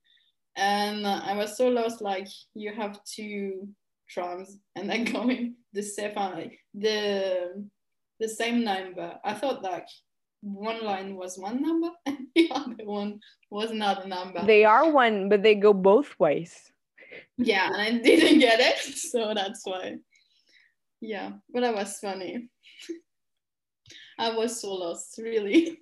And 0.57 1.07
i 1.07 1.37
was 1.37 1.57
so 1.57 1.69
lost 1.69 2.01
like 2.01 2.29
you 2.55 2.73
have 2.75 2.99
two 3.05 3.69
trams 4.09 4.59
and 4.75 4.89
then 4.89 5.05
going 5.13 5.55
the 5.73 5.83
same 5.83 6.13
uh, 6.17 6.41
the 6.75 7.69
the 8.21 8.29
same 8.29 8.65
number. 8.65 9.15
I 9.25 9.35
thought 9.35 9.63
like 9.63 9.87
one 10.41 10.85
line 10.85 11.15
was 11.15 11.39
one 11.39 11.63
number 11.63 11.91
and 12.07 12.27
the 12.35 12.51
other 12.51 12.85
one 12.85 13.21
was 13.51 13.71
another 13.71 14.09
number. 14.09 14.45
They 14.45 14.65
are 14.65 14.91
one 14.91 15.29
but 15.29 15.43
they 15.43 15.55
go 15.55 15.73
both 15.73 16.19
ways. 16.19 16.73
Yeah 17.37 17.67
and 17.67 17.81
i 17.81 18.03
didn't 18.03 18.41
get 18.41 18.61
it 18.61 18.79
so 19.11 19.33
that's 19.35 19.63
why. 19.65 19.97
Yeah 21.01 21.33
but 21.53 21.61
that 21.61 21.75
was 21.75 21.99
funny. 21.99 22.49
I 24.19 24.35
was 24.35 24.61
so 24.61 24.75
lost 24.75 25.19
really 25.19 25.79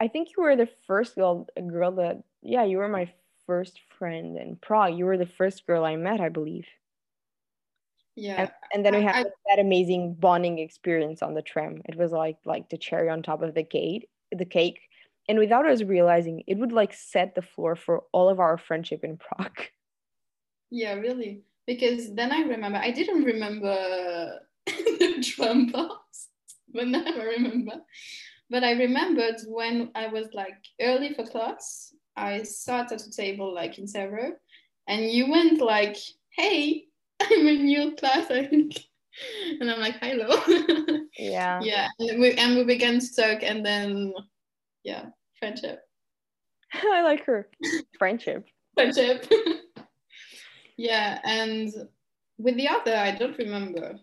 i 0.00 0.08
think 0.08 0.28
you 0.36 0.42
were 0.42 0.56
the 0.56 0.68
first 0.86 1.14
girl 1.14 1.46
a 1.56 1.62
girl 1.62 1.92
that 1.92 2.22
yeah 2.42 2.64
you 2.64 2.78
were 2.78 2.88
my 2.88 3.10
first 3.46 3.78
friend 3.98 4.36
in 4.36 4.56
prague. 4.56 4.98
You 4.98 5.04
were 5.04 5.16
the 5.18 5.26
first 5.26 5.66
girl 5.66 5.84
i 5.84 5.96
met 5.96 6.20
i 6.20 6.28
believe. 6.28 6.66
Yeah 8.16 8.40
and, 8.42 8.50
and 8.72 8.84
then 8.84 8.96
we 8.96 9.02
had 9.02 9.26
I, 9.26 9.30
that 9.48 9.58
amazing 9.60 10.14
bonding 10.14 10.58
experience 10.58 11.22
on 11.22 11.34
the 11.34 11.42
tram. 11.42 11.82
It 11.84 11.96
was 11.96 12.12
like 12.12 12.38
like 12.44 12.68
the 12.70 12.78
cherry 12.78 13.08
on 13.08 13.22
top 13.22 13.42
of 13.42 13.54
the 13.54 13.62
cake 13.62 14.08
the 14.32 14.44
cake. 14.44 14.80
And 15.28 15.38
without 15.38 15.66
us 15.66 15.82
realizing 15.82 16.42
it 16.46 16.56
would 16.56 16.72
like 16.72 16.92
set 16.92 17.34
the 17.34 17.42
floor 17.42 17.76
for 17.76 18.04
all 18.12 18.28
of 18.28 18.40
our 18.40 18.58
friendship 18.58 19.04
in 19.04 19.16
prague. 19.16 19.60
Yeah 20.70 20.94
really. 20.94 21.42
Because 21.66 22.14
then 22.14 22.32
i 22.32 22.40
remember 22.40 22.78
i 22.78 22.90
didn't 22.90 23.22
remember 23.22 24.40
the 24.66 25.24
drum 25.36 25.70
parts, 25.70 26.28
but 26.74 26.88
now 26.88 27.04
I 27.06 27.22
remember. 27.22 27.74
But 28.48 28.62
I 28.62 28.72
remembered 28.72 29.36
when 29.46 29.90
I 29.94 30.06
was 30.06 30.28
like 30.32 30.56
early 30.80 31.14
for 31.14 31.26
class, 31.26 31.92
I 32.16 32.42
sat 32.44 32.92
at 32.92 33.02
a 33.02 33.10
table 33.10 33.52
like 33.52 33.78
in 33.78 33.88
several, 33.88 34.32
and 34.86 35.10
you 35.10 35.30
went 35.30 35.60
like, 35.60 35.96
"Hey, 36.30 36.84
I'm 37.20 37.46
in 37.46 37.68
your 37.68 37.92
class," 37.92 38.30
I 38.30 38.46
think. 38.46 38.78
And 39.60 39.70
I'm 39.70 39.80
like, 39.80 39.96
"Hello." 40.02 40.28
Yeah. 41.18 41.60
yeah, 41.62 41.88
and 41.98 42.20
we 42.20 42.32
and 42.32 42.54
we 42.56 42.64
began 42.64 43.00
to 43.00 43.14
talk, 43.16 43.42
and 43.42 43.64
then, 43.64 44.12
yeah, 44.84 45.06
friendship. 45.38 45.80
I 46.74 47.00
like 47.00 47.24
her 47.24 47.48
friendship. 47.98 48.46
friendship. 48.74 49.24
yeah, 50.76 51.18
and 51.24 51.72
with 52.36 52.56
the 52.56 52.68
other, 52.68 52.94
I 52.94 53.12
don't 53.12 53.38
remember 53.38 53.98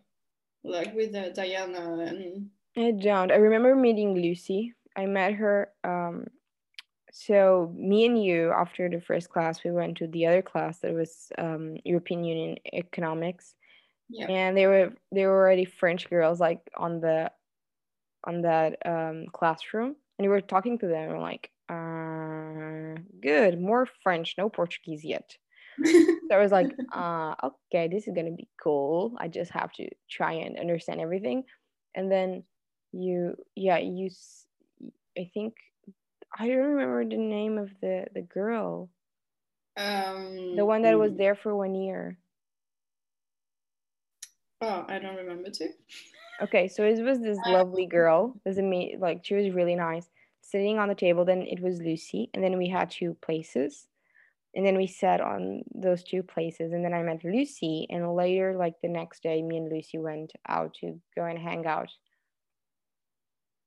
like 0.63 0.95
with 0.95 1.13
uh, 1.13 1.29
Diana 1.29 1.99
and. 1.99 2.49
I 2.77 2.91
don't. 2.91 3.31
I 3.31 3.35
remember 3.35 3.75
meeting 3.75 4.13
Lucy. 4.13 4.73
I 4.95 5.05
met 5.05 5.33
her. 5.33 5.69
Um, 5.83 6.27
so 7.11 7.71
me 7.75 8.05
and 8.05 8.21
you, 8.21 8.51
after 8.51 8.89
the 8.89 8.99
first 8.99 9.29
class, 9.29 9.63
we 9.63 9.71
went 9.71 9.97
to 9.97 10.07
the 10.07 10.25
other 10.25 10.41
class 10.41 10.79
that 10.79 10.93
was 10.93 11.31
um, 11.37 11.77
European 11.83 12.23
Union 12.23 12.57
economics, 12.73 13.55
yeah. 14.09 14.27
and 14.27 14.57
they 14.57 14.65
were 14.65 14.93
they 15.11 15.25
were 15.25 15.37
already 15.37 15.65
French 15.65 16.09
girls 16.09 16.39
like 16.39 16.61
on 16.75 16.99
the 16.99 17.31
on 18.23 18.41
that 18.41 18.77
um, 18.85 19.27
classroom, 19.31 19.95
and 20.17 20.25
we 20.25 20.29
were 20.29 20.41
talking 20.41 20.79
to 20.79 20.87
them. 20.87 21.09
And 21.09 21.11
we're 21.11 21.19
like, 21.19 21.51
uh, 21.69 23.01
good, 23.21 23.59
more 23.59 23.87
French, 24.01 24.35
no 24.37 24.49
Portuguese 24.49 25.03
yet 25.03 25.37
so 25.85 26.17
I 26.31 26.37
was 26.37 26.51
like, 26.51 26.71
uh, 26.91 27.33
okay, 27.43 27.87
this 27.87 28.07
is 28.07 28.13
gonna 28.15 28.31
be 28.31 28.47
cool. 28.61 29.15
I 29.17 29.27
just 29.27 29.51
have 29.51 29.71
to 29.73 29.89
try 30.09 30.33
and 30.33 30.59
understand 30.59 31.01
everything. 31.01 31.43
And 31.95 32.11
then 32.11 32.43
you, 32.93 33.35
yeah, 33.55 33.77
you, 33.77 34.09
I 35.17 35.29
think, 35.33 35.55
I 36.37 36.47
don't 36.47 36.57
remember 36.57 37.03
the 37.05 37.17
name 37.17 37.57
of 37.57 37.71
the 37.81 38.05
the 38.13 38.21
girl. 38.21 38.89
Um, 39.75 40.55
the 40.55 40.65
one 40.65 40.83
that 40.83 40.97
was 40.97 41.15
there 41.15 41.35
for 41.35 41.55
one 41.55 41.75
year. 41.75 42.17
Oh, 44.61 44.85
I 44.87 44.99
don't 44.99 45.15
remember 45.15 45.49
too. 45.49 45.69
Okay, 46.41 46.67
so 46.67 46.83
it 46.83 47.01
was 47.03 47.19
this 47.19 47.37
lovely 47.47 47.85
girl. 47.85 48.35
This 48.45 48.57
me 48.57 48.95
like 48.99 49.23
she 49.23 49.35
was 49.35 49.53
really 49.53 49.75
nice, 49.75 50.09
sitting 50.41 50.79
on 50.79 50.89
the 50.89 50.95
table. 50.95 51.25
Then 51.25 51.41
it 51.41 51.61
was 51.61 51.79
Lucy, 51.79 52.29
and 52.33 52.43
then 52.43 52.57
we 52.57 52.69
had 52.69 52.89
two 52.89 53.15
places 53.21 53.87
and 54.55 54.65
then 54.65 54.77
we 54.77 54.87
sat 54.87 55.19
on 55.19 55.63
those 55.73 56.03
two 56.03 56.23
places 56.23 56.73
and 56.73 56.83
then 56.83 56.93
i 56.93 57.01
met 57.01 57.23
lucy 57.23 57.87
and 57.89 58.15
later 58.15 58.55
like 58.57 58.75
the 58.81 58.87
next 58.87 59.23
day 59.23 59.41
me 59.41 59.57
and 59.57 59.71
lucy 59.71 59.97
went 59.97 60.31
out 60.47 60.73
to 60.73 60.99
go 61.15 61.25
and 61.25 61.39
hang 61.39 61.65
out 61.65 61.89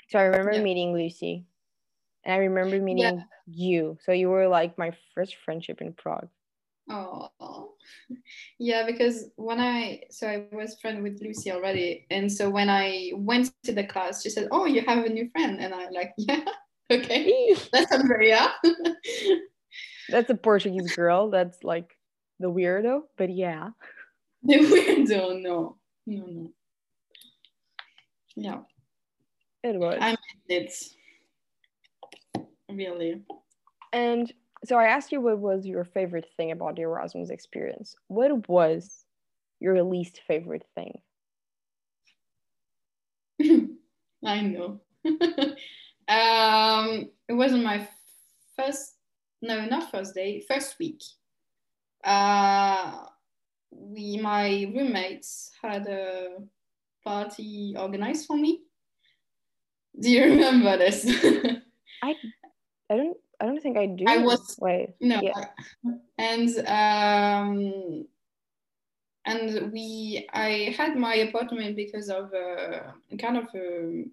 so 0.08 0.18
i 0.18 0.22
remember 0.22 0.52
yeah. 0.52 0.62
meeting 0.62 0.92
lucy 0.92 1.46
and 2.24 2.34
i 2.34 2.38
remember 2.38 2.80
meeting 2.80 3.16
yeah. 3.18 3.22
you 3.46 3.96
so 4.04 4.12
you 4.12 4.28
were 4.28 4.48
like 4.48 4.76
my 4.78 4.92
first 5.14 5.36
friendship 5.44 5.80
in 5.80 5.92
prague 5.92 6.28
oh 6.88 7.74
yeah 8.58 8.86
because 8.86 9.30
when 9.36 9.58
i 9.58 10.00
so 10.10 10.28
i 10.28 10.46
was 10.52 10.78
friend 10.80 11.02
with 11.02 11.20
lucy 11.20 11.50
already 11.50 12.06
and 12.10 12.30
so 12.30 12.48
when 12.48 12.70
i 12.70 13.10
went 13.14 13.50
to 13.64 13.72
the 13.72 13.84
class 13.84 14.22
she 14.22 14.30
said 14.30 14.46
oh 14.52 14.66
you 14.66 14.82
have 14.82 15.04
a 15.04 15.08
new 15.08 15.28
friend 15.30 15.60
and 15.60 15.74
i'm 15.74 15.92
like 15.92 16.12
yeah 16.18 16.44
okay 16.90 17.56
that's 17.72 17.90
andrea 17.90 18.52
that's 20.08 20.30
a 20.30 20.34
Portuguese 20.34 20.94
girl. 20.94 21.30
That's 21.30 21.62
like 21.64 21.96
the 22.38 22.50
weirdo, 22.50 23.02
but 23.16 23.30
yeah. 23.30 23.70
The 24.42 24.54
weirdo, 24.58 25.42
no. 25.42 25.76
No, 26.06 26.26
no. 26.26 26.50
Yeah. 28.36 28.60
It 29.66 29.78
was. 29.80 29.98
I 30.00 30.16
really. 32.70 33.22
And 33.92 34.32
so 34.64 34.76
I 34.76 34.84
asked 34.84 35.10
you 35.10 35.20
what 35.20 35.38
was 35.38 35.66
your 35.66 35.82
favorite 35.82 36.28
thing 36.36 36.52
about 36.52 36.76
the 36.76 36.82
Erasmus 36.82 37.30
experience. 37.30 37.96
What 38.06 38.48
was 38.48 39.04
your 39.58 39.82
least 39.82 40.20
favorite 40.28 40.64
thing? 40.76 41.00
I 44.24 44.40
know. 44.40 44.80
um, 46.08 47.10
it 47.28 47.32
wasn't 47.32 47.64
my 47.64 47.88
first 48.56 48.92
no, 49.42 49.64
not 49.66 49.90
first 49.90 50.14
day, 50.14 50.44
first 50.48 50.76
week. 50.78 51.02
Uh, 52.04 53.04
we, 53.70 54.16
my 54.16 54.70
roommates 54.74 55.50
had 55.60 55.88
a 55.88 56.38
party 57.04 57.74
organized 57.76 58.26
for 58.26 58.36
me. 58.36 58.62
Do 60.00 60.10
you 60.10 60.24
remember 60.24 60.76
this? 60.76 61.04
I, 62.02 62.14
I 62.90 62.96
don't, 62.96 63.16
I 63.40 63.46
don't 63.46 63.60
think 63.60 63.76
I 63.76 63.86
do. 63.86 64.04
I 64.06 64.18
was 64.18 64.56
wait, 64.60 64.94
no, 65.00 65.20
yeah. 65.22 65.44
and 66.18 66.50
um, 66.66 68.06
and 69.26 69.72
we, 69.72 70.26
I 70.32 70.74
had 70.76 70.96
my 70.96 71.14
apartment 71.16 71.76
because 71.76 72.08
of 72.08 72.32
a 72.32 72.94
kind 73.18 73.36
of 73.36 73.48
a 73.54 74.04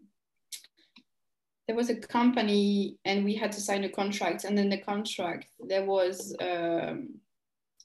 there 1.68 1.76
was 1.76 1.90
a 1.90 1.96
company 1.96 2.98
and 3.06 3.24
we 3.24 3.36
had 3.36 3.52
to 3.54 3.62
sign 3.62 3.86
a 3.86 3.90
contract 3.90 4.44
and 4.44 4.60
in 4.60 4.70
the 4.70 4.78
contract 4.78 5.48
there 5.66 5.86
was 5.86 6.36
um, 6.42 7.16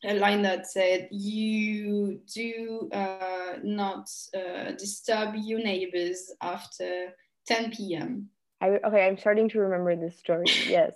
a 0.04 0.14
line 0.14 0.42
that 0.42 0.66
said 0.66 1.08
you 1.12 2.20
do 2.34 2.88
uh, 2.92 3.58
not 3.62 4.08
uh, 4.34 4.72
disturb 4.72 5.34
your 5.36 5.60
neighbors 5.60 6.32
after 6.40 7.14
10 7.48 7.72
p.m 7.72 8.28
I, 8.60 8.68
okay 8.86 9.06
i'm 9.06 9.18
starting 9.18 9.48
to 9.50 9.60
remember 9.60 9.96
this 9.96 10.18
story. 10.18 10.46
Yes. 10.68 10.94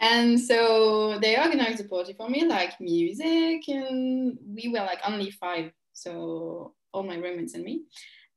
And 0.00 0.38
so 0.38 1.18
they 1.20 1.36
organized 1.36 1.80
a 1.80 1.84
party 1.84 2.12
for 2.12 2.28
me 2.28 2.44
like 2.44 2.80
music 2.80 3.68
and 3.68 4.38
we 4.46 4.68
were 4.68 4.78
like 4.78 5.00
only 5.04 5.32
five 5.32 5.72
so 5.92 6.74
all 6.92 7.02
my 7.02 7.16
roommates 7.16 7.54
and 7.54 7.64
me. 7.64 7.82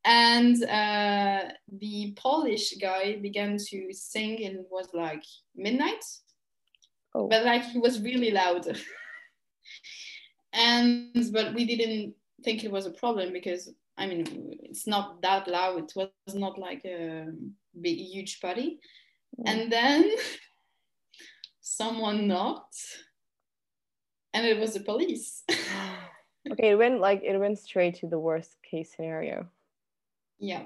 And 0.04 0.64
uh, 0.64 1.50
the 1.72 2.14
Polish 2.18 2.74
guy 2.82 3.18
began 3.18 3.58
to 3.70 3.94
sing 3.94 4.44
and 4.44 4.56
it 4.60 4.68
was 4.72 4.88
like 4.94 5.24
midnight, 5.56 6.04
oh. 7.14 7.28
but 7.28 7.46
like 7.46 7.64
he 7.66 7.78
was 7.78 8.02
really 8.02 8.32
loud. 8.32 8.66
and 10.54 11.14
but 11.32 11.54
we 11.54 11.66
didn't 11.66 12.16
think 12.44 12.64
it 12.64 12.72
was 12.72 12.88
a 12.88 12.92
problem 12.92 13.32
because 13.32 13.72
I 13.98 14.08
mean 14.08 14.58
it's 14.64 14.88
not 14.88 15.22
that 15.22 15.48
loud. 15.48 15.84
It 15.84 15.94
was 15.96 16.36
not 16.36 16.58
like 16.58 16.84
a 16.86 17.28
big 17.80 17.98
huge 17.98 18.40
party. 18.42 18.80
Mm. 19.40 19.44
And 19.46 19.72
then 19.72 20.12
someone 21.62 22.28
knocked, 22.28 22.78
and 24.34 24.46
it 24.46 24.60
was 24.60 24.74
the 24.74 24.80
police. 24.82 25.44
okay, 26.52 26.72
it 26.72 26.78
went 26.78 27.00
like 27.00 27.22
it 27.24 27.38
went 27.38 27.60
straight 27.60 27.96
to 27.96 28.08
the 28.08 28.20
worst 28.20 28.58
case 28.70 28.92
scenario. 28.96 29.48
Yeah. 30.40 30.66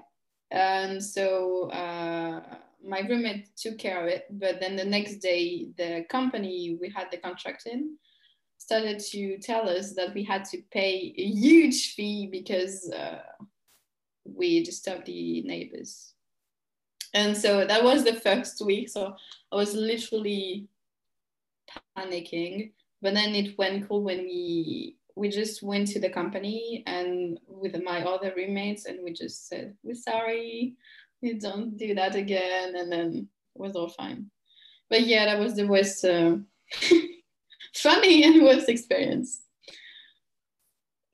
And 0.51 1.03
so 1.03 1.69
uh, 1.71 2.41
my 2.83 2.99
roommate 3.01 3.55
took 3.55 3.77
care 3.77 4.01
of 4.01 4.07
it. 4.07 4.25
But 4.29 4.59
then 4.59 4.75
the 4.75 4.85
next 4.85 5.17
day, 5.17 5.69
the 5.77 6.05
company 6.09 6.77
we 6.79 6.89
had 6.89 7.07
the 7.11 7.17
contract 7.17 7.65
in 7.65 7.97
started 8.57 8.99
to 8.99 9.37
tell 9.39 9.69
us 9.69 9.93
that 9.93 10.13
we 10.13 10.23
had 10.23 10.45
to 10.45 10.61
pay 10.71 11.13
a 11.17 11.25
huge 11.25 11.93
fee 11.93 12.27
because 12.31 12.91
uh, 12.91 13.19
we 14.23 14.63
disturbed 14.63 15.05
the 15.05 15.41
neighbors. 15.43 16.13
And 17.13 17.37
so 17.37 17.65
that 17.65 17.83
was 17.83 18.03
the 18.03 18.15
first 18.15 18.63
week. 18.65 18.89
So 18.89 19.15
I 19.51 19.55
was 19.55 19.73
literally 19.73 20.67
panicking. 21.97 22.71
But 23.01 23.13
then 23.13 23.35
it 23.35 23.57
went 23.57 23.87
cool 23.87 24.03
when 24.03 24.19
we 24.19 24.97
we 25.15 25.29
just 25.29 25.63
went 25.63 25.87
to 25.87 25.99
the 25.99 26.09
company 26.09 26.83
and 26.87 27.39
with 27.47 27.81
my 27.83 28.03
other 28.03 28.33
roommates 28.35 28.85
and 28.85 28.99
we 29.03 29.13
just 29.13 29.47
said 29.47 29.73
we're 29.83 29.95
sorry 29.95 30.75
we 31.21 31.33
don't 31.33 31.77
do 31.77 31.95
that 31.95 32.15
again 32.15 32.75
and 32.75 32.91
then 32.91 33.27
it 33.55 33.59
was 33.61 33.75
all 33.75 33.87
fine 33.87 34.29
but 34.89 35.07
yeah 35.07 35.25
that 35.25 35.39
was 35.39 35.55
the 35.55 35.65
worst 35.65 36.03
uh, 36.03 36.35
funny 37.79 38.23
and 38.25 38.43
worst 38.43 38.69
experience 38.69 39.41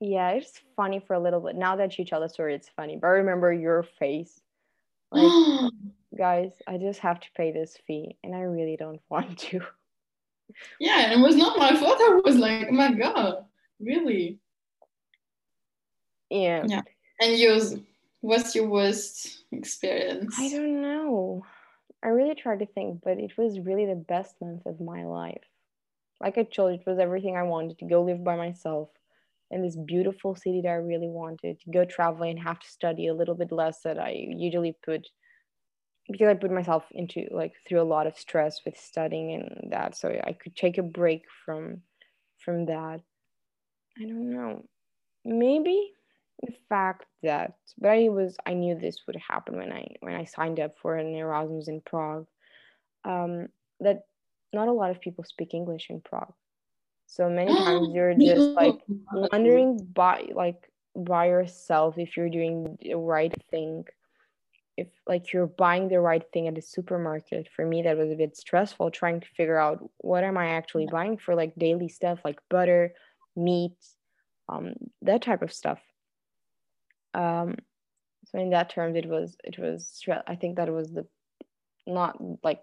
yeah 0.00 0.30
it's 0.30 0.60
funny 0.76 1.00
for 1.06 1.14
a 1.14 1.20
little 1.20 1.40
bit 1.40 1.54
now 1.54 1.76
that 1.76 1.98
you 1.98 2.04
tell 2.04 2.20
the 2.20 2.28
story 2.28 2.54
it's 2.54 2.70
funny 2.76 2.98
but 3.00 3.08
I 3.08 3.10
remember 3.10 3.52
your 3.52 3.84
face 3.98 4.40
like 5.12 5.72
guys 6.16 6.52
i 6.66 6.78
just 6.78 7.00
have 7.00 7.20
to 7.20 7.28
pay 7.36 7.52
this 7.52 7.76
fee 7.86 8.16
and 8.24 8.34
i 8.34 8.40
really 8.40 8.76
don't 8.76 9.00
want 9.10 9.38
to 9.38 9.60
yeah 10.80 11.00
and 11.00 11.20
it 11.20 11.24
was 11.24 11.36
not 11.36 11.58
my 11.58 11.74
fault 11.76 11.98
i 12.00 12.20
was 12.24 12.36
like 12.36 12.66
oh 12.68 12.72
my 12.72 12.92
god 12.92 13.44
Really? 13.82 14.38
Yeah. 16.30 16.64
Yeah. 16.66 16.82
And 17.20 17.36
yours, 17.36 17.74
what's 18.20 18.54
your 18.54 18.68
worst 18.68 19.44
experience? 19.50 20.36
I 20.38 20.48
don't 20.48 20.80
know. 20.80 21.44
I 22.02 22.08
really 22.08 22.34
tried 22.34 22.60
to 22.60 22.66
think, 22.66 23.00
but 23.04 23.18
it 23.18 23.36
was 23.36 23.60
really 23.60 23.86
the 23.86 23.96
best 23.96 24.40
month 24.40 24.66
of 24.66 24.80
my 24.80 25.04
life. 25.04 25.42
Like 26.22 26.38
I 26.38 26.44
told 26.44 26.72
you, 26.72 26.78
it 26.78 26.88
was 26.88 26.98
everything 26.98 27.36
I 27.36 27.42
wanted 27.42 27.78
to 27.78 27.84
go 27.84 28.02
live 28.02 28.22
by 28.22 28.36
myself 28.36 28.88
in 29.50 29.62
this 29.62 29.76
beautiful 29.76 30.34
city 30.34 30.60
that 30.62 30.70
I 30.70 30.74
really 30.74 31.08
wanted, 31.08 31.60
to 31.60 31.70
go 31.70 31.84
traveling 31.84 32.30
and 32.30 32.46
have 32.46 32.60
to 32.60 32.68
study 32.68 33.08
a 33.08 33.14
little 33.14 33.34
bit 33.34 33.52
less 33.52 33.80
that 33.82 33.98
I 33.98 34.14
usually 34.28 34.76
put 34.84 35.06
because 36.10 36.28
I 36.28 36.34
put 36.34 36.50
myself 36.50 36.84
into 36.92 37.26
like 37.30 37.52
through 37.66 37.80
a 37.80 37.84
lot 37.84 38.06
of 38.06 38.18
stress 38.18 38.60
with 38.64 38.76
studying 38.76 39.34
and 39.34 39.72
that. 39.72 39.96
So 39.96 40.08
I 40.08 40.32
could 40.32 40.56
take 40.56 40.78
a 40.78 40.82
break 40.82 41.24
from 41.44 41.82
from 42.38 42.66
that. 42.66 43.00
I 43.98 44.02
don't 44.02 44.32
know. 44.32 44.64
Maybe 45.24 45.92
the 46.42 46.52
fact 46.68 47.04
that 47.22 47.54
but 47.78 47.90
I 47.90 48.08
was 48.08 48.36
I 48.46 48.54
knew 48.54 48.74
this 48.74 48.98
would 49.06 49.16
happen 49.16 49.56
when 49.56 49.72
I 49.72 49.86
when 50.00 50.14
I 50.14 50.24
signed 50.24 50.60
up 50.60 50.76
for 50.80 50.96
an 50.96 51.14
Erasmus 51.14 51.68
in 51.68 51.80
Prague. 51.82 52.26
Um, 53.04 53.48
that 53.80 54.02
not 54.52 54.68
a 54.68 54.72
lot 54.72 54.90
of 54.90 55.00
people 55.00 55.24
speak 55.24 55.54
English 55.54 55.88
in 55.90 56.00
Prague. 56.00 56.32
So 57.06 57.28
many 57.28 57.54
times 57.64 57.88
you're 57.92 58.14
just 58.14 58.50
like 58.50 58.78
wondering 59.12 59.78
by 59.92 60.28
like 60.34 60.70
by 60.94 61.26
yourself 61.26 61.98
if 61.98 62.16
you're 62.16 62.30
doing 62.30 62.78
the 62.80 62.94
right 62.94 63.34
thing. 63.50 63.84
If 64.76 64.88
like 65.06 65.32
you're 65.32 65.46
buying 65.46 65.88
the 65.88 66.00
right 66.00 66.24
thing 66.32 66.48
at 66.48 66.54
the 66.54 66.62
supermarket. 66.62 67.48
For 67.54 67.66
me 67.66 67.82
that 67.82 67.98
was 67.98 68.10
a 68.10 68.16
bit 68.16 68.36
stressful 68.36 68.90
trying 68.90 69.20
to 69.20 69.26
figure 69.36 69.58
out 69.58 69.88
what 69.98 70.24
am 70.24 70.38
I 70.38 70.50
actually 70.50 70.88
buying 70.90 71.18
for 71.18 71.34
like 71.34 71.54
daily 71.56 71.88
stuff 71.88 72.20
like 72.24 72.38
butter, 72.48 72.94
meat, 73.36 73.76
um, 74.48 74.74
that 75.02 75.22
type 75.22 75.42
of 75.42 75.52
stuff. 75.52 75.80
Um, 77.14 77.56
so 78.26 78.38
in 78.38 78.50
that 78.50 78.70
terms, 78.70 78.96
it 78.96 79.06
was 79.06 79.36
it 79.44 79.58
was 79.58 80.02
I 80.26 80.36
think 80.36 80.56
that 80.56 80.72
was 80.72 80.90
the 80.90 81.06
not 81.86 82.16
like 82.42 82.62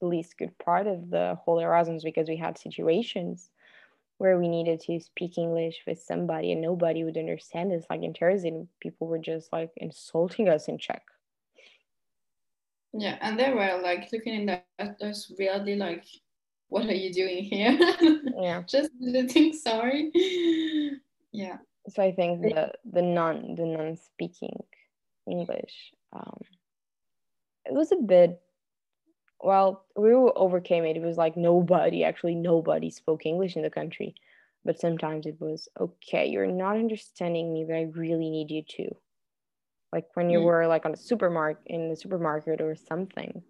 the 0.00 0.06
least 0.06 0.38
good 0.38 0.56
part 0.58 0.86
of 0.86 1.10
the 1.10 1.38
whole 1.42 1.58
Erasmus 1.58 2.04
because 2.04 2.28
we 2.28 2.36
had 2.36 2.58
situations 2.58 3.50
where 4.18 4.38
we 4.38 4.48
needed 4.48 4.80
to 4.80 4.98
speak 5.00 5.36
English 5.36 5.82
with 5.86 6.00
somebody 6.00 6.52
and 6.52 6.60
nobody 6.60 7.04
would 7.04 7.18
understand 7.18 7.72
us. 7.72 7.84
Like 7.90 8.02
in 8.02 8.12
Terezin, 8.12 8.66
people 8.80 9.06
were 9.06 9.18
just 9.18 9.52
like 9.52 9.70
insulting 9.76 10.48
us 10.48 10.68
in 10.68 10.78
Czech. 10.78 11.02
Yeah, 12.92 13.18
and 13.20 13.38
they 13.38 13.52
were 13.52 13.80
like 13.82 14.08
looking 14.12 14.34
in 14.34 14.48
at 14.48 15.02
us 15.02 15.30
really 15.38 15.76
like 15.76 16.04
what 16.68 16.86
are 16.86 16.94
you 16.94 17.12
doing 17.12 17.44
here? 17.44 17.78
Yeah. 18.38 18.62
Just 18.66 18.90
visiting, 19.00 19.52
sorry. 19.52 20.10
Yeah. 21.32 21.58
So 21.88 22.02
I 22.02 22.12
think 22.12 22.42
the 22.42 22.72
the 22.84 23.02
non 23.02 23.54
the 23.54 23.64
non 23.64 23.96
speaking 23.96 24.62
English, 25.30 25.92
um, 26.12 26.40
it 27.64 27.72
was 27.72 27.92
a 27.92 27.96
bit 27.96 28.40
well, 29.46 29.84
we 29.96 30.12
overcame 30.12 30.84
it. 30.84 30.96
It 30.96 31.02
was 31.02 31.16
like 31.16 31.36
nobody, 31.36 32.04
actually 32.04 32.34
nobody 32.34 32.90
spoke 32.90 33.24
English 33.24 33.56
in 33.56 33.62
the 33.62 33.70
country. 33.70 34.14
But 34.64 34.80
sometimes 34.80 35.26
it 35.26 35.40
was 35.40 35.68
okay, 35.80 36.26
you're 36.26 36.46
not 36.46 36.76
understanding 36.76 37.52
me, 37.52 37.64
but 37.64 37.76
I 37.76 37.82
really 37.94 38.30
need 38.30 38.50
you 38.50 38.62
to. 38.76 38.96
Like 39.92 40.06
when 40.14 40.28
you 40.28 40.40
mm. 40.40 40.44
were 40.44 40.66
like 40.66 40.84
on 40.84 40.92
a 40.92 40.96
supermarket 40.96 41.62
in 41.66 41.88
the 41.88 41.96
supermarket 41.96 42.60
or 42.60 42.74
something 42.74 43.42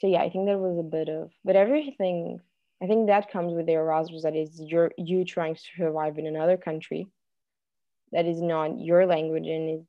so 0.00 0.06
yeah 0.06 0.20
i 0.22 0.30
think 0.30 0.46
there 0.46 0.58
was 0.58 0.78
a 0.78 0.82
bit 0.82 1.08
of 1.08 1.30
but 1.44 1.56
everything 1.56 2.40
i 2.82 2.86
think 2.86 3.06
that 3.06 3.30
comes 3.30 3.52
with 3.52 3.66
the 3.66 3.72
erasmus 3.72 4.22
that 4.22 4.36
is 4.36 4.60
you're 4.60 4.92
you 4.96 5.24
trying 5.24 5.54
to 5.54 5.60
survive 5.76 6.18
in 6.18 6.26
another 6.26 6.56
country 6.56 7.06
that 8.12 8.26
is 8.26 8.40
not 8.40 8.80
your 8.80 9.06
language 9.06 9.46
and 9.46 9.80
is 9.80 9.86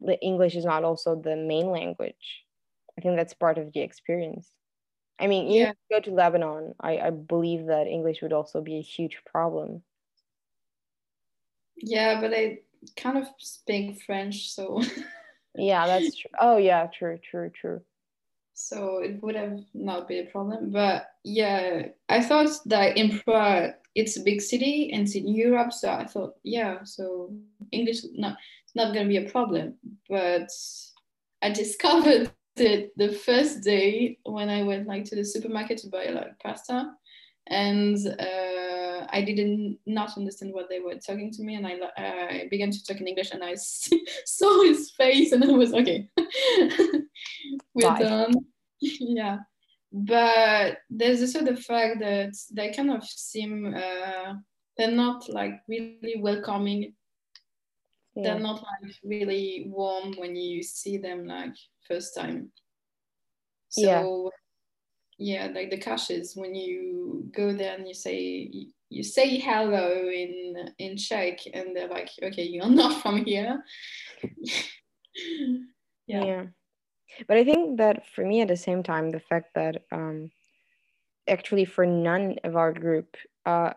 the 0.00 0.20
english 0.20 0.54
is 0.54 0.64
not 0.64 0.84
also 0.84 1.16
the 1.16 1.36
main 1.36 1.70
language 1.70 2.44
i 2.98 3.00
think 3.00 3.16
that's 3.16 3.34
part 3.34 3.56
of 3.56 3.72
the 3.72 3.80
experience 3.80 4.50
i 5.18 5.26
mean 5.26 5.50
you 5.50 5.60
yeah. 5.60 5.72
go 5.90 6.00
to 6.00 6.10
lebanon 6.10 6.74
I, 6.80 6.98
I 6.98 7.10
believe 7.10 7.66
that 7.66 7.86
english 7.86 8.20
would 8.22 8.32
also 8.32 8.60
be 8.60 8.76
a 8.76 8.82
huge 8.82 9.18
problem 9.24 9.82
yeah 11.76 12.20
but 12.20 12.34
i 12.34 12.58
kind 12.96 13.16
of 13.16 13.28
speak 13.38 14.02
french 14.02 14.50
so 14.50 14.82
yeah 15.54 15.86
that's 15.86 16.16
true 16.16 16.30
oh 16.40 16.56
yeah 16.56 16.86
true 16.86 17.18
true 17.30 17.50
true 17.50 17.80
so 18.58 18.98
it 18.98 19.22
would 19.22 19.36
have 19.36 19.60
not 19.72 20.08
been 20.08 20.26
a 20.26 20.30
problem. 20.30 20.70
But 20.70 21.06
yeah, 21.22 21.90
I 22.08 22.20
thought 22.20 22.50
that 22.66 22.96
in 22.96 23.20
Prague 23.20 23.74
it's 23.94 24.16
a 24.16 24.22
big 24.22 24.40
city 24.40 24.90
and 24.92 25.02
it's 25.02 25.14
in 25.14 25.28
Europe, 25.28 25.72
so 25.72 25.90
I 25.90 26.04
thought 26.06 26.34
yeah, 26.42 26.82
so 26.82 27.32
English 27.70 28.02
not 28.14 28.36
it's 28.64 28.74
not 28.74 28.92
gonna 28.92 29.06
be 29.06 29.18
a 29.18 29.30
problem. 29.30 29.74
But 30.08 30.50
I 31.40 31.50
discovered 31.62 32.32
it 32.60 32.92
the 32.96 33.12
first 33.12 33.62
day 33.62 34.18
when 34.24 34.48
I 34.48 34.62
went 34.62 34.86
like 34.86 35.04
to 35.06 35.16
the 35.16 35.24
supermarket 35.24 35.78
to 35.78 35.88
buy 35.88 36.06
like 36.06 36.38
pasta, 36.38 36.90
and 37.46 37.96
uh, 38.06 39.06
I 39.10 39.22
didn't 39.22 39.78
not 39.86 40.16
understand 40.16 40.52
what 40.52 40.68
they 40.68 40.80
were 40.80 40.96
talking 40.96 41.30
to 41.32 41.42
me, 41.42 41.56
and 41.56 41.66
I 41.66 41.78
I 41.96 42.48
began 42.50 42.70
to 42.70 42.84
talk 42.84 43.00
in 43.00 43.08
English, 43.08 43.30
and 43.32 43.42
I 43.42 43.54
saw 44.24 44.62
his 44.62 44.90
face, 44.90 45.32
and 45.32 45.44
I 45.44 45.48
was 45.48 45.72
okay. 45.72 46.08
we're 47.74 47.88
Bye. 47.88 48.02
done. 48.02 48.34
yeah, 48.80 49.38
but 49.92 50.78
there's 50.90 51.20
also 51.20 51.44
the 51.44 51.56
fact 51.56 52.00
that 52.00 52.34
they 52.52 52.72
kind 52.72 52.90
of 52.90 53.04
seem 53.04 53.74
uh, 53.74 54.34
they're 54.76 54.90
not 54.90 55.28
like 55.28 55.60
really 55.66 56.16
welcoming. 56.18 56.94
Yeah. 58.14 58.22
They're 58.22 58.40
not 58.40 58.62
like 58.62 58.94
really 59.04 59.66
warm 59.68 60.14
when 60.16 60.36
you 60.36 60.62
see 60.62 60.98
them 60.98 61.26
like 61.26 61.54
first 61.88 62.14
time. 62.14 62.52
So 63.70 64.30
yeah, 65.18 65.46
yeah 65.46 65.52
like 65.54 65.70
the 65.70 65.78
caches 65.78 66.34
when 66.36 66.54
you 66.54 67.30
go 67.34 67.52
there 67.52 67.74
and 67.76 67.86
you 67.86 67.94
say 67.94 68.50
you 68.90 69.02
say 69.02 69.38
hello 69.38 70.08
in 70.08 70.72
in 70.78 70.96
Czech 70.96 71.40
and 71.52 71.76
they're 71.76 71.88
like, 71.88 72.10
okay, 72.22 72.44
you're 72.44 72.70
not 72.82 73.02
from 73.02 73.24
here. 73.24 73.62
yeah. 76.06 76.24
yeah 76.24 76.44
but 77.26 77.36
i 77.36 77.44
think 77.44 77.78
that 77.78 78.06
for 78.14 78.24
me 78.24 78.40
at 78.40 78.48
the 78.48 78.56
same 78.56 78.82
time 78.82 79.10
the 79.10 79.20
fact 79.20 79.54
that 79.54 79.82
um 79.92 80.30
actually 81.28 81.64
for 81.64 81.84
none 81.86 82.36
of 82.44 82.56
our 82.56 82.72
group 82.72 83.16
uh 83.46 83.72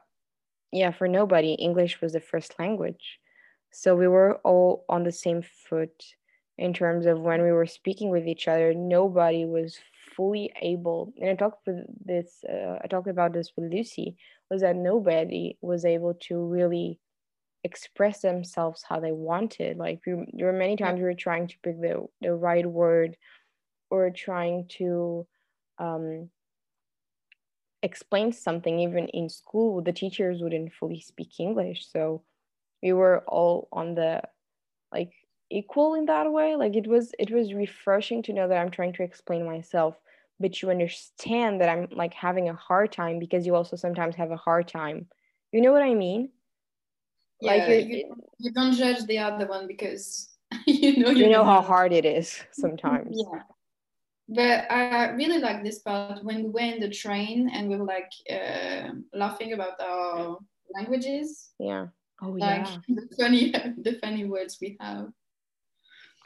yeah 0.72 0.92
for 0.92 1.08
nobody 1.08 1.54
english 1.54 2.02
was 2.02 2.14
the 2.14 2.20
first 2.20 2.58
language 2.60 3.20
So 3.74 3.96
we 3.96 4.08
were 4.08 4.36
all 4.44 4.84
on 4.90 5.04
the 5.04 5.16
same 5.16 5.42
foot 5.42 5.96
in 6.62 6.74
terms 6.74 7.08
of 7.08 7.20
when 7.20 7.42
we 7.42 7.52
were 7.52 7.66
speaking 7.66 8.12
with 8.12 8.28
each 8.28 8.48
other. 8.48 8.72
Nobody 8.72 9.46
was 9.46 9.80
fully 10.16 10.54
able, 10.62 11.12
and 11.20 11.32
I 11.32 11.36
talked 11.36 11.66
with 11.66 11.80
this, 12.06 12.44
uh, 12.48 12.78
I 12.84 12.88
talked 12.88 13.08
about 13.08 13.34
this 13.34 13.52
with 13.58 13.72
Lucy, 13.72 14.16
was 14.52 14.62
that 14.62 14.76
nobody 14.76 15.58
was 15.62 15.86
able 15.86 16.14
to 16.28 16.38
really 16.38 17.00
express 17.64 18.22
themselves 18.22 18.86
how 18.88 19.00
they 19.00 19.12
wanted. 19.12 19.78
Like 19.78 20.02
we, 20.06 20.14
there 20.34 20.52
were 20.52 20.54
many 20.66 20.76
times 20.76 21.00
we 21.00 21.06
were 21.06 21.16
trying 21.16 21.48
to 21.48 21.56
pick 21.64 21.82
the, 21.82 22.06
the 22.22 22.34
right 22.34 22.66
word 22.66 23.18
or 23.90 24.12
trying 24.12 24.68
to 24.78 25.26
um, 25.80 26.30
explain 27.82 28.32
something 28.32 28.80
even 28.80 29.08
in 29.08 29.28
school 29.28 29.82
the 29.82 29.92
teachers 29.92 30.40
wouldn't 30.40 30.72
fully 30.72 31.02
speak 31.02 31.40
english 31.40 31.88
so 31.92 32.22
we 32.84 32.94
were 32.94 33.24
all 33.28 33.68
on 33.72 33.96
the 33.96 34.22
like 34.94 35.12
equal 35.52 35.96
in 35.96 36.06
that 36.06 36.32
way 36.32 36.56
like 36.56 36.76
it 36.76 36.88
was 36.88 37.14
it 37.20 37.32
was 37.32 37.54
refreshing 37.54 38.24
to 38.24 38.34
know 38.34 38.48
that 38.48 38.58
i'm 38.58 38.72
trying 38.72 38.94
to 38.94 39.04
explain 39.04 39.46
myself 39.46 39.96
but 40.40 40.62
you 40.62 40.70
understand 40.70 41.62
that 41.62 41.70
i'm 41.70 41.88
like 41.92 42.14
having 42.14 42.50
a 42.50 42.54
hard 42.54 42.92
time 42.92 43.20
because 43.20 43.46
you 43.46 43.56
also 43.56 43.76
sometimes 43.76 44.16
have 44.16 44.32
a 44.32 44.38
hard 44.38 44.68
time 44.68 45.06
you 45.52 45.62
know 45.62 45.72
what 45.72 45.84
i 45.84 45.94
mean 45.94 46.30
yeah, 47.42 47.68
like 47.68 47.88
you, 47.88 48.16
you 48.40 48.52
don't 48.52 48.74
judge 48.74 49.06
the 49.06 49.18
other 49.18 49.48
one 49.48 49.68
because 49.68 50.30
you 50.66 50.98
know 50.98 51.10
you 51.10 51.30
know 51.30 51.44
how 51.46 51.62
hard 51.62 51.92
it 51.92 52.06
is 52.06 52.44
sometimes 52.52 53.18
yeah 53.18 53.42
but 54.32 54.72
I 54.72 55.10
really 55.10 55.40
like 55.40 55.62
this 55.62 55.80
part 55.80 56.24
when 56.24 56.44
we 56.44 56.50
were 56.50 56.60
in 56.62 56.80
the 56.80 56.90
train 56.90 57.50
and 57.54 57.68
we 57.68 57.76
were 57.76 57.86
like 57.86 58.12
uh, 58.32 58.92
laughing 59.14 59.52
about 59.52 59.80
our 59.82 60.38
languages. 60.74 61.52
Yeah. 61.60 61.88
Oh 62.22 62.38
like 62.40 62.66
yeah. 62.66 62.78
The 62.88 63.08
funny, 63.18 63.52
the 63.52 64.00
funny 64.02 64.24
words 64.26 64.58
we 64.62 64.78
have. 64.80 65.08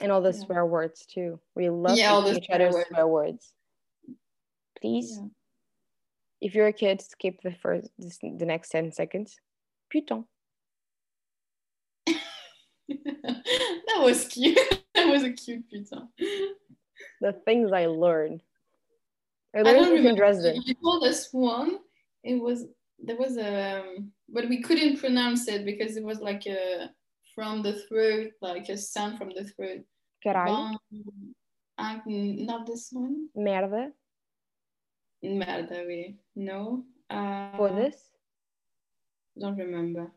And 0.01 0.11
all 0.11 0.21
the 0.21 0.33
yeah. 0.33 0.45
swear 0.45 0.65
words 0.65 1.05
too. 1.05 1.39
We 1.55 1.69
love 1.69 1.97
yeah, 1.97 2.33
each 2.33 2.49
other's 2.49 2.73
words. 2.73 2.87
swear 2.89 3.07
words. 3.07 3.53
Please, 4.81 5.17
yeah. 5.19 5.27
if 6.41 6.53
you're 6.53 6.67
a 6.67 6.73
kid, 6.73 7.01
skip 7.01 7.41
the 7.43 7.53
first, 7.53 7.89
the 7.97 8.45
next 8.45 8.69
ten 8.69 8.91
seconds. 8.91 9.37
Putain. 9.89 10.25
that 12.07 12.19
was 13.99 14.27
cute. 14.27 14.59
that 14.95 15.07
was 15.07 15.23
a 15.23 15.31
cute 15.31 15.69
putain 15.69 16.09
the 17.21 17.33
things 17.33 17.71
I 17.71 17.85
learned. 17.87 18.41
I 19.55 19.61
learned 19.61 19.67
I 19.67 19.73
don't 19.73 19.89
remember. 19.89 20.09
in 20.09 20.15
Dresden. 20.15 20.61
You 20.65 20.75
told 20.75 21.03
us 21.03 21.29
one. 21.31 21.79
It 22.23 22.41
was 22.41 22.65
there 22.99 23.17
was 23.17 23.37
a 23.37 23.79
um, 23.79 24.11
but 24.29 24.49
we 24.49 24.61
couldn't 24.61 24.99
pronounce 24.99 25.47
it 25.47 25.65
because 25.65 25.97
it 25.97 26.03
was 26.03 26.19
like 26.19 26.45
a 26.47 26.89
from 27.35 27.61
the 27.61 27.73
throat, 27.73 28.31
like 28.41 28.69
a 28.69 28.77
sound 28.77 29.17
from 29.17 29.29
the 29.29 29.43
throat. 29.43 29.83
Caralho. 30.25 30.77
Um, 31.77 32.01
not 32.07 32.65
this 32.65 32.89
one. 32.91 33.27
Merda. 33.37 33.91
Merda, 35.23 35.85
we 35.85 36.15
no. 36.35 36.83
Uh, 37.09 37.55
For 37.57 37.69
this? 37.69 37.95
Don't 39.37 39.57
remember. 39.57 40.11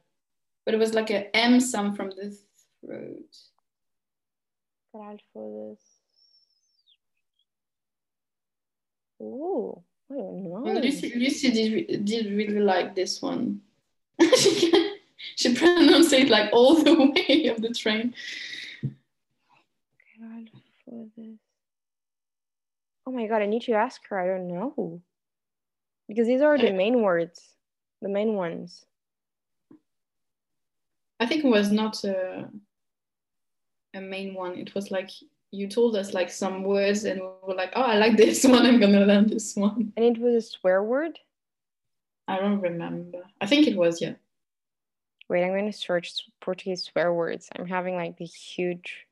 But 0.65 0.75
it 0.75 0.79
was 0.79 0.95
like 0.95 1.11
a 1.11 1.35
M 1.37 1.61
sound 1.61 1.97
from 1.97 2.11
the 2.11 2.37
throat. 2.81 3.37
Caralho, 4.95 5.19
for 5.33 5.71
this. 5.75 5.83
Oh, 9.21 9.83
I 10.11 10.15
don't 10.15 10.45
know. 10.45 10.81
Lucy, 10.81 11.13
Lucy 11.17 11.51
did, 11.51 12.05
did 12.05 12.27
really 12.33 12.61
like 12.61 12.95
this 12.95 13.21
one. 13.21 13.61
she, 14.37 14.71
can, 14.71 14.88
she 15.39 15.55
pronounced 15.55 16.13
it 16.13 16.29
like 16.29 16.51
all 16.53 16.75
the 16.83 16.95
way 17.15 17.47
of 17.47 17.63
the 17.63 17.73
train. 17.73 18.13
for 20.85 21.07
this. 21.17 21.39
Oh 23.07 23.13
my 23.13 23.29
god, 23.29 23.43
I 23.43 23.47
need 23.47 23.63
to 23.63 23.73
ask 23.73 24.01
her. 24.09 24.19
I 24.19 24.27
don't 24.27 24.49
know. 24.49 25.01
Because 26.09 26.27
these 26.27 26.43
are 26.43 26.59
the 26.59 26.73
main 26.73 27.03
words, 27.03 27.41
the 28.03 28.09
main 28.09 28.35
ones. 28.35 28.85
I 31.21 31.27
think 31.27 31.45
it 31.45 31.49
was 31.49 31.71
not 31.71 32.03
a, 32.03 32.49
a 33.95 34.01
main 34.01 34.35
one. 34.35 34.59
It 34.59 34.75
was 34.75 34.91
like 34.91 35.11
you 35.53 35.69
told 35.69 35.95
us 35.95 36.15
like 36.15 36.31
some 36.31 36.65
words 36.65 37.05
and 37.05 37.21
we 37.21 37.29
were 37.47 37.55
like, 37.55 37.73
oh, 37.77 37.83
I 37.83 37.97
like 37.97 38.17
this 38.17 38.43
one. 38.55 38.67
I'm 38.67 38.81
gonna 38.81 39.07
learn 39.07 39.29
this 39.29 39.55
one. 39.55 39.93
And 39.97 40.05
it 40.05 40.19
was 40.21 40.35
a 40.35 40.49
swear 40.49 40.83
word. 40.83 41.17
I 42.27 42.41
don't 42.41 42.61
remember. 42.61 43.23
I 43.41 43.47
think 43.47 43.69
it 43.69 43.77
was 43.77 44.03
yeah. 44.03 44.15
Wait, 45.29 45.45
I'm 45.45 45.51
going 45.51 45.71
to 45.71 45.77
search 45.77 46.29
Portuguese 46.41 46.85
swear 46.85 47.13
words. 47.13 47.49
I'm 47.57 47.67
having 47.67 47.97
like 47.97 48.17
the 48.17 48.25
huge 48.25 49.07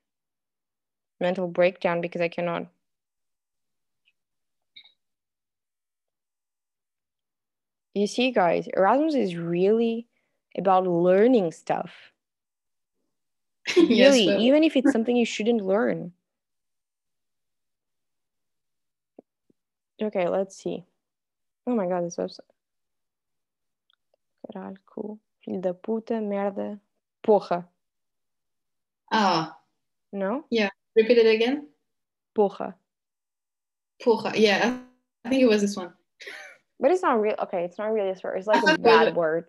mental 1.20 1.46
breakdown 1.46 2.00
because 2.00 2.20
I 2.20 2.28
cannot. 2.28 2.66
You 7.94 8.06
see, 8.06 8.30
guys, 8.30 8.68
Erasmus 8.76 9.14
is 9.14 9.36
really 9.36 10.06
about 10.56 10.86
learning 10.86 11.52
stuff. 11.52 11.92
yes, 13.76 14.14
really, 14.14 14.44
even 14.46 14.64
if 14.64 14.76
it's 14.76 14.92
something 14.92 15.16
you 15.16 15.26
shouldn't 15.26 15.62
learn. 15.62 16.12
Okay, 20.02 20.28
let's 20.28 20.56
see. 20.56 20.84
Oh 21.66 21.74
my 21.74 21.86
god, 21.86 22.04
this 22.04 22.16
website. 22.16 22.40
Cool. 24.86 25.18
Filho 25.46 25.60
da 25.60 25.72
puta, 25.72 26.20
merda, 26.20 26.78
porra. 27.22 27.66
Ah. 29.10 29.56
No? 30.12 30.44
Yeah. 30.50 30.70
Repeat 30.96 31.18
it 31.18 31.26
again. 31.26 31.68
Porra. 32.36 32.74
Porra. 34.02 34.32
Yeah, 34.34 34.78
I 35.24 35.28
think 35.28 35.42
it 35.42 35.48
was 35.48 35.60
this 35.60 35.76
one. 35.76 35.92
But 36.78 36.90
it's 36.90 37.00
not 37.00 37.22
real. 37.22 37.36
Okay, 37.38 37.64
it's 37.64 37.78
not 37.78 37.90
really 37.90 38.10
a 38.10 38.16
swear. 38.16 38.36
It's 38.36 38.46
like 38.46 38.62
a 38.62 38.78
bad 38.78 39.16
word. 39.16 39.46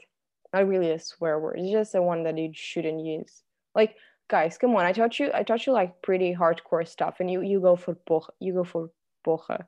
Not 0.53 0.65
really 0.65 0.91
a 0.91 0.99
swear 0.99 1.37
word. 1.41 1.59
It's 1.59 1.73
just 1.73 1.91
the 1.91 2.01
one 2.01 2.23
that 2.23 2.37
you 2.37 2.51
shouldn't 2.53 3.03
use. 3.03 3.43
Like, 3.75 3.95
guys, 4.29 4.57
come 4.57 4.73
on. 4.77 4.85
I 4.85 4.93
taught 4.93 5.19
you. 5.19 5.29
I 5.33 5.43
taught 5.43 5.67
you 5.67 5.73
like 5.73 6.01
pretty 6.01 6.33
hardcore 6.33 6.87
stuff, 6.87 7.15
and 7.19 7.29
you 7.29 7.41
you 7.41 7.59
go 7.59 7.75
for 7.75 7.95
porra. 7.95 8.29
You 8.39 8.53
go 8.53 8.63
for 8.63 8.91
porra. 9.25 9.65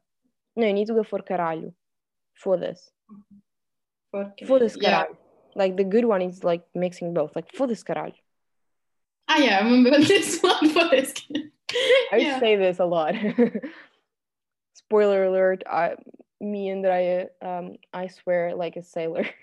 No, 0.56 0.68
you 0.68 0.74
need 0.74 0.88
to 0.88 0.94
go 0.94 1.04
for 1.04 1.20
caralho. 1.20 1.74
For 2.34 2.56
this. 2.56 2.90
For 4.12 4.60
this 4.60 4.78
caralho. 4.78 5.12
Yeah. 5.12 5.29
Like 5.60 5.76
the 5.76 5.84
good 5.84 6.06
one 6.06 6.22
is 6.22 6.44
like 6.46 6.64
mixing 6.74 7.14
both. 7.14 7.36
Like 7.36 7.54
for 7.54 7.68
this 7.68 7.84
caralho. 7.84 8.14
Ah, 9.28 9.38
yeah, 9.40 9.60
I 9.60 9.64
remember 9.64 10.00
this 10.06 10.40
one 10.40 10.70
for 10.70 10.88
this. 10.90 11.14
I 12.12 12.18
yeah. 12.18 12.40
say 12.40 12.56
this 12.56 12.80
a 12.80 12.86
lot. 12.86 13.14
Spoiler 14.74 15.26
alert, 15.26 15.64
I, 15.70 15.96
me 16.40 16.70
and 16.70 16.88
I, 16.88 17.28
um, 17.42 17.76
I 17.94 18.08
swear 18.08 18.56
like 18.56 18.78
a 18.78 18.82
sailor. 18.82 19.28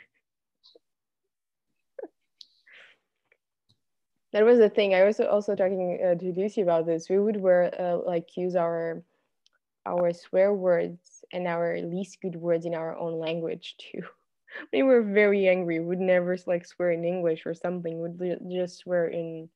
that 4.32 4.44
was 4.44 4.58
the 4.58 4.70
thing. 4.70 4.94
I 4.94 5.04
was 5.04 5.20
also 5.20 5.54
talking 5.54 6.00
uh, 6.02 6.14
to 6.14 6.32
Lucy 6.32 6.62
about 6.62 6.86
this. 6.86 7.10
We 7.10 7.18
would 7.18 7.36
wear 7.36 7.70
uh, 7.78 7.98
like 7.98 8.38
use 8.38 8.56
our 8.56 9.02
our 9.84 10.14
swear 10.14 10.54
words 10.54 11.22
and 11.30 11.46
our 11.46 11.78
least 11.80 12.22
good 12.22 12.36
words 12.36 12.64
in 12.64 12.74
our 12.74 12.96
own 12.96 13.20
language 13.20 13.76
too. 13.78 14.02
We 14.72 14.82
were 14.82 15.02
very 15.02 15.48
angry. 15.48 15.80
Would 15.80 16.00
never 16.00 16.36
like 16.46 16.66
swear 16.66 16.92
in 16.92 17.04
English 17.04 17.46
or 17.46 17.54
something. 17.54 18.00
Would 18.00 18.40
just 18.50 18.78
swear 18.78 19.08
in 19.08 19.48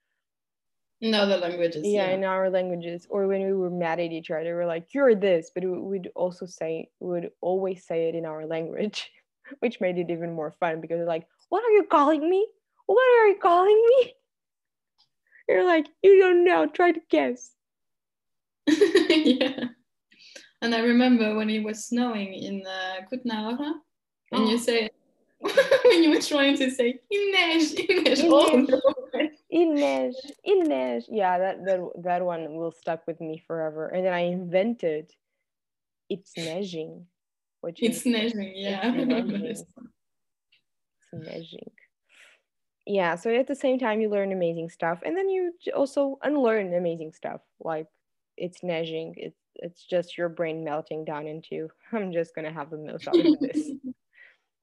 in 1.01 1.15
other 1.15 1.37
languages. 1.37 1.87
Yeah, 1.87 2.09
yeah, 2.09 2.15
in 2.15 2.25
our 2.25 2.51
languages. 2.51 3.07
Or 3.09 3.27
when 3.27 3.45
we 3.45 3.53
were 3.53 3.71
mad 3.71 4.01
at 4.01 4.13
each 4.13 4.31
other, 4.31 4.55
we're 4.55 4.67
like, 4.67 4.93
"You're 4.93 5.15
this," 5.15 5.51
but 5.55 5.65
we'd 5.65 6.11
also 6.15 6.47
say, 6.47 6.91
would 7.01 7.31
always 7.41 7.87
say 7.87 8.09
it 8.09 8.15
in 8.15 8.27
our 8.27 8.47
language, 8.47 9.11
which 9.61 9.81
made 9.81 9.99
it 9.99 10.11
even 10.11 10.33
more 10.33 10.53
fun 10.53 10.81
because 10.81 11.07
like, 11.07 11.27
"What 11.49 11.65
are 11.65 11.71
you 11.71 11.85
calling 11.85 12.29
me? 12.29 12.47
What 12.87 13.03
are 13.03 13.29
you 13.29 13.39
calling 13.41 13.83
me?" 13.97 14.15
You're 15.49 15.65
like, 15.65 15.89
"You 16.03 16.21
don't 16.21 16.45
know. 16.45 16.67
Try 16.67 16.93
to 16.93 17.01
guess." 17.09 17.51
yeah. 18.67 19.65
And 20.63 20.75
I 20.75 20.81
remember 20.81 21.35
when 21.35 21.49
it 21.49 21.65
was 21.65 21.87
snowing 21.87 22.35
in 22.35 22.63
uh, 22.67 23.07
Kutna 23.11 23.81
and 24.33 24.43
oh. 24.43 24.51
you 24.51 24.59
say, 24.59 24.91
when 25.41 26.03
you 26.03 26.11
were 26.11 26.21
trying 26.21 26.57
to 26.59 26.71
say 26.71 26.99
Ines, 27.11 27.73
Ines, 27.75 28.21
oh, 28.25 28.67
Ines, 29.51 30.17
Ines. 30.45 31.07
Yeah, 31.09 31.39
that, 31.39 31.65
that 31.65 31.81
that 32.03 32.23
one 32.23 32.57
will 32.57 32.73
stuck 32.73 33.07
with 33.07 33.21
me 33.21 33.43
forever. 33.47 33.89
And 33.89 34.05
then 34.05 34.13
I 34.13 34.21
invented 34.21 35.13
it's 36.11 36.35
nežing. 36.35 37.05
Which 37.63 37.83
it's 37.83 38.03
nežing, 38.05 38.53
yeah. 38.55 38.93
It's 38.95 39.65
nežing. 41.15 41.69
Yeah, 42.87 43.15
so 43.15 43.33
at 43.33 43.47
the 43.47 43.55
same 43.55 43.79
time 43.79 44.01
you 44.01 44.09
learn 44.09 44.33
amazing 44.33 44.69
stuff 44.71 45.01
and 45.05 45.17
then 45.17 45.29
you 45.29 45.53
also 45.77 46.19
unlearn 46.23 46.75
amazing 46.75 47.13
stuff 47.13 47.41
like 47.61 47.87
it's 48.37 48.63
nežing, 48.63 49.13
it's 49.17 49.41
it's 49.57 49.85
just 49.85 50.17
your 50.17 50.29
brain 50.29 50.65
melting 50.65 51.05
down 51.05 51.27
into 51.27 51.69
i'm 51.93 52.13
just 52.13 52.35
gonna 52.35 52.53
have 52.53 52.71
the 52.71 52.79
most 52.79 53.07
out 53.09 53.17
of 53.17 53.41
this 53.41 53.71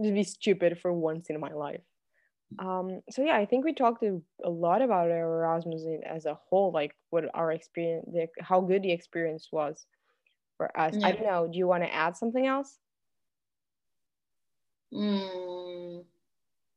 just 0.02 0.14
be 0.14 0.24
stupid 0.24 0.80
for 0.80 0.94
once 0.94 1.30
in 1.30 1.40
my 1.40 1.52
life. 1.52 1.82
Um 2.60 3.02
so 3.10 3.24
yeah 3.24 3.36
i 3.36 3.46
think 3.46 3.66
we 3.66 3.74
talked 3.74 4.04
a, 4.04 4.22
lot 4.50 4.82
about 4.82 5.12
our 5.12 5.40
erasmus 5.40 5.84
as 6.06 6.26
a 6.26 6.40
whole 6.48 6.72
like 6.72 6.96
what 7.10 7.26
our 7.34 7.52
experience 7.52 8.08
the, 8.14 8.28
how 8.40 8.62
good 8.62 8.84
the 8.84 8.92
experience 8.92 9.50
was 9.52 9.86
for 10.56 10.68
us. 10.80 10.96
Yeah. 10.96 11.08
i 11.08 11.12
don't 11.12 11.26
know 11.26 11.48
do 11.52 11.58
you 11.58 11.68
want 11.68 11.84
to 11.84 11.94
add 11.94 12.16
something 12.16 12.48
else? 12.48 12.80
Mm, 14.94 16.06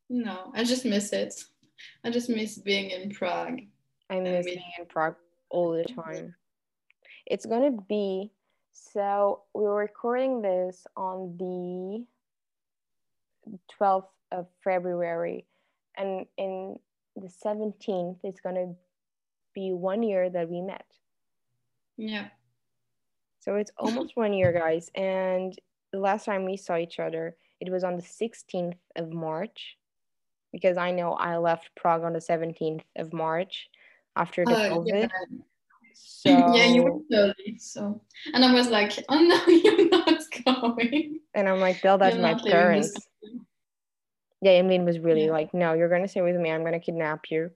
no 0.08 0.50
i 0.54 0.64
just 0.64 0.84
miss 0.84 1.12
it. 1.12 1.34
I 2.04 2.10
just 2.10 2.28
miss 2.28 2.58
being 2.58 2.90
in 2.90 3.10
prague. 3.10 3.60
I 4.10 4.20
miss 4.20 4.46
being 4.46 4.62
in 4.78 4.86
prague 4.86 5.16
all 5.50 5.70
the 5.72 5.84
time. 5.84 6.34
It's 7.26 7.46
gonna 7.46 7.72
be 7.88 8.32
so 8.72 9.42
we 9.54 9.62
were 9.62 9.76
recording 9.76 10.42
this 10.42 10.86
on 10.96 11.36
the 11.38 12.04
12th 13.80 14.08
of 14.32 14.46
february 14.62 15.46
and 15.96 16.26
in 16.38 16.76
the 17.16 17.30
17th 17.44 18.18
it's 18.22 18.40
going 18.40 18.54
to 18.54 18.74
be 19.54 19.72
one 19.72 20.02
year 20.02 20.30
that 20.30 20.48
we 20.48 20.60
met 20.60 20.86
yeah 21.96 22.28
so 23.40 23.56
it's 23.56 23.72
almost 23.78 24.16
one 24.16 24.32
year 24.32 24.52
guys 24.52 24.90
and 24.94 25.58
the 25.92 25.98
last 25.98 26.24
time 26.24 26.44
we 26.44 26.56
saw 26.56 26.76
each 26.76 26.98
other 26.98 27.36
it 27.60 27.70
was 27.70 27.84
on 27.84 27.96
the 27.96 28.02
16th 28.02 28.76
of 28.96 29.12
march 29.12 29.76
because 30.52 30.76
i 30.76 30.90
know 30.90 31.12
i 31.14 31.36
left 31.36 31.70
prague 31.76 32.04
on 32.04 32.12
the 32.12 32.20
17th 32.20 32.82
of 32.96 33.12
march 33.12 33.68
after 34.16 34.44
the 34.44 34.70
oh, 34.70 34.78
covid 34.78 35.10
yeah. 35.10 35.38
So 35.92 36.30
yeah, 36.54 36.66
you 36.66 36.82
were 36.82 36.98
early. 37.12 37.58
So 37.58 38.00
and 38.32 38.44
I 38.44 38.54
was 38.54 38.68
like, 38.68 38.92
oh 39.08 39.18
no, 39.18 39.46
you're 39.46 39.88
not 39.88 40.22
going. 40.44 41.20
And 41.34 41.48
I'm 41.48 41.60
like, 41.60 41.80
tell 41.80 41.98
that 41.98 42.14
to 42.14 42.18
my 42.18 42.34
parents 42.34 42.94
yeah, 44.40 44.52
Emmeline 44.52 44.84
was 44.84 44.98
really 44.98 45.26
yeah. 45.26 45.32
like, 45.32 45.52
no, 45.52 45.74
you're 45.74 45.88
going 45.88 46.02
to 46.02 46.08
stay 46.08 46.22
with 46.22 46.36
me. 46.36 46.50
I'm 46.50 46.62
going 46.62 46.72
to 46.72 46.80
kidnap 46.80 47.30
you. 47.30 47.50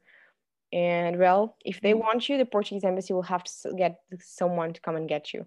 And 0.72 1.18
well, 1.18 1.56
if 1.64 1.80
they 1.80 1.92
mm. 1.92 2.00
want 2.00 2.28
you, 2.28 2.36
the 2.36 2.44
Portuguese 2.44 2.84
embassy 2.84 3.12
will 3.12 3.22
have 3.22 3.44
to 3.44 3.72
get 3.76 4.00
someone 4.20 4.72
to 4.72 4.80
come 4.80 4.96
and 4.96 5.08
get 5.08 5.32
you. 5.32 5.46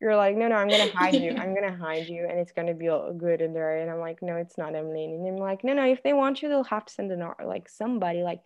You're 0.00 0.16
like, 0.16 0.36
no, 0.36 0.46
no, 0.46 0.54
I'm 0.54 0.68
going 0.68 0.88
to 0.88 0.96
hide 0.96 1.16
you. 1.16 1.32
I'm 1.32 1.54
going 1.54 1.68
to 1.70 1.76
hide 1.76 2.08
you. 2.08 2.26
And 2.30 2.38
it's 2.38 2.52
going 2.52 2.68
to 2.68 2.74
be 2.74 2.88
all 2.88 3.12
good 3.12 3.40
in 3.40 3.52
there. 3.52 3.78
And 3.78 3.90
I'm 3.90 3.98
like, 3.98 4.22
no, 4.22 4.36
it's 4.36 4.56
not 4.56 4.76
Emmeline. 4.76 5.10
And 5.10 5.26
I'm 5.26 5.36
like, 5.36 5.64
no, 5.64 5.72
no, 5.72 5.84
if 5.84 6.02
they 6.04 6.12
want 6.12 6.40
you, 6.40 6.48
they'll 6.48 6.62
have 6.64 6.86
to 6.86 6.94
send 6.94 7.10
an, 7.10 7.22
art, 7.22 7.44
like 7.44 7.68
somebody, 7.68 8.22
like 8.22 8.42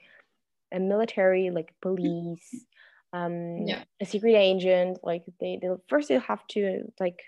a 0.72 0.80
military, 0.80 1.50
like 1.50 1.74
police, 1.82 2.64
um, 3.12 3.66
yeah. 3.66 3.84
a 4.00 4.06
secret 4.06 4.34
agent. 4.34 4.98
Like 5.02 5.24
they, 5.38 5.58
they'll 5.60 5.82
first 5.88 6.08
they'll 6.08 6.20
have 6.20 6.46
to 6.52 6.90
like 6.98 7.20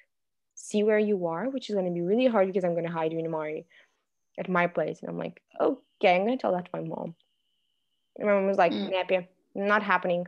see 0.65 0.83
where 0.83 0.99
you 0.99 1.27
are, 1.27 1.51
which 1.51 1.69
is 1.69 1.75
going 1.75 1.87
to 1.87 1.93
be 1.93 2.01
really 2.01 2.27
hard 2.27 2.47
because 2.47 2.65
I'm 2.65 2.73
going 2.73 2.87
to 2.87 2.99
hide 2.99 3.13
you 3.13 3.19
in 3.19 3.31
my 3.31 3.65
at 4.39 4.49
my 4.49 4.67
place. 4.67 5.01
And 5.01 5.11
I'm 5.11 5.19
like, 5.19 5.41
okay, 5.61 6.17
I'm 6.17 6.25
going 6.25 6.39
to 6.39 6.43
tell 6.43 6.53
that 6.53 6.65
to 6.65 6.71
my 6.73 6.81
mom. 6.81 7.15
And 8.17 8.27
my 8.27 8.35
mom 8.35 8.47
was 8.47 8.57
like, 8.57 8.73
mm. 8.73 8.91
Nappy, 8.91 9.27
not 9.55 9.83
happening. 9.83 10.27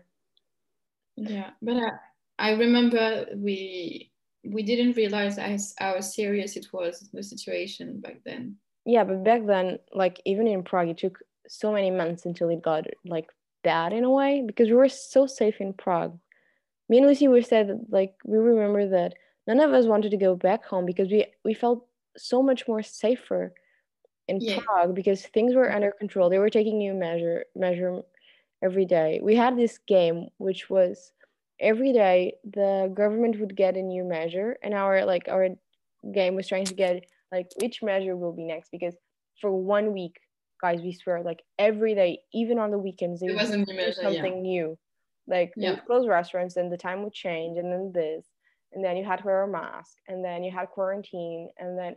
Yeah, 1.17 1.51
but 1.63 1.77
I, 1.77 1.91
I 2.39 2.51
remember 2.53 3.27
we 3.35 4.13
we 4.45 4.63
didn't 4.63 4.97
realize 4.97 5.39
as 5.39 5.75
how 5.79 5.99
serious 6.01 6.57
it 6.57 6.67
was 6.73 7.09
the 7.13 7.23
situation 7.23 8.01
back 8.01 8.19
then. 8.25 8.57
Yeah, 8.85 9.05
but 9.05 9.25
back 9.25 9.47
then, 9.47 9.79
like 9.93 10.21
even 10.27 10.47
in 10.47 10.63
Prague, 10.63 10.89
it 10.89 10.99
took 10.99 11.19
so 11.49 11.73
many 11.73 11.91
months 11.91 12.27
until 12.27 12.51
it 12.51 12.63
got 12.63 12.85
like 13.05 13.31
bad 13.65 13.93
in 13.93 14.05
a 14.05 14.11
way 14.11 14.45
because 14.47 14.69
we 14.69 14.75
were 14.75 14.91
so 14.91 15.27
safe 15.27 15.61
in 15.61 15.73
Prague. 15.73 16.19
Me 16.89 16.99
and 16.99 17.07
Lucy 17.07 17.27
were 17.27 17.43
said 17.43 17.69
that, 17.69 17.81
like 17.89 18.15
we 18.25 18.39
remember 18.39 18.91
that 18.91 19.15
none 19.47 19.61
of 19.61 19.73
us 19.73 19.87
wanted 19.87 20.11
to 20.11 20.17
go 20.17 20.35
back 20.35 20.65
home 20.65 20.87
because 20.87 21.11
we 21.11 21.27
we 21.45 21.55
felt 21.55 21.87
so 22.17 22.43
much 22.43 22.67
more 22.67 22.83
safer 22.83 23.53
in 24.29 24.41
yeah. 24.41 24.59
Prague 24.61 24.95
because 24.95 25.25
things 25.27 25.55
were 25.55 25.73
under 25.73 25.93
control. 25.93 26.29
They 26.29 26.39
were 26.39 26.51
taking 26.51 26.79
new 26.79 26.95
measure 26.95 27.45
measure 27.55 28.03
every 28.63 28.87
day. 28.87 29.21
We 29.23 29.37
had 29.37 29.57
this 29.57 29.79
game 29.87 30.29
which 30.39 30.69
was 30.71 31.13
every 31.61 31.93
day 31.93 32.35
the 32.45 32.93
government 32.95 33.41
would 33.41 33.57
get 33.57 33.77
a 33.77 33.83
new 33.83 34.05
measure 34.05 34.57
and 34.63 34.75
our 34.75 35.05
like 35.05 35.29
our 35.29 35.49
game 36.13 36.35
was 36.35 36.47
trying 36.47 36.67
to 36.67 36.75
get 36.75 37.05
like 37.33 37.51
which 37.61 37.83
measure 37.83 38.17
will 38.17 38.33
be 38.33 38.45
next 38.45 38.71
because 38.71 38.95
for 39.41 39.51
one 39.51 39.93
week 39.93 40.21
guys 40.61 40.81
we 40.83 40.93
swear 40.93 41.23
like 41.23 41.43
every 41.59 41.95
day 41.95 42.19
even 42.33 42.59
on 42.59 42.71
the 42.71 42.79
weekends 42.79 43.23
it 43.23 43.35
was 43.35 43.49
something 43.97 44.37
yeah. 44.37 44.43
new 44.43 44.79
like 45.27 45.53
yeah. 45.57 45.77
close 45.87 46.07
restaurants 46.07 46.57
and 46.57 46.71
the 46.71 46.77
time 46.77 47.03
would 47.03 47.13
change 47.13 47.59
and 47.59 47.73
then 47.73 47.91
this 47.93 48.27
and 48.77 48.85
then 48.85 48.99
you 48.99 49.05
had 49.05 49.21
to 49.21 49.25
wear 49.25 49.43
a 49.43 49.49
mask 49.49 49.97
and 50.07 50.23
then 50.23 50.45
you 50.45 50.53
had 50.53 50.69
quarantine 50.69 51.49
and 51.57 51.79
then 51.79 51.95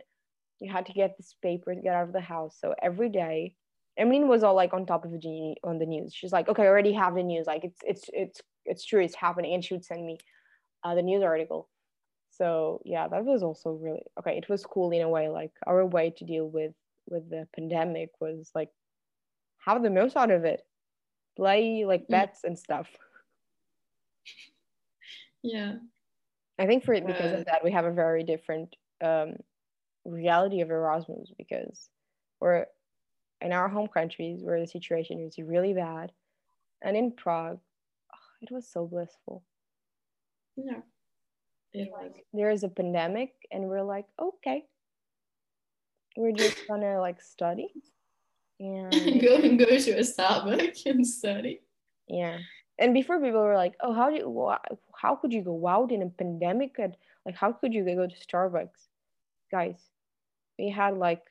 you 0.60 0.72
had 0.72 0.86
to 0.86 0.94
get 0.94 1.14
this 1.18 1.36
paper 1.42 1.74
to 1.74 1.80
get 1.80 1.94
out 1.94 2.08
of 2.08 2.14
the 2.14 2.22
house. 2.22 2.56
So 2.58 2.74
every 2.82 3.10
day 3.10 3.54
Emmeline 3.98 4.28
was 4.28 4.42
all 4.42 4.54
like 4.54 4.72
on 4.72 4.86
top 4.86 5.04
of 5.04 5.10
the 5.10 5.54
on 5.62 5.78
the 5.78 5.84
news. 5.84 6.14
She's 6.14 6.32
like 6.32 6.48
okay 6.48 6.62
I 6.62 6.68
already 6.68 6.94
have 6.94 7.14
the 7.14 7.22
news. 7.22 7.46
Like 7.46 7.64
it's 7.64 7.80
it's 7.84 8.04
it's 8.14 8.40
it's 8.64 8.84
true 8.84 9.02
it's 9.02 9.14
happening 9.14 9.52
and 9.52 9.62
she 9.62 9.74
would 9.74 9.84
send 9.84 10.06
me 10.06 10.18
uh, 10.82 10.94
the 10.94 11.02
news 11.02 11.22
article. 11.22 11.68
So 12.30 12.80
yeah 12.86 13.08
that 13.08 13.26
was 13.26 13.42
also 13.42 13.72
really 13.72 14.02
okay 14.18 14.38
it 14.38 14.48
was 14.48 14.64
cool 14.64 14.90
in 14.90 15.02
a 15.02 15.08
way 15.08 15.28
like 15.28 15.52
our 15.66 15.84
way 15.84 16.14
to 16.16 16.24
deal 16.24 16.48
with 16.48 16.72
with 17.10 17.28
the 17.28 17.46
pandemic 17.54 18.08
was 18.20 18.50
like 18.54 18.70
have 19.66 19.82
the 19.82 19.90
most 19.90 20.16
out 20.16 20.30
of 20.30 20.46
it. 20.46 20.62
Play 21.36 21.84
like 21.84 22.04
mm. 22.04 22.08
bets 22.08 22.42
and 22.42 22.58
stuff. 22.58 22.88
Yeah 25.42 25.76
I 26.60 26.66
think 26.66 26.84
for 26.84 26.92
it 26.92 27.06
because 27.06 27.32
of 27.32 27.46
that, 27.46 27.64
we 27.64 27.72
have 27.72 27.86
a 27.86 27.90
very 27.90 28.22
different 28.22 28.76
um, 29.02 29.36
reality 30.04 30.60
of 30.60 30.70
Erasmus 30.70 31.32
because 31.38 31.88
we're 32.38 32.66
in 33.40 33.52
our 33.52 33.68
home 33.68 33.88
countries 33.88 34.42
where 34.42 34.60
the 34.60 34.66
situation 34.66 35.20
is 35.20 35.38
really 35.38 35.72
bad, 35.72 36.12
and 36.82 36.98
in 36.98 37.12
Prague, 37.12 37.58
oh, 38.12 38.18
it 38.42 38.50
was 38.52 38.68
so 38.68 38.86
blissful. 38.86 39.42
Yeah, 40.56 40.80
it 41.72 41.88
was. 41.90 42.12
There 42.34 42.50
is 42.50 42.62
a 42.62 42.68
pandemic, 42.68 43.32
and 43.50 43.64
we're 43.64 43.82
like, 43.82 44.04
okay, 44.20 44.64
we're 46.14 46.32
just 46.32 46.58
gonna 46.68 47.00
like 47.00 47.22
study 47.22 47.72
and 48.60 48.92
go 49.22 49.36
and 49.36 49.58
go 49.58 49.78
to 49.78 49.92
a 49.92 50.00
Starbucks 50.00 50.84
and 50.84 51.06
study. 51.06 51.62
Yeah, 52.06 52.36
and 52.80 52.94
before 52.94 53.20
people 53.20 53.42
were 53.42 53.54
like 53.54 53.74
oh 53.80 53.92
how 53.92 54.10
do 54.10 54.16
you 54.16 54.54
how 54.94 55.14
could 55.14 55.32
you 55.32 55.42
go 55.42 55.66
out 55.66 55.92
in 55.92 56.02
a 56.02 56.08
pandemic? 56.08 56.76
And 56.78 56.96
like 57.24 57.36
how 57.36 57.52
could 57.52 57.72
you 57.72 57.84
go 57.84 58.06
to 58.06 58.14
starbucks? 58.26 58.88
Guys 59.52 59.90
we 60.58 60.70
had 60.70 60.96
like 60.98 61.22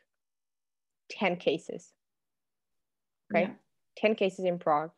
10 1.11 1.35
cases. 1.37 1.93
Okay? 3.31 3.43
Yeah. 3.43 3.53
10 3.97 4.15
cases 4.15 4.45
in 4.45 4.57
prague. 4.57 4.91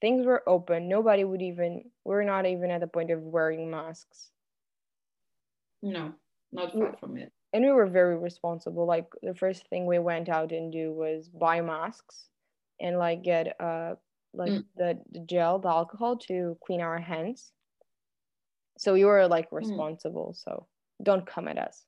Things 0.00 0.26
were 0.26 0.46
open. 0.46 0.88
Nobody 0.88 1.24
would 1.24 1.42
even 1.42 1.84
we're 2.04 2.24
not 2.24 2.46
even 2.46 2.70
at 2.70 2.80
the 2.80 2.86
point 2.86 3.10
of 3.10 3.20
wearing 3.22 3.70
masks. 3.70 4.30
No 5.82 6.12
not 6.52 6.72
far 6.72 6.96
from 6.98 7.16
it. 7.16 7.32
and 7.52 7.64
we 7.64 7.70
were 7.70 7.86
very 7.86 8.16
responsible. 8.16 8.86
Like 8.86 9.06
the 9.22 9.34
first 9.34 9.68
thing 9.68 9.86
we 9.86 9.98
went 9.98 10.28
out 10.28 10.52
and 10.52 10.72
do 10.72 10.92
was 10.92 11.28
buy 11.28 11.60
masks 11.60 12.28
and 12.80 12.98
like 12.98 13.22
get 13.22 13.60
uh 13.60 13.94
like 14.36 14.52
mm. 14.52 14.64
the, 14.76 14.98
the 15.10 15.20
gel, 15.20 15.58
the 15.58 15.68
alcohol 15.68 16.16
to 16.28 16.56
clean 16.64 16.80
our 16.80 16.98
hands. 16.98 17.52
So 18.78 18.92
we 18.92 19.04
were 19.04 19.26
like 19.26 19.50
mm. 19.50 19.56
responsible. 19.56 20.34
Mm. 20.36 20.44
So 20.44 20.66
don't 21.02 21.26
come 21.26 21.48
at 21.48 21.58
us. 21.58 21.84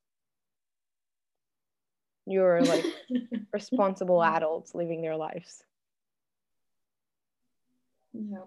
You're 2.27 2.63
like 2.63 2.85
responsible 3.53 4.23
adults 4.23 4.75
living 4.75 5.01
their 5.01 5.17
lives. 5.17 5.63
Yeah. 8.13 8.45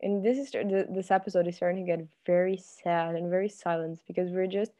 And 0.00 0.24
this 0.24 0.38
is 0.38 0.50
this 0.50 1.10
episode 1.10 1.48
is 1.48 1.56
starting 1.56 1.84
to 1.84 1.96
get 1.96 2.06
very 2.24 2.56
sad 2.56 3.16
and 3.16 3.30
very 3.30 3.48
silent 3.48 4.00
because 4.06 4.30
we're 4.30 4.46
just 4.46 4.72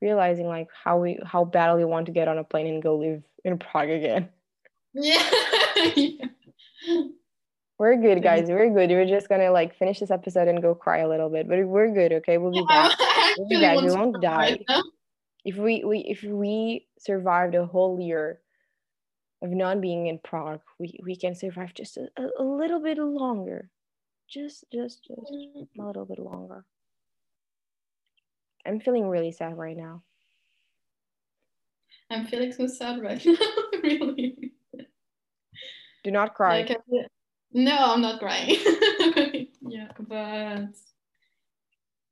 realizing 0.00 0.48
like 0.48 0.68
how 0.84 0.98
we 0.98 1.18
how 1.24 1.44
badly 1.44 1.84
we 1.84 1.90
want 1.90 2.06
to 2.06 2.12
get 2.12 2.26
on 2.26 2.38
a 2.38 2.44
plane 2.44 2.66
and 2.66 2.82
go 2.82 2.96
live 2.96 3.22
in 3.44 3.58
Prague 3.58 3.90
again. 3.90 4.28
Yeah. 4.96 5.28
Yeah. 6.86 7.02
We're 7.78 7.96
good, 7.96 8.22
guys. 8.22 8.48
We're 8.48 8.70
good. 8.70 8.90
We're 8.90 9.06
just 9.06 9.28
gonna 9.28 9.50
like 9.50 9.76
finish 9.76 9.98
this 9.98 10.10
episode 10.10 10.46
and 10.48 10.62
go 10.62 10.74
cry 10.74 10.98
a 10.98 11.08
little 11.08 11.28
bit, 11.28 11.48
but 11.48 11.66
we're 11.66 11.92
good. 11.92 12.12
Okay, 12.12 12.38
we'll 12.38 12.52
be 12.52 12.64
back. 12.68 12.96
We'll 13.36 13.48
be 13.48 13.60
back. 13.60 13.80
We 13.80 13.90
won't 13.90 14.22
die. 14.22 14.60
If 15.44 15.56
we, 15.56 15.84
we 15.84 15.98
if 15.98 16.22
we 16.22 16.86
survived 16.98 17.54
a 17.54 17.66
whole 17.66 18.00
year 18.00 18.40
of 19.42 19.50
not 19.50 19.80
being 19.80 20.06
in 20.06 20.18
Prague, 20.18 20.60
we 20.78 20.98
we 21.02 21.16
can 21.16 21.34
survive 21.34 21.74
just 21.74 21.96
a, 21.96 22.08
a 22.38 22.42
little 22.44 22.80
bit 22.80 22.98
longer, 22.98 23.70
just 24.28 24.64
just 24.72 25.04
just 25.04 25.20
a 25.30 25.58
mm-hmm. 25.58 25.86
little 25.86 26.04
bit 26.04 26.18
longer. 26.18 26.64
I'm 28.64 28.80
feeling 28.80 29.08
really 29.08 29.32
sad 29.32 29.58
right 29.58 29.76
now. 29.76 30.02
I'm 32.10 32.26
feeling 32.26 32.52
so 32.52 32.66
sad 32.66 33.02
right 33.02 33.24
now, 33.26 33.34
really. 33.82 34.43
Do 36.04 36.10
not 36.10 36.34
cry. 36.34 36.60
Like, 36.60 36.80
no, 37.52 37.76
I'm 37.76 38.02
not 38.02 38.20
crying. 38.20 38.56
yeah, 39.62 39.88
but 39.98 40.76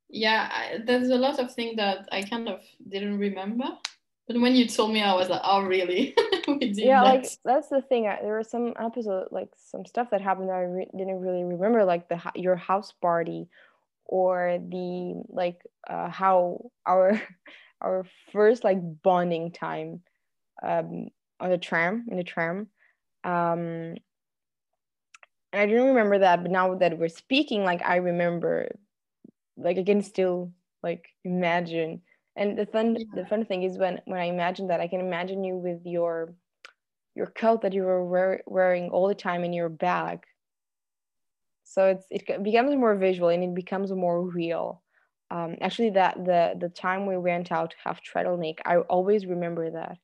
yeah, 0.09 0.49
I, 0.51 0.79
there's 0.85 1.09
a 1.09 1.15
lot 1.15 1.39
of 1.39 1.53
things 1.53 1.75
that 1.77 2.07
I 2.11 2.23
kind 2.23 2.47
of 2.47 2.61
didn't 2.87 3.17
remember 3.17 3.65
But 4.27 4.39
when 4.39 4.55
you 4.55 4.67
told 4.67 4.93
me, 4.93 5.01
I 5.01 5.13
was 5.13 5.29
like, 5.29 5.41
oh, 5.43 5.63
really? 5.63 6.15
yeah, 6.47 7.03
that. 7.03 7.13
like 7.13 7.25
that's 7.43 7.69
the 7.69 7.81
thing. 7.81 8.07
I, 8.07 8.19
there 8.21 8.37
was 8.37 8.49
some 8.49 8.73
episode, 8.79 9.27
like 9.31 9.49
some 9.57 9.85
stuff 9.85 10.09
that 10.11 10.21
happened 10.21 10.49
that 10.49 10.55
I 10.55 10.63
re- 10.63 10.91
didn't 10.95 11.19
really 11.19 11.43
remember, 11.43 11.83
like 11.83 12.09
the 12.09 12.21
your 12.35 12.55
house 12.55 12.93
party, 13.01 13.49
or 14.05 14.59
the 14.59 15.23
like 15.29 15.61
uh, 15.89 16.09
how 16.09 16.71
our 16.85 17.21
our 17.81 18.05
first 18.31 18.63
like 18.63 18.79
bonding 19.03 19.51
time 19.51 20.01
um, 20.61 21.09
on 21.39 21.49
the 21.49 21.57
tram 21.57 22.05
in 22.09 22.17
the 22.17 22.23
tram. 22.23 22.67
Um, 23.23 23.95
and 25.51 25.61
I 25.61 25.65
didn't 25.65 25.87
remember 25.87 26.19
that, 26.19 26.41
but 26.41 26.51
now 26.51 26.75
that 26.75 26.97
we're 26.97 27.09
speaking, 27.09 27.63
like 27.63 27.81
I 27.83 27.97
remember, 27.97 28.75
like 29.55 29.77
I 29.77 29.83
can 29.83 30.01
still 30.01 30.51
like 30.81 31.07
imagine. 31.23 32.01
And 32.35 32.57
the 32.57 32.65
fun 32.65 32.95
yeah. 32.95 33.05
the 33.21 33.27
fun 33.27 33.45
thing 33.45 33.63
is 33.63 33.77
when 33.77 34.01
when 34.05 34.19
i 34.19 34.25
imagine 34.25 34.67
that 34.67 34.79
i 34.79 34.87
can 34.87 34.99
imagine 34.99 35.43
you 35.43 35.55
with 35.55 35.85
your 35.85 36.33
your 37.15 37.27
coat 37.27 37.61
that 37.61 37.73
you 37.73 37.83
were 37.83 38.03
wear, 38.03 38.41
wearing 38.47 38.89
all 38.89 39.07
the 39.07 39.15
time 39.15 39.43
in 39.43 39.53
your 39.53 39.69
bag. 39.69 40.23
So 41.63 41.85
it's 41.87 42.05
it 42.09 42.43
becomes 42.43 42.75
more 42.75 42.95
visual 42.95 43.29
and 43.29 43.43
it 43.43 43.53
becomes 43.53 43.91
more 43.91 44.21
real. 44.21 44.81
Um, 45.31 45.55
actually 45.61 45.91
that 45.91 46.23
the 46.25 46.55
the 46.59 46.69
time 46.69 47.05
we 47.05 47.17
went 47.17 47.51
out 47.51 47.71
to 47.71 47.77
have 47.85 48.01
Trdelník, 48.01 48.59
i 48.65 48.77
always 48.77 49.25
remember 49.25 49.71
that 49.71 49.97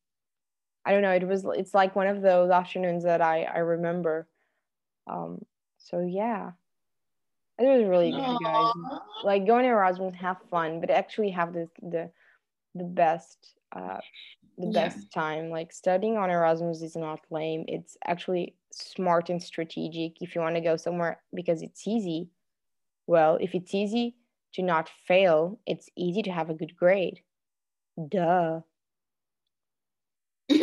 i 0.90 0.92
don't 0.92 1.02
know 1.02 1.12
it 1.12 1.28
was 1.28 1.46
it's 1.56 1.74
like 1.74 1.96
one 1.96 2.08
of 2.08 2.22
those 2.22 2.50
afternoons 2.50 3.04
that 3.04 3.22
i 3.22 3.44
i 3.44 3.60
remember 3.60 4.28
um, 5.08 5.40
so 5.78 6.00
yeah 6.00 6.52
it 7.58 7.64
was 7.64 7.88
really 7.88 8.12
good 8.12 8.38
guys 8.44 8.74
like 9.24 9.46
going 9.46 9.64
to 9.64 9.70
erasmus 9.70 10.16
have 10.16 10.38
fun 10.50 10.80
but 10.80 10.90
actually 10.90 11.30
have 11.30 11.54
this 11.54 11.70
the 11.82 12.10
the 12.76 12.84
best 12.84 13.54
uh, 13.76 14.00
the 14.60 14.68
yeah. 14.68 14.90
best 14.90 15.12
time. 15.12 15.50
Like 15.50 15.72
studying 15.72 16.18
on 16.18 16.30
Erasmus 16.30 16.82
is 16.82 16.96
not 16.96 17.22
lame. 17.32 17.66
It's 17.68 17.98
actually 18.06 18.56
smart 18.72 19.30
and 19.30 19.42
strategic 19.42 20.22
if 20.22 20.36
you 20.36 20.42
want 20.42 20.56
to 20.56 20.62
go 20.62 20.76
somewhere 20.76 21.22
because 21.34 21.62
it's 21.62 21.88
easy. 21.88 22.30
Well, 23.08 23.38
if 23.42 23.56
it's 23.56 23.74
easy 23.74 24.16
to 24.54 24.62
not 24.62 24.90
fail, 25.08 25.60
it's 25.66 25.90
easy 25.96 26.22
to 26.24 26.32
have 26.32 26.50
a 26.50 26.54
good 26.54 26.76
grade. 26.76 27.22
Duh. 28.10 28.62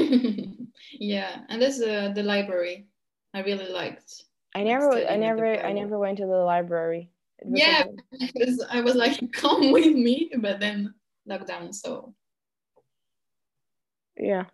yeah, 0.92 1.40
and 1.48 1.60
there's 1.60 1.80
uh, 1.80 2.12
the 2.14 2.22
library. 2.22 2.86
I 3.34 3.40
really 3.40 3.68
liked. 3.68 4.24
I 4.54 4.62
never, 4.62 4.92
I 4.92 5.16
never, 5.16 5.46
I 5.46 5.72
never 5.72 5.98
went 5.98 6.18
to 6.18 6.26
the 6.26 6.38
library. 6.38 7.10
Yeah, 7.44 7.84
like, 8.12 8.32
because 8.34 8.64
I 8.70 8.80
was 8.80 8.94
like, 8.94 9.20
come 9.32 9.72
with 9.72 9.94
me, 9.94 10.30
but 10.38 10.60
then 10.60 10.94
lockdown. 11.28 11.74
So 11.74 12.14
yeah. 14.18 14.44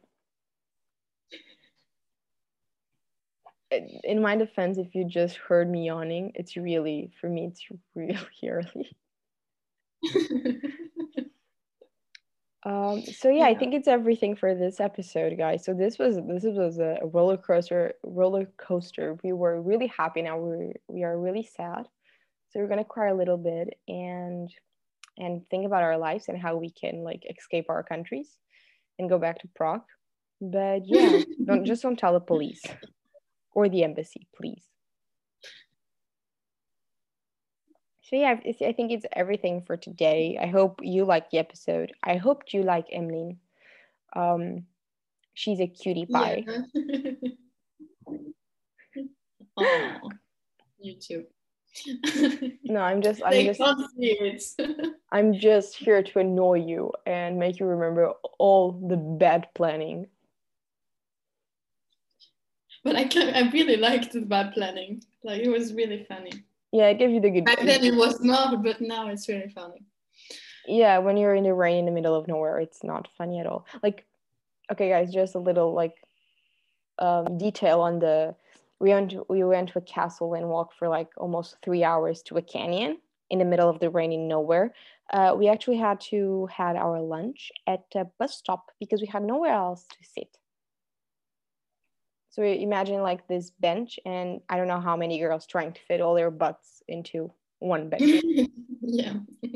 In 4.04 4.20
my 4.20 4.36
defense, 4.36 4.76
if 4.76 4.94
you 4.94 5.06
just 5.06 5.36
heard 5.36 5.70
me 5.70 5.86
yawning, 5.86 6.32
it's 6.34 6.56
really 6.56 7.10
for 7.20 7.28
me. 7.28 7.46
It's 7.46 7.64
really 7.94 8.18
early. 8.46 8.90
Um, 12.64 13.02
so 13.02 13.28
yeah, 13.28 13.38
yeah, 13.38 13.46
I 13.46 13.54
think 13.56 13.74
it's 13.74 13.88
everything 13.88 14.36
for 14.36 14.54
this 14.54 14.78
episode, 14.78 15.36
guys. 15.36 15.64
So 15.64 15.74
this 15.74 15.98
was 15.98 16.16
this 16.16 16.44
was 16.44 16.78
a 16.78 16.98
roller 17.02 17.36
coaster. 17.36 17.94
Roller 18.04 18.46
coaster. 18.56 19.18
We 19.24 19.32
were 19.32 19.60
really 19.60 19.88
happy. 19.88 20.22
Now 20.22 20.38
we're 20.38 20.74
we 20.86 21.02
are 21.02 21.18
really 21.18 21.48
sad. 21.56 21.88
So 22.50 22.60
we're 22.60 22.68
gonna 22.68 22.84
cry 22.84 23.08
a 23.08 23.14
little 23.14 23.38
bit 23.38 23.78
and 23.88 24.48
and 25.18 25.42
think 25.50 25.66
about 25.66 25.82
our 25.82 25.98
lives 25.98 26.28
and 26.28 26.38
how 26.38 26.56
we 26.56 26.70
can 26.70 27.02
like 27.02 27.22
escape 27.28 27.66
our 27.68 27.82
countries 27.82 28.36
and 28.98 29.08
go 29.08 29.18
back 29.18 29.40
to 29.40 29.48
Prague. 29.56 29.82
But 30.40 30.82
yeah, 30.84 31.22
don't 31.44 31.64
just 31.66 31.82
don't 31.82 31.98
tell 31.98 32.12
the 32.12 32.20
police 32.20 32.62
or 33.54 33.68
the 33.68 33.82
embassy, 33.82 34.28
please. 34.36 34.64
So 38.12 38.18
yeah, 38.18 38.36
I 38.60 38.72
think 38.72 38.92
it's 38.92 39.06
everything 39.12 39.62
for 39.62 39.74
today. 39.74 40.38
I 40.38 40.44
hope 40.44 40.80
you 40.82 41.06
like 41.06 41.30
the 41.30 41.38
episode. 41.38 41.94
I 42.04 42.16
hope 42.16 42.52
you 42.52 42.62
like 42.62 42.84
Emmeline. 42.92 43.38
Um, 44.14 44.66
she's 45.32 45.60
a 45.60 45.66
cutie 45.66 46.04
pie. 46.04 46.44
Yeah. 46.46 47.12
oh, 49.56 50.10
you 50.78 50.96
too 50.96 51.24
no, 52.64 52.80
I'm 52.80 53.00
just 53.00 53.22
I'm 53.24 53.46
just 53.46 54.60
I'm 55.12 55.32
just 55.32 55.76
here 55.76 56.02
to 56.02 56.18
annoy 56.18 56.64
you 56.66 56.92
and 57.06 57.38
make 57.38 57.58
you 57.58 57.64
remember 57.64 58.12
all 58.38 58.72
the 58.72 58.98
bad 58.98 59.48
planning. 59.54 60.06
But 62.84 62.96
I 62.96 63.04
can 63.04 63.34
I 63.34 63.50
really 63.50 63.76
liked 63.78 64.12
the 64.12 64.20
bad 64.20 64.52
planning. 64.52 65.02
Like 65.24 65.40
it 65.40 65.48
was 65.48 65.72
really 65.72 66.04
funny. 66.04 66.44
Yeah, 66.72 66.86
it 66.86 66.98
gave 66.98 67.10
you 67.10 67.20
the 67.20 67.30
good. 67.30 67.44
Back 67.44 67.60
then 67.60 67.84
it 67.84 67.94
was 67.94 68.20
not, 68.20 68.62
but 68.62 68.80
now 68.80 69.08
it's 69.08 69.28
really 69.28 69.48
funny. 69.48 69.84
Yeah, 70.66 70.98
when 70.98 71.16
you're 71.16 71.34
in 71.34 71.44
the 71.44 71.54
rain 71.54 71.80
in 71.80 71.84
the 71.86 71.92
middle 71.92 72.14
of 72.14 72.26
nowhere, 72.28 72.58
it's 72.60 72.82
not 72.82 73.08
funny 73.18 73.40
at 73.40 73.46
all. 73.46 73.66
Like, 73.82 74.06
okay, 74.70 74.88
guys, 74.88 75.12
just 75.12 75.34
a 75.34 75.38
little 75.38 75.74
like 75.74 75.94
um, 76.98 77.36
detail 77.36 77.80
on 77.80 77.98
the 77.98 78.34
we 78.80 78.90
went 78.90 79.14
we 79.28 79.44
went 79.44 79.68
to 79.70 79.78
a 79.78 79.82
castle 79.82 80.34
and 80.34 80.48
walked 80.48 80.74
for 80.74 80.88
like 80.88 81.08
almost 81.16 81.56
three 81.62 81.84
hours 81.84 82.22
to 82.22 82.36
a 82.36 82.42
canyon 82.42 82.98
in 83.30 83.38
the 83.38 83.44
middle 83.44 83.68
of 83.68 83.78
the 83.80 83.90
rainy 83.90 84.16
nowhere. 84.16 84.74
Uh, 85.12 85.34
we 85.36 85.48
actually 85.48 85.76
had 85.76 86.00
to 86.00 86.46
had 86.46 86.76
our 86.76 87.00
lunch 87.00 87.52
at 87.66 87.84
a 87.94 88.04
bus 88.18 88.36
stop 88.36 88.70
because 88.80 89.00
we 89.00 89.06
had 89.06 89.22
nowhere 89.22 89.52
else 89.52 89.86
to 89.88 89.98
sit. 90.02 90.38
So 92.32 92.42
imagine 92.42 93.02
like 93.02 93.28
this 93.28 93.50
bench, 93.50 94.00
and 94.06 94.40
I 94.48 94.56
don't 94.56 94.66
know 94.66 94.80
how 94.80 94.96
many 94.96 95.18
girls 95.18 95.46
trying 95.46 95.74
to 95.74 95.80
fit 95.86 96.00
all 96.00 96.14
their 96.14 96.30
butts 96.30 96.82
into 96.88 97.30
one 97.58 97.90
bench. 97.90 98.22
yeah. 98.80 99.12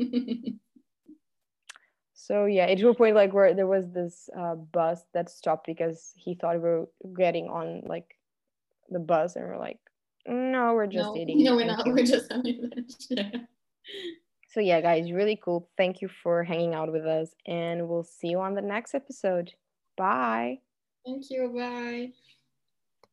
so 2.13 2.45
yeah, 2.45 2.67
it 2.67 2.77
to 2.77 2.89
a 2.89 2.93
point 2.93 3.15
like 3.15 3.33
where 3.33 3.55
there 3.55 3.65
was 3.65 3.89
this 3.89 4.29
uh, 4.37 4.53
bus 4.53 5.01
that 5.15 5.31
stopped 5.31 5.65
because 5.65 6.13
he 6.15 6.35
thought 6.35 6.53
we 6.53 6.69
were 6.69 6.87
getting 7.17 7.47
on 7.49 7.81
like 7.87 8.15
the 8.91 8.99
bus 8.99 9.35
and 9.35 9.47
we're 9.47 9.57
like, 9.57 9.79
no, 10.27 10.75
we're 10.75 10.85
just 10.85 11.15
no, 11.15 11.17
eating. 11.17 11.43
No, 11.43 11.55
we're 11.55 11.65
not. 11.65 11.83
We're 11.87 12.05
just 12.05 12.31
having 12.31 12.61
lunch. 12.61 12.93
Yeah. 13.09 13.31
So 14.49 14.59
yeah, 14.59 14.81
guys, 14.81 15.11
really 15.11 15.39
cool. 15.43 15.67
Thank 15.77 16.01
you 16.01 16.09
for 16.09 16.43
hanging 16.43 16.75
out 16.75 16.91
with 16.91 17.07
us, 17.07 17.33
and 17.47 17.87
we'll 17.87 18.03
see 18.03 18.27
you 18.27 18.39
on 18.39 18.53
the 18.53 18.61
next 18.61 18.93
episode. 18.93 19.53
Bye. 19.95 20.59
Thank 21.05 21.31
you. 21.31 21.51
Bye. 21.55 22.11